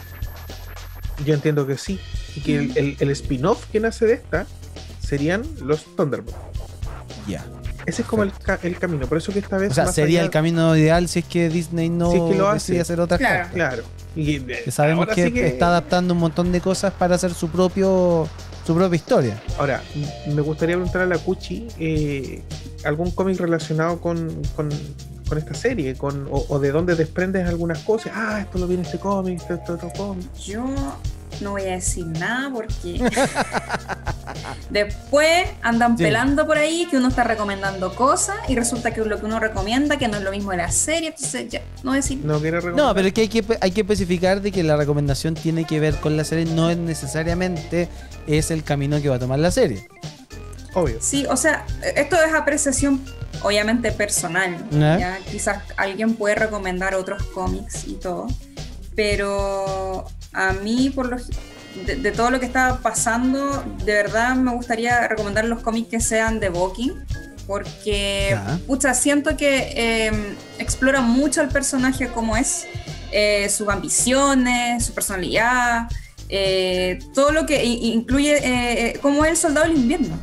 Yo 1.25 1.33
entiendo 1.33 1.65
que 1.65 1.77
sí. 1.77 1.99
Y 2.35 2.41
que 2.41 2.57
el, 2.57 2.77
el- 2.77 2.97
el 2.99 3.09
spin-off 3.09 3.65
que 3.71 3.79
nace 3.79 4.05
de 4.05 4.13
esta 4.13 4.45
serían 4.99 5.43
los 5.63 5.83
Thunderbolts. 5.95 6.37
Ya. 7.27 7.43
Ese 7.89 8.01
es 8.03 8.07
como 8.07 8.23
el, 8.23 8.31
ca- 8.33 8.59
el 8.63 8.77
camino. 8.79 9.05
Por 9.07 9.17
eso 9.17 9.31
que 9.33 9.39
esta 9.39 9.57
vez. 9.57 9.71
O 9.71 9.73
sea, 9.75 9.87
sería 9.87 10.19
allá- 10.19 10.25
el 10.25 10.31
camino 10.31 10.75
ideal 10.77 11.07
si 11.07 11.19
es 11.19 11.25
que 11.25 11.49
Disney 11.49 11.89
no 11.89 12.11
Si 12.11 12.17
es 12.17 12.23
que 12.31 12.35
lo 12.37 12.47
hace. 12.47 12.55
decide 12.73 12.81
hacer 12.81 12.99
otras 12.99 13.19
Claro. 13.19 13.37
cosas. 13.39 13.53
Claro. 13.53 13.83
Y, 14.15 14.35
eh, 14.37 14.61
Que 14.65 14.71
sabemos 14.71 15.07
que, 15.07 15.25
sí 15.25 15.31
que- 15.33 15.47
está 15.47 15.67
adaptando 15.67 16.13
un 16.13 16.19
montón 16.19 16.51
de 16.51 16.61
cosas 16.61 16.93
para 16.93 17.15
hacer 17.15 17.33
su 17.33 17.49
propio 17.49 18.27
su 18.65 18.75
propia 18.75 18.95
historia. 18.97 19.41
Ahora, 19.57 19.81
me 20.27 20.41
gustaría 20.41 20.75
preguntar 20.75 21.01
a 21.01 21.05
la 21.07 21.17
Cuchi 21.17 21.67
eh, 21.79 22.43
algún 22.83 23.09
cómic 23.11 23.39
relacionado 23.39 23.99
con, 23.99 24.29
con, 24.55 24.69
con 25.27 25.37
esta 25.39 25.55
serie, 25.55 25.95
con, 25.95 26.27
o, 26.29 26.45
o 26.49 26.59
de 26.59 26.71
dónde 26.71 26.95
desprendes 26.95 27.47
algunas 27.47 27.79
cosas. 27.79 28.11
Ah, 28.15 28.41
esto 28.41 28.59
lo 28.59 28.67
viene 28.67 28.83
este 28.83 28.99
cómic, 28.99 29.39
esto, 29.41 29.55
esto 29.55 29.73
otro 29.73 29.91
cómic. 29.97 30.27
Yo 30.35 30.65
no 31.41 31.51
voy 31.51 31.63
a 31.63 31.71
decir 31.71 32.05
nada 32.05 32.49
porque 32.53 33.01
después 34.69 35.47
andan 35.61 35.97
Sí. 35.97 36.03
pelando 36.03 36.45
por 36.45 36.57
ahí 36.57 36.87
que 36.89 36.97
uno 36.97 37.07
está 37.07 37.23
recomendando 37.23 37.93
cosas 37.95 38.37
y 38.47 38.55
resulta 38.55 38.91
que 38.93 39.01
lo 39.03 39.19
que 39.19 39.25
uno 39.25 39.39
recomienda 39.39 39.97
que 39.97 40.07
no 40.07 40.17
es 40.17 40.23
lo 40.23 40.31
mismo 40.31 40.51
de 40.51 40.57
la 40.57 40.71
serie, 40.71 41.09
entonces 41.09 41.49
ya, 41.49 41.61
no 41.83 41.91
voy 41.91 41.93
a 41.99 42.01
decir 42.01 42.19
No 42.23 42.39
quiero 42.39 42.57
recomendar. 42.57 42.85
No, 42.87 42.93
pero 42.93 43.07
es 43.07 43.13
que 43.13 43.21
hay 43.21 43.27
que, 43.29 43.43
hay 43.61 43.71
que 43.71 43.81
especificar 43.81 44.41
de 44.41 44.51
que 44.51 44.63
la 44.63 44.75
recomendación 44.77 45.33
tiene 45.33 45.65
que 45.65 45.79
ver 45.79 45.95
con 45.95 46.15
la 46.17 46.23
serie, 46.23 46.45
no 46.45 46.69
es 46.69 46.77
necesariamente 46.77 47.89
es 48.27 48.51
el 48.51 48.63
camino 48.63 49.01
que 49.01 49.09
va 49.09 49.15
a 49.15 49.19
tomar 49.19 49.39
la 49.39 49.51
serie. 49.51 49.87
Obvio. 50.73 50.97
Sí, 51.01 51.25
o 51.27 51.35
sea, 51.35 51.65
esto 51.95 52.15
es 52.21 52.31
apreciación 52.33 53.03
obviamente 53.41 53.91
personal. 53.91 54.53
¿Eh? 54.71 54.97
¿ya? 54.99 55.17
Quizás 55.31 55.63
alguien 55.77 56.13
puede 56.15 56.35
recomendar 56.35 56.93
otros 56.93 57.23
cómics 57.33 57.85
y 57.87 57.93
todo, 57.95 58.27
pero 58.95 60.05
a 60.33 60.53
mí 60.53 60.89
por 60.89 61.07
lo 61.07 61.17
de, 61.85 61.95
de 61.95 62.11
todo 62.11 62.31
lo 62.31 62.39
que 62.39 62.45
está 62.45 62.79
pasando, 62.81 63.63
de 63.85 63.93
verdad 63.93 64.35
me 64.35 64.53
gustaría 64.53 65.07
recomendar 65.07 65.45
los 65.45 65.61
cómics 65.61 65.89
que 65.89 65.99
sean 65.99 66.39
de 66.39 66.49
Bucky, 66.49 66.93
porque, 67.49 68.37
pucha, 68.67 68.93
siento 68.93 69.35
que 69.35 69.73
eh, 69.75 70.35
explora 70.59 71.01
mucho 71.01 71.41
el 71.41 71.47
personaje 71.47 72.07
como 72.09 72.37
es, 72.37 72.67
eh, 73.11 73.49
sus 73.49 73.67
ambiciones, 73.69 74.85
su 74.85 74.93
personalidad, 74.93 75.87
eh, 76.29 76.99
todo 77.15 77.31
lo 77.31 77.47
que 77.47 77.65
incluye 77.65 78.37
eh, 78.43 78.99
cómo 79.01 79.25
es 79.25 79.31
el 79.31 79.37
soldado 79.37 79.67
del 79.67 79.77
invierno. 79.77 80.19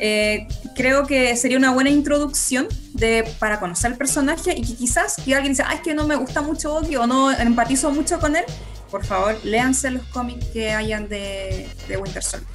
Eh, 0.00 0.48
creo 0.78 1.06
que 1.06 1.36
sería 1.36 1.58
una 1.58 1.72
buena 1.72 1.90
introducción 1.90 2.68
de, 2.94 3.24
para 3.38 3.60
conocer 3.60 3.90
el 3.92 3.98
personaje 3.98 4.54
y 4.56 4.62
que 4.62 4.74
quizás 4.74 5.16
que 5.22 5.34
alguien 5.34 5.52
dice, 5.52 5.64
ah, 5.66 5.74
es 5.74 5.80
que 5.82 5.92
no 5.92 6.06
me 6.06 6.16
gusta 6.16 6.40
mucho 6.40 6.72
Bucky 6.80 6.96
o 6.96 7.06
no 7.06 7.30
empatizo 7.32 7.90
mucho 7.90 8.18
con 8.18 8.34
él, 8.36 8.44
por 8.90 9.04
favor, 9.04 9.36
léanse 9.44 9.90
los 9.90 10.04
cómics 10.04 10.46
que 10.46 10.70
hayan 10.70 11.08
de, 11.08 11.68
de 11.88 11.96
Winter 11.98 12.22
Soldier. 12.22 12.48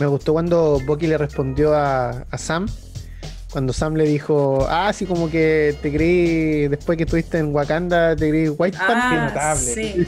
Me 0.00 0.06
gustó 0.06 0.32
cuando 0.34 0.80
Bucky 0.84 1.06
le 1.06 1.16
respondió 1.16 1.72
a, 1.74 2.10
a 2.30 2.38
Sam. 2.38 2.66
Cuando 3.52 3.72
Sam 3.72 3.94
le 3.94 4.02
dijo, 4.04 4.66
ah, 4.68 4.92
sí, 4.92 5.06
como 5.06 5.30
que 5.30 5.76
te 5.80 5.92
creí, 5.92 6.66
después 6.66 6.98
que 6.98 7.04
estuviste 7.04 7.38
en 7.38 7.54
Wakanda, 7.54 8.16
te 8.16 8.28
creí 8.28 8.48
White 8.48 8.76
Panther. 8.76 9.18
Ah, 9.20 9.26
notable. 9.28 9.74
sí, 9.74 10.06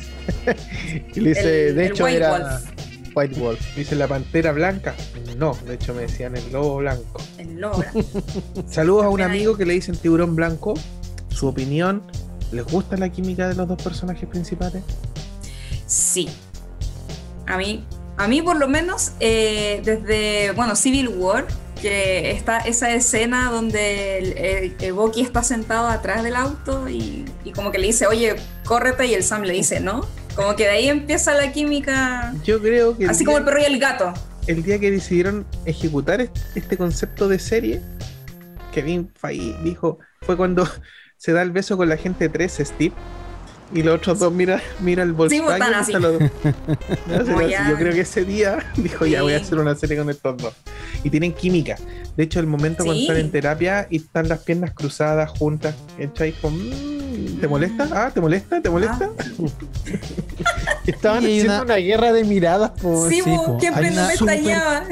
Y 1.14 1.20
le 1.20 1.28
dice, 1.28 1.68
el- 1.68 1.74
de 1.76 1.86
el 1.86 1.92
hecho 1.92 2.04
White 2.04 2.16
era 2.16 2.30
Wolf. 2.32 2.70
White 3.16 3.40
Wolf. 3.40 3.74
Dice 3.74 3.96
la 3.96 4.06
pantera 4.06 4.52
blanca. 4.52 4.94
No, 5.38 5.56
de 5.66 5.74
hecho 5.74 5.94
me 5.94 6.02
decían 6.02 6.36
el 6.36 6.52
lobo 6.52 6.76
blanco. 6.76 7.20
el 7.38 7.58
Logra. 7.60 7.90
Saludos 8.68 9.04
a 9.04 9.08
un 9.08 9.20
hay- 9.22 9.26
amigo 9.26 9.56
que 9.56 9.64
le 9.64 9.72
dicen 9.72 9.96
tiburón 9.96 10.36
blanco. 10.36 10.74
Su 11.30 11.48
opinión. 11.48 12.02
¿Les 12.52 12.64
gusta 12.64 12.96
la 12.96 13.08
química 13.08 13.48
de 13.48 13.54
los 13.54 13.66
dos 13.66 13.82
personajes 13.82 14.28
principales? 14.28 14.82
Sí. 15.86 16.28
A 17.46 17.56
mí, 17.56 17.84
a 18.18 18.28
mí 18.28 18.42
por 18.42 18.56
lo 18.56 18.68
menos, 18.68 19.12
eh, 19.20 19.80
desde, 19.84 20.52
bueno, 20.52 20.76
Civil 20.76 21.08
War, 21.08 21.46
que 21.80 22.30
está 22.32 22.58
esa 22.58 22.92
escena 22.94 23.50
donde 23.50 24.18
el, 24.18 24.38
el- 24.38 24.76
el 24.80 24.92
Bucky 24.92 25.22
está 25.22 25.42
sentado 25.42 25.88
atrás 25.88 26.22
del 26.22 26.36
auto 26.36 26.88
y, 26.88 27.24
y 27.44 27.52
como 27.52 27.70
que 27.72 27.78
le 27.78 27.86
dice, 27.88 28.06
oye, 28.06 28.36
córrete, 28.64 29.06
y 29.06 29.14
el 29.14 29.22
Sam 29.24 29.42
le 29.42 29.52
dice, 29.54 29.80
¿no? 29.80 30.06
Como 30.36 30.54
que 30.54 30.64
de 30.64 30.70
ahí 30.70 30.88
empieza 30.88 31.32
la 31.34 31.50
química, 31.52 32.34
Yo 32.44 32.60
creo 32.60 32.96
que 32.96 33.06
así 33.06 33.24
como 33.24 33.38
el 33.38 33.44
perro 33.44 33.58
y 33.60 33.64
el 33.64 33.78
gato. 33.80 34.12
el 34.46 34.62
día 34.62 34.78
que 34.78 34.90
decidieron 34.90 35.46
ejecutar 35.64 36.20
est- 36.20 36.36
este 36.54 36.76
concepto 36.76 37.26
de 37.28 37.38
serie, 37.38 37.80
Kevin 38.72 39.10
Feige 39.18 39.56
dijo, 39.64 39.98
fue 40.22 40.36
cuando 40.36 40.68
se 41.16 41.32
da 41.32 41.40
el 41.42 41.50
beso 41.52 41.76
con 41.78 41.88
la 41.88 41.96
gente 41.96 42.28
3, 42.28 42.60
Steve, 42.62 42.94
y 43.74 43.82
los 43.82 43.96
otros 43.96 44.18
dos 44.20 44.32
mira, 44.32 44.60
mira 44.80 45.02
el 45.02 45.12
Volkswagen. 45.12 45.52
están 45.54 45.72
y 45.72 45.74
así. 45.74 45.92
los. 45.94 46.20
No. 47.26 47.40
Yo 47.48 47.76
creo 47.76 47.92
que 47.94 48.00
ese 48.02 48.24
día 48.24 48.58
dijo, 48.76 49.06
ya 49.06 49.22
voy 49.22 49.32
a 49.32 49.38
Sí. 49.38 49.44
hacer 49.46 49.58
una 49.58 49.74
serie 49.74 49.96
con 49.96 50.08
estos 50.10 50.36
dos. 50.36 50.54
Y 51.02 51.10
tienen 51.10 51.32
química. 51.32 51.76
De 52.16 52.22
hecho, 52.24 52.38
el 52.40 52.46
momento 52.46 52.84
cuando 52.84 52.94
Sí. 53.00 53.08
están 53.08 53.16
en 53.16 53.30
terapia 53.32 53.86
y 53.90 53.96
están 53.96 54.28
las 54.28 54.40
piernas 54.40 54.72
cruzadas, 54.72 55.30
juntas, 55.30 55.74
mm, 55.98 57.40
¿Te 57.40 57.48
molesta? 57.48 57.88
Ah, 57.92 58.10
¿te 58.14 58.20
molesta? 58.20 58.60
¿Te 58.62 58.70
molesta? 58.70 59.10
Estaban 60.86 61.22
Y 61.24 61.26
haciendo 61.40 61.54
una- 61.54 61.62
una... 61.62 61.76
guerra 61.76 62.12
de 62.12 62.24
miradas, 62.24 62.70
po. 62.80 63.08
sí, 63.08 63.20
sí, 63.22 63.30
po, 63.30 63.58
siempre 63.60 63.86
Hay 63.88 63.94
no 63.94 64.00
una 64.00 64.08
me 64.08 64.16
súper- 64.16 64.38
estallaba. 64.38 64.84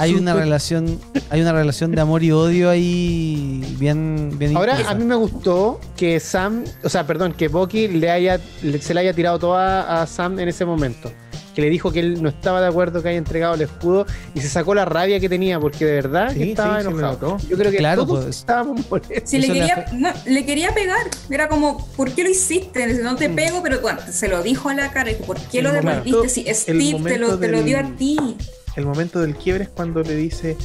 Hay 0.00 0.14
una 0.14 0.32
relación, 0.32 1.00
hay 1.28 1.40
una 1.40 1.52
relación 1.52 1.90
de 1.90 2.00
amor 2.00 2.22
y 2.22 2.30
odio 2.30 2.70
ahí 2.70 3.74
bien, 3.80 4.30
bien 4.38 4.56
Ahora, 4.56 4.72
intensa. 4.74 4.92
a 4.92 4.94
mí 4.94 5.04
me 5.04 5.16
gustó 5.16 5.80
que 5.96 6.20
Sam, 6.20 6.62
o 6.84 6.88
sea, 6.88 7.04
perdón, 7.04 7.32
que 7.32 7.48
Bucky 7.48 7.88
le 7.88 8.08
haya, 8.08 8.38
le- 8.62 8.80
se 8.80 8.94
le 8.94 9.00
haya 9.00 9.12
tirado 9.12 9.40
toda 9.40 10.00
a 10.00 10.06
Sam 10.06 10.38
en 10.38 10.48
ese 10.48 10.64
momento. 10.64 11.10
Que 11.58 11.62
le 11.62 11.70
dijo 11.70 11.90
que 11.90 11.98
él 11.98 12.22
no 12.22 12.28
estaba 12.28 12.60
de 12.60 12.68
acuerdo 12.68 13.02
que 13.02 13.08
haya 13.08 13.18
entregado 13.18 13.54
el 13.54 13.62
escudo 13.62 14.06
y 14.32 14.40
se 14.40 14.48
sacó 14.48 14.76
la 14.76 14.84
rabia 14.84 15.18
que 15.18 15.28
tenía, 15.28 15.58
porque 15.58 15.84
de 15.84 15.90
verdad 15.94 16.30
Sí, 16.32 16.38
que 16.38 16.50
estaba 16.50 16.80
sí, 16.80 16.86
enojado. 16.86 17.36
Yo 17.48 17.58
creo 17.58 17.72
que 17.72 17.78
Claro, 17.78 18.06
todos 18.06 18.26
pues. 18.26 18.36
estábamos 18.36 18.88
molestos. 18.88 19.28
Si 19.28 19.38
le 19.38 19.46
Eso 19.46 19.54
le 19.54 19.58
quería, 19.58 19.86
no, 19.92 20.08
le 20.26 20.46
quería 20.46 20.72
pegar, 20.72 21.00
era 21.28 21.48
como, 21.48 21.84
¿por 21.96 22.12
qué 22.12 22.22
lo 22.22 22.30
hiciste? 22.30 22.86
No 23.02 23.14
Mm. 23.14 23.16
te 23.16 23.28
pego, 23.30 23.60
pero 23.60 23.80
bueno, 23.80 23.98
se 24.08 24.28
lo 24.28 24.40
dijo 24.44 24.68
a 24.68 24.74
la 24.74 24.92
cara, 24.92 25.08
dijo, 25.10 25.24
¿por 25.24 25.36
qué 25.36 25.58
El 25.58 25.64
lo 25.64 25.72
momento- 25.72 26.04
devolviste? 26.04 26.28
Si 26.28 26.54
Steve 26.54 27.00
te 27.02 27.18
lo, 27.18 27.36
te 27.36 27.48
lo 27.48 27.60
dio 27.64 27.78
a 27.80 27.82
del- 27.82 27.96
ti. 27.96 28.36
El 28.76 28.86
momento 28.86 29.18
del 29.20 29.34
quiebre 29.34 29.64
es 29.64 29.70
cuando 29.70 30.00
le 30.04 30.14
dice, 30.14 30.56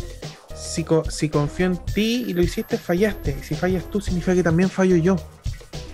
si, 0.55 0.83
co- 0.83 1.09
si 1.09 1.27
confío 1.27 1.65
en 1.65 1.77
ti 1.77 2.25
y 2.27 2.33
lo 2.33 2.43
hiciste, 2.43 2.77
fallaste. 2.77 3.35
Si 3.41 3.55
fallas 3.55 3.89
tú, 3.89 3.99
significa 3.99 4.35
que 4.35 4.43
también 4.43 4.69
fallo 4.69 4.95
yo. 4.95 5.15
Sí. 5.15 5.23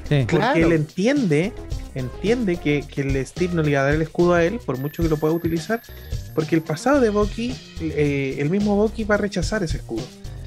Porque 0.10 0.26
Claro. 0.36 0.60
él 0.60 0.74
entiende, 0.74 1.54
entiende 1.96 2.58
que, 2.58 2.84
que 2.84 3.02
el 3.02 3.26
Steve 3.26 3.54
no 3.54 3.64
le 3.64 3.72
iba 3.72 3.82
a 3.82 3.84
dar 3.84 3.94
el 3.94 4.02
escudo 4.02 4.34
a 4.34 4.44
él, 4.44 4.60
por 4.66 4.78
mucho 4.78 5.04
que 5.04 5.10
lo 5.10 5.18
pueda 5.18 5.34
utilizar, 5.34 5.82
porque 6.36 6.56
el 6.56 6.62
pasado 6.62 7.00
de 7.00 7.10
Bucky, 7.10 7.56
eh, 7.82 8.38
el 8.40 8.50
mismo 8.50 8.76
Bucky 8.76 9.04
va 9.04 9.16
a 9.16 9.18
rechazar 9.18 9.64
ese 9.64 9.78
escudo. 9.78 10.04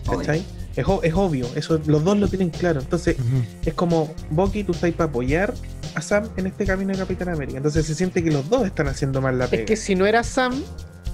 ¿Cachai? 0.09 0.45
Es, 0.75 0.87
es 1.03 1.15
obvio, 1.15 1.47
eso 1.55 1.81
los 1.87 2.03
dos 2.03 2.19
lo 2.19 2.29
tienen 2.29 2.51
claro. 2.51 2.81
Entonces, 2.81 3.17
es 3.65 3.75
como 3.75 4.13
Bucky, 4.31 4.65
tú 4.65 4.73
estás 4.73 4.91
para 4.93 5.11
apoyar 5.11 5.55
a 5.95 6.01
Sam 6.01 6.29
en 6.37 6.47
este 6.47 6.65
camino 6.65 6.93
de 6.93 6.99
Capitán 6.99 7.29
América. 7.29 7.59
Entonces 7.59 7.87
se 7.87 7.95
siente 7.95 8.23
que 8.23 8.31
los 8.31 8.49
dos 8.49 8.67
están 8.67 8.89
haciendo 8.89 9.21
mal 9.21 9.39
la 9.39 9.47
pega. 9.47 9.63
Es 9.63 9.69
que 9.69 9.77
si 9.77 9.95
no 9.95 10.07
era 10.07 10.25
Sam, 10.25 10.63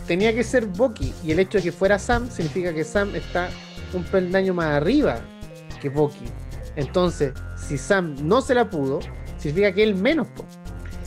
tenía 0.06 0.34
que 0.34 0.44
ser 0.44 0.66
Bucky. 0.66 1.12
Y 1.24 1.32
el 1.32 1.40
hecho 1.40 1.58
de 1.58 1.64
que 1.64 1.72
fuera 1.72 1.98
Sam 1.98 2.30
significa 2.30 2.72
que 2.72 2.84
Sam 2.84 3.14
está 3.14 3.50
un 3.94 4.04
peldaño 4.04 4.54
más 4.54 4.66
arriba 4.66 5.20
que 5.80 5.88
Bucky. 5.88 6.26
Entonces, 6.76 7.32
si 7.56 7.78
Sam 7.78 8.14
no 8.22 8.40
se 8.40 8.54
la 8.54 8.70
pudo, 8.70 9.00
significa 9.38 9.72
que 9.72 9.82
él 9.82 9.94
menos. 9.94 10.26
po. 10.28 10.44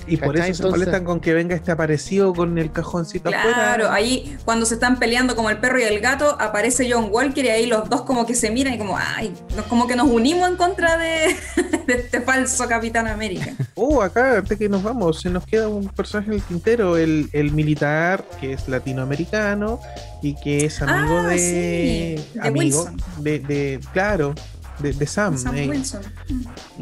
y 0.08 0.18
por 0.18 0.36
eso 0.36 0.44
se 0.46 0.50
Entonces- 0.52 0.72
molestan 0.72 1.06
con 1.06 1.20
que 1.22 1.32
venga 1.34 1.56
este 1.56 1.72
aparecido 1.72 2.34
con 2.34 2.58
el 2.58 2.72
cajoncito 2.72 3.30
Claro, 3.30 3.50
afuera. 3.52 3.94
ahí 3.94 4.36
cuando 4.44 4.66
se 4.66 4.74
están 4.74 4.98
peleando 4.98 5.36
como 5.36 5.50
el 5.52 5.58
perro 5.60 5.80
y 5.80 5.84
el 5.84 6.00
gato, 6.02 6.36
aparece 6.40 6.92
John 6.92 7.10
Walker 7.12 7.46
y 7.46 7.50
ahí 7.50 7.66
los 7.68 7.88
dos 7.88 8.02
como 8.02 8.26
que 8.26 8.34
se 8.34 8.50
miran 8.50 8.74
y 8.74 8.78
como, 8.80 8.98
ay, 8.98 9.32
como 9.70 9.88
que 9.88 9.96
nos 9.96 10.10
unimos 10.10 10.50
en 10.50 10.58
contra 10.58 10.98
de, 10.98 11.36
de 11.88 11.94
este 11.94 12.20
falso 12.22 12.68
Capitán 12.68 13.08
América. 13.08 13.54
Oh, 13.76 14.02
acá, 14.02 14.40
antes 14.40 14.58
que 14.58 14.68
nos 14.68 14.82
vamos, 14.82 15.22
se 15.22 15.30
nos 15.30 15.46
queda 15.46 15.70
un 15.70 15.88
personaje 15.88 16.30
en 16.32 16.34
el 16.38 16.42
tintero, 16.42 16.98
el, 16.98 17.30
el 17.32 17.52
militar, 17.52 18.26
que 18.42 18.54
es 18.54 18.68
latinoamericano 18.68 19.80
y 20.24 20.34
que 20.36 20.66
es 20.66 20.82
amigo 20.82 21.20
Ah, 21.20 21.28
de. 21.28 21.38
sí, 21.38 22.24
de 22.34 22.48
amigo 22.48 22.80
Wilson. 22.84 22.98
de, 23.20 23.40
de- 23.40 23.80
Claro, 23.94 24.34
de, 24.82 24.94
de 24.94 25.08
Sam. 25.08 25.38
Sam 25.38 25.56
eh, 25.56 25.68
Wilson. 25.70 26.02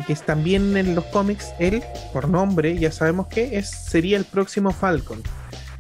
que 0.06 0.14
es 0.14 0.26
también 0.26 0.76
en 0.78 0.96
los 0.96 1.06
cómics, 1.06 1.48
él, 1.60 1.84
por 2.14 2.28
nombre, 2.30 2.78
ya 2.78 2.92
sabemos 2.92 3.28
que 3.28 3.58
es, 3.58 3.70
sería 3.70 4.18
el 4.18 4.26
próximo 4.26 4.72
Falcon. 4.72 5.22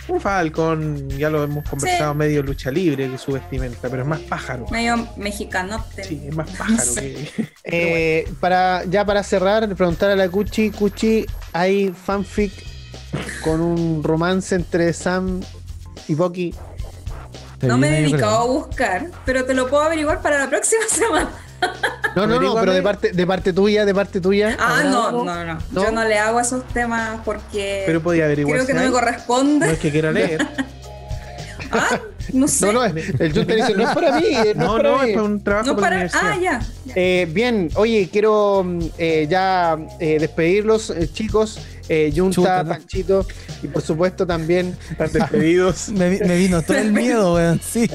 Un 0.07 0.19
Falcon, 0.19 1.07
ya 1.09 1.29
lo 1.29 1.43
hemos 1.43 1.69
conversado, 1.69 2.13
Sí. 2.13 2.17
medio 2.17 2.41
lucha 2.41 2.71
libre 2.71 3.11
que 3.11 3.17
su 3.19 3.31
vestimenta, 3.33 3.89
pero 3.89 4.01
es 4.01 4.07
más 4.07 4.19
pájaro. 4.21 4.65
Medio 4.71 5.07
mexicano. 5.17 5.85
Sí, 6.01 6.23
es 6.27 6.35
más 6.35 6.49
pájaro 6.49 6.95
que. 6.95 7.49
Eh, 7.71 8.27
para, 8.39 8.83
ya 8.85 9.05
para 9.05 9.21
cerrar, 9.21 9.75
preguntar 9.75 10.09
a 10.09 10.15
la 10.15 10.27
Cuchi, 10.27 10.71
Cuchi, 10.71 11.27
¿hay 11.53 11.89
fanfic 11.93 12.51
con 13.43 13.61
un 13.61 14.03
romance 14.03 14.55
entre 14.55 14.91
Sam 14.93 15.41
y 16.07 16.15
Bucky? 16.15 16.55
No 17.61 17.77
me 17.77 17.89
he 17.89 18.01
dedicado 18.01 18.37
a 18.37 18.45
buscar, 18.45 19.11
pero 19.25 19.45
te 19.45 19.53
lo 19.53 19.69
puedo 19.69 19.83
averiguar 19.83 20.21
para 20.23 20.39
la 20.39 20.49
próxima 20.49 20.81
semana. 20.89 21.29
No, 22.15 22.25
no, 22.27 22.39
no, 22.41 22.55
pero 22.55 22.73
de 22.73 22.81
parte, 22.81 23.11
de 23.11 23.27
parte 23.27 23.53
tuya, 23.53 23.85
de 23.85 23.93
parte 23.93 24.19
tuya. 24.19 24.57
Ah, 24.59 24.77
¿habrá 24.79 24.89
no, 24.89 25.11
no, 25.11 25.45
no, 25.45 25.59
¿No? 25.71 25.83
Yo 25.83 25.91
no 25.91 26.03
le 26.03 26.17
hago 26.17 26.39
esos 26.39 26.67
temas 26.69 27.19
porque 27.23 27.83
Pero 27.85 28.01
podía 28.01 28.25
averiguar. 28.25 28.55
creo 28.57 28.67
que 28.67 28.73
no 28.73 28.79
me 28.81 28.87
No 28.87 28.93
corresponde. 28.93 29.71
es 29.71 29.79
que 29.79 29.91
quiera 29.91 30.11
leer. 30.11 30.45
Ah, 31.71 31.99
no 32.33 32.47
sé. 32.47 32.65
No, 32.65 32.71
no, 32.71 32.83
el 32.83 33.31
Junta 33.31 33.53
dice, 33.53 33.75
no 33.75 33.87
es 33.87 33.93
para 33.93 34.19
mí, 34.19 34.25
no, 34.55 34.65
No, 34.65 34.77
es 34.77 34.81
para 34.81 34.89
no, 34.89 35.03
mí. 35.03 35.09
es 35.09 35.13
para 35.15 35.23
un 35.23 35.43
trabajo 35.43 35.67
No 35.67 35.75
para 35.77 36.03
la. 36.05 36.11
Ah, 36.15 36.35
ya. 36.41 36.59
Eh, 36.95 37.27
bien, 37.31 37.69
oye, 37.75 38.09
quiero 38.11 38.65
eh, 38.97 39.27
ya 39.29 39.77
eh, 39.99 40.17
despedirlos, 40.19 40.89
eh, 40.89 41.07
chicos. 41.13 41.59
Eh, 41.87 42.11
Junta, 42.15 42.33
Chuta, 42.35 42.63
¿no? 42.63 42.69
Panchito 42.69 43.27
y 43.61 43.67
por 43.67 43.83
supuesto 43.83 44.25
también. 44.25 44.75
Están 44.89 45.11
despedidos. 45.11 45.89
Me, 45.93 46.09
vi- 46.09 46.19
me 46.19 46.37
vino 46.37 46.61
todo 46.63 46.77
el 46.77 46.91
miedo, 46.91 47.35
weón. 47.35 47.59
Sí. 47.63 47.87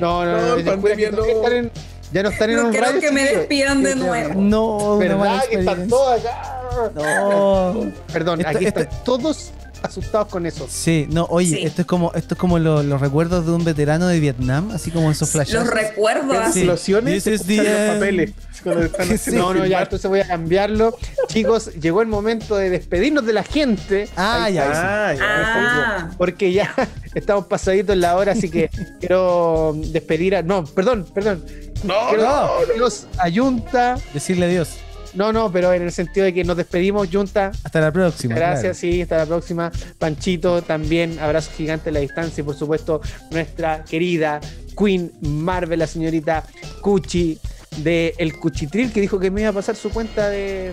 No, 0.00 0.24
no, 0.26 0.32
No, 0.32 0.48
no, 0.48 0.56
que 0.56 1.10
no. 1.10 1.70
Ya 2.12 2.22
no 2.22 2.28
están 2.30 2.50
en 2.50 2.56
No 2.56 2.66
un 2.68 2.74
radio, 2.74 3.00
que 3.00 3.12
me 3.12 3.24
despidan 3.24 3.82
de 3.82 3.96
nuevo. 3.96 4.34
No, 4.40 4.98
¿Verdad 4.98 5.42
que 5.50 5.56
están 5.60 5.88
todos 5.88 6.20
acá? 6.20 6.54
No. 6.94 7.92
Perdón, 8.12 8.40
Esta- 8.40 8.50
aquí 8.50 8.66
están 8.66 8.88
todos 9.04 9.50
asustados 9.82 10.28
con 10.28 10.46
eso. 10.46 10.66
Sí, 10.70 11.06
no, 11.10 11.26
oye, 11.30 11.56
Sí. 11.56 11.62
esto 11.64 11.82
es 11.82 11.86
como, 11.86 12.12
esto 12.14 12.34
es 12.34 12.40
como 12.40 12.58
lo- 12.58 12.82
los 12.82 13.00
recuerdos 13.00 13.46
de 13.46 13.52
un 13.52 13.64
veterano 13.64 14.06
de 14.06 14.20
Vietnam, 14.20 14.70
así 14.72 14.90
como 14.90 15.10
esos 15.10 15.30
flashes. 15.30 15.54
Los 15.54 15.66
recuerdo 15.68 16.32
Las 16.34 16.50
así. 16.50 16.52
Sí. 16.52 16.58
explosiones 16.60 17.24
the 17.24 17.34
escuchan 17.34 17.64
los 17.88 17.94
papeles. 17.94 18.32
Cuando 18.62 18.82
están 18.84 19.08
haciendo 19.12 19.42
No, 19.42 19.54
no, 19.54 19.66
ya, 19.66 19.82
entonces 19.82 20.08
voy 20.10 20.20
a 20.20 20.26
cambiarlo. 20.26 20.96
Chicos, 21.28 21.72
llegó 21.80 22.02
el 22.02 22.08
momento 22.08 22.56
de 22.56 22.70
despedirnos 22.70 23.24
de 23.24 23.32
la 23.32 23.44
gente. 23.44 24.08
Ah, 24.16 24.50
ya. 24.50 24.64
Ah, 25.08 25.14
ya. 25.14 25.20
Ah, 25.22 26.10
Porque 26.18 26.52
ya 26.52 26.74
estamos 27.14 27.46
pasaditos 27.46 27.94
en 27.94 28.00
la 28.00 28.16
hora, 28.16 28.32
así 28.32 28.50
que 28.50 28.68
quiero 28.98 29.76
despedir 29.76 30.34
a. 30.36 30.42
No, 30.42 30.64
perdón, 30.64 31.06
perdón. 31.14 31.44
No, 31.84 31.94
Quiero 32.08 32.24
no, 32.24 32.58
despedirnos 32.58 33.06
a 33.18 33.30
Junta, 33.30 33.96
Decirle 34.12 34.46
adiós. 34.46 34.70
No, 35.14 35.32
no, 35.32 35.50
pero 35.50 35.72
en 35.72 35.82
el 35.82 35.92
sentido 35.92 36.24
de 36.26 36.34
que 36.34 36.44
nos 36.44 36.56
despedimos, 36.56 37.08
Junta. 37.10 37.50
Hasta 37.64 37.80
la 37.80 37.90
próxima. 37.92 38.34
Gracias, 38.34 38.76
sí, 38.78 39.02
hasta 39.02 39.16
la 39.18 39.26
próxima. 39.26 39.70
Panchito, 39.98 40.62
también 40.62 41.18
abrazo 41.18 41.50
gigante 41.56 41.90
a 41.90 41.92
la 41.92 42.00
distancia 42.00 42.40
y 42.42 42.44
por 42.44 42.54
supuesto 42.56 43.00
nuestra 43.30 43.84
querida 43.84 44.40
Queen 44.76 45.10
Marvel, 45.22 45.78
la 45.80 45.86
señorita 45.86 46.44
Cuchi 46.82 47.38
de 47.78 48.14
El 48.18 48.38
Cuchitril, 48.38 48.92
que 48.92 49.00
dijo 49.00 49.18
que 49.18 49.30
me 49.30 49.40
iba 49.42 49.50
a 49.50 49.52
pasar 49.52 49.76
su 49.76 49.90
cuenta 49.90 50.28
de... 50.28 50.72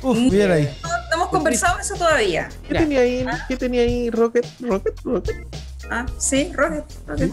claro. 0.00 0.18
Uf, 0.18 0.30
bien 0.32 0.50
ahí. 0.50 0.68
No, 0.82 0.88
no 0.88 1.14
hemos 1.16 1.28
conversado 1.28 1.78
eso 1.78 1.94
todavía. 1.94 2.48
¿Qué 2.68 2.74
Ya. 2.74 2.80
tenía 2.80 3.00
ahí? 3.00 3.26
¿Qué 3.48 3.56
tenía 3.56 3.82
ahí? 3.82 4.10
Rocket, 4.10 4.46
Rocket, 4.60 4.94
Rocket. 5.04 5.36
Ah, 5.90 6.06
sí, 6.18 6.50
Rocket. 6.54 6.84
Rocket. 7.06 7.32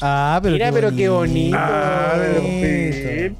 Ah, 0.00 0.38
pero 0.42 0.52
Mira, 0.54 0.70
pero 0.72 0.94
qué 0.94 1.08
bonito. 1.08 1.56
Ah, 1.60 2.12
pero 2.16 2.40
sí. 2.42 3.36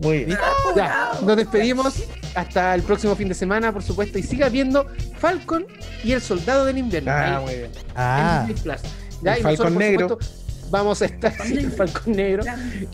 Muy 0.00 0.24
bien. 0.24 0.38
Ya, 0.74 1.12
nos 1.22 1.36
despedimos 1.36 2.04
hasta 2.34 2.74
el 2.74 2.82
próximo 2.82 3.14
fin 3.14 3.28
de 3.28 3.34
semana, 3.34 3.72
por 3.72 3.82
supuesto, 3.82 4.18
y 4.18 4.22
siga 4.22 4.48
viendo 4.48 4.86
Falcon 5.18 5.66
y 6.02 6.12
el 6.12 6.20
Soldado 6.20 6.64
del 6.64 6.78
Invierno. 6.78 7.10
Ah, 7.12 7.36
ahí, 7.36 7.44
muy 7.44 7.54
bien. 7.54 7.70
Ah, 7.94 8.40
en 8.42 8.54
Disney 8.54 8.62
Plus. 8.62 8.90
Ya, 9.22 9.34
El 9.34 9.40
y 9.40 9.42
nosotros, 9.42 9.58
Falcon 9.58 9.74
por 9.74 9.82
negro. 9.82 10.08
supuesto, 10.08 10.40
Vamos 10.70 11.02
a 11.02 11.06
estar, 11.06 11.34
sí, 11.44 11.58
el 11.58 11.72
Falcon 11.72 12.14
Negro. 12.14 12.44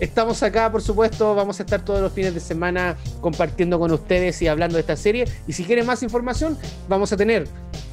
Estamos 0.00 0.42
acá, 0.42 0.72
por 0.72 0.80
supuesto, 0.80 1.34
vamos 1.34 1.61
a 1.61 1.62
estar 1.62 1.84
todos 1.84 2.00
los 2.00 2.11
fines 2.11 2.32
de 2.32 2.40
semana 2.40 2.96
compartiendo 3.20 3.78
con 3.78 3.92
ustedes 3.92 4.40
y 4.40 4.48
hablando 4.48 4.76
de 4.76 4.80
esta 4.80 4.96
serie. 4.96 5.26
Y 5.46 5.52
si 5.52 5.64
quieren 5.64 5.84
más 5.84 6.02
información, 6.02 6.59
vamos 6.88 7.12
a 7.12 7.18
tener, 7.18 7.46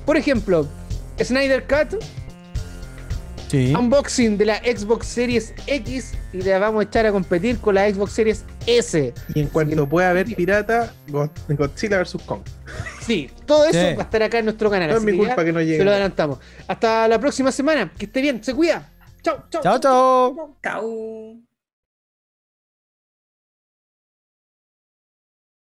por 0.05 0.15
ejemplo, 0.15 0.65
Snyder 1.21 1.67
Cut, 1.67 2.01
sí. 3.53 3.73
unboxing 3.73 4.37
de 4.37 4.45
la 4.45 4.57
Xbox 4.57 5.07
Series 5.07 5.53
X 5.67 6.13
y 6.33 6.41
la 6.41 6.59
vamos 6.59 6.81
a 6.81 6.83
echar 6.87 7.05
a 7.05 7.11
competir 7.11 7.59
con 7.59 7.75
la 7.75 7.89
Xbox 7.89 8.11
Series 8.11 8.43
S. 8.67 9.13
Y 9.35 9.39
en 9.41 9.47
cuanto 9.47 9.87
pueda 9.87 10.09
haber 10.09 10.25
pirata, 10.35 10.91
Go- 11.07 11.29
Godzilla 11.49 11.99
vs. 12.01 12.17
Kong. 12.25 12.41
Sí, 13.05 13.29
todo 13.45 13.65
eso 13.65 13.73
Sí. 13.79 13.95
va 13.95 14.01
a 14.01 14.05
estar 14.05 14.23
acá 14.23 14.39
en 14.39 14.45
nuestro 14.45 14.69
canal. 14.69 14.89
No 14.89 14.97
es 14.97 15.03
mi 15.03 15.11
que 15.11 15.17
culpa 15.19 15.35
ya 15.37 15.45
que 15.45 15.53
no 15.53 15.59
Se 15.59 15.65
llegue. 15.65 15.83
lo 15.85 15.91
adelantamos. 15.91 16.39
Hasta 16.67 17.07
la 17.07 17.19
próxima 17.19 17.51
semana. 17.51 17.91
Que 17.97 18.05
esté 18.05 18.21
bien, 18.21 18.43
se 18.43 18.53
cuida. 18.53 18.89
Chao, 19.21 19.45
chao. 19.49 19.61
Chao, 19.61 19.79
chao. 19.79 20.57
Chao. 20.63 21.52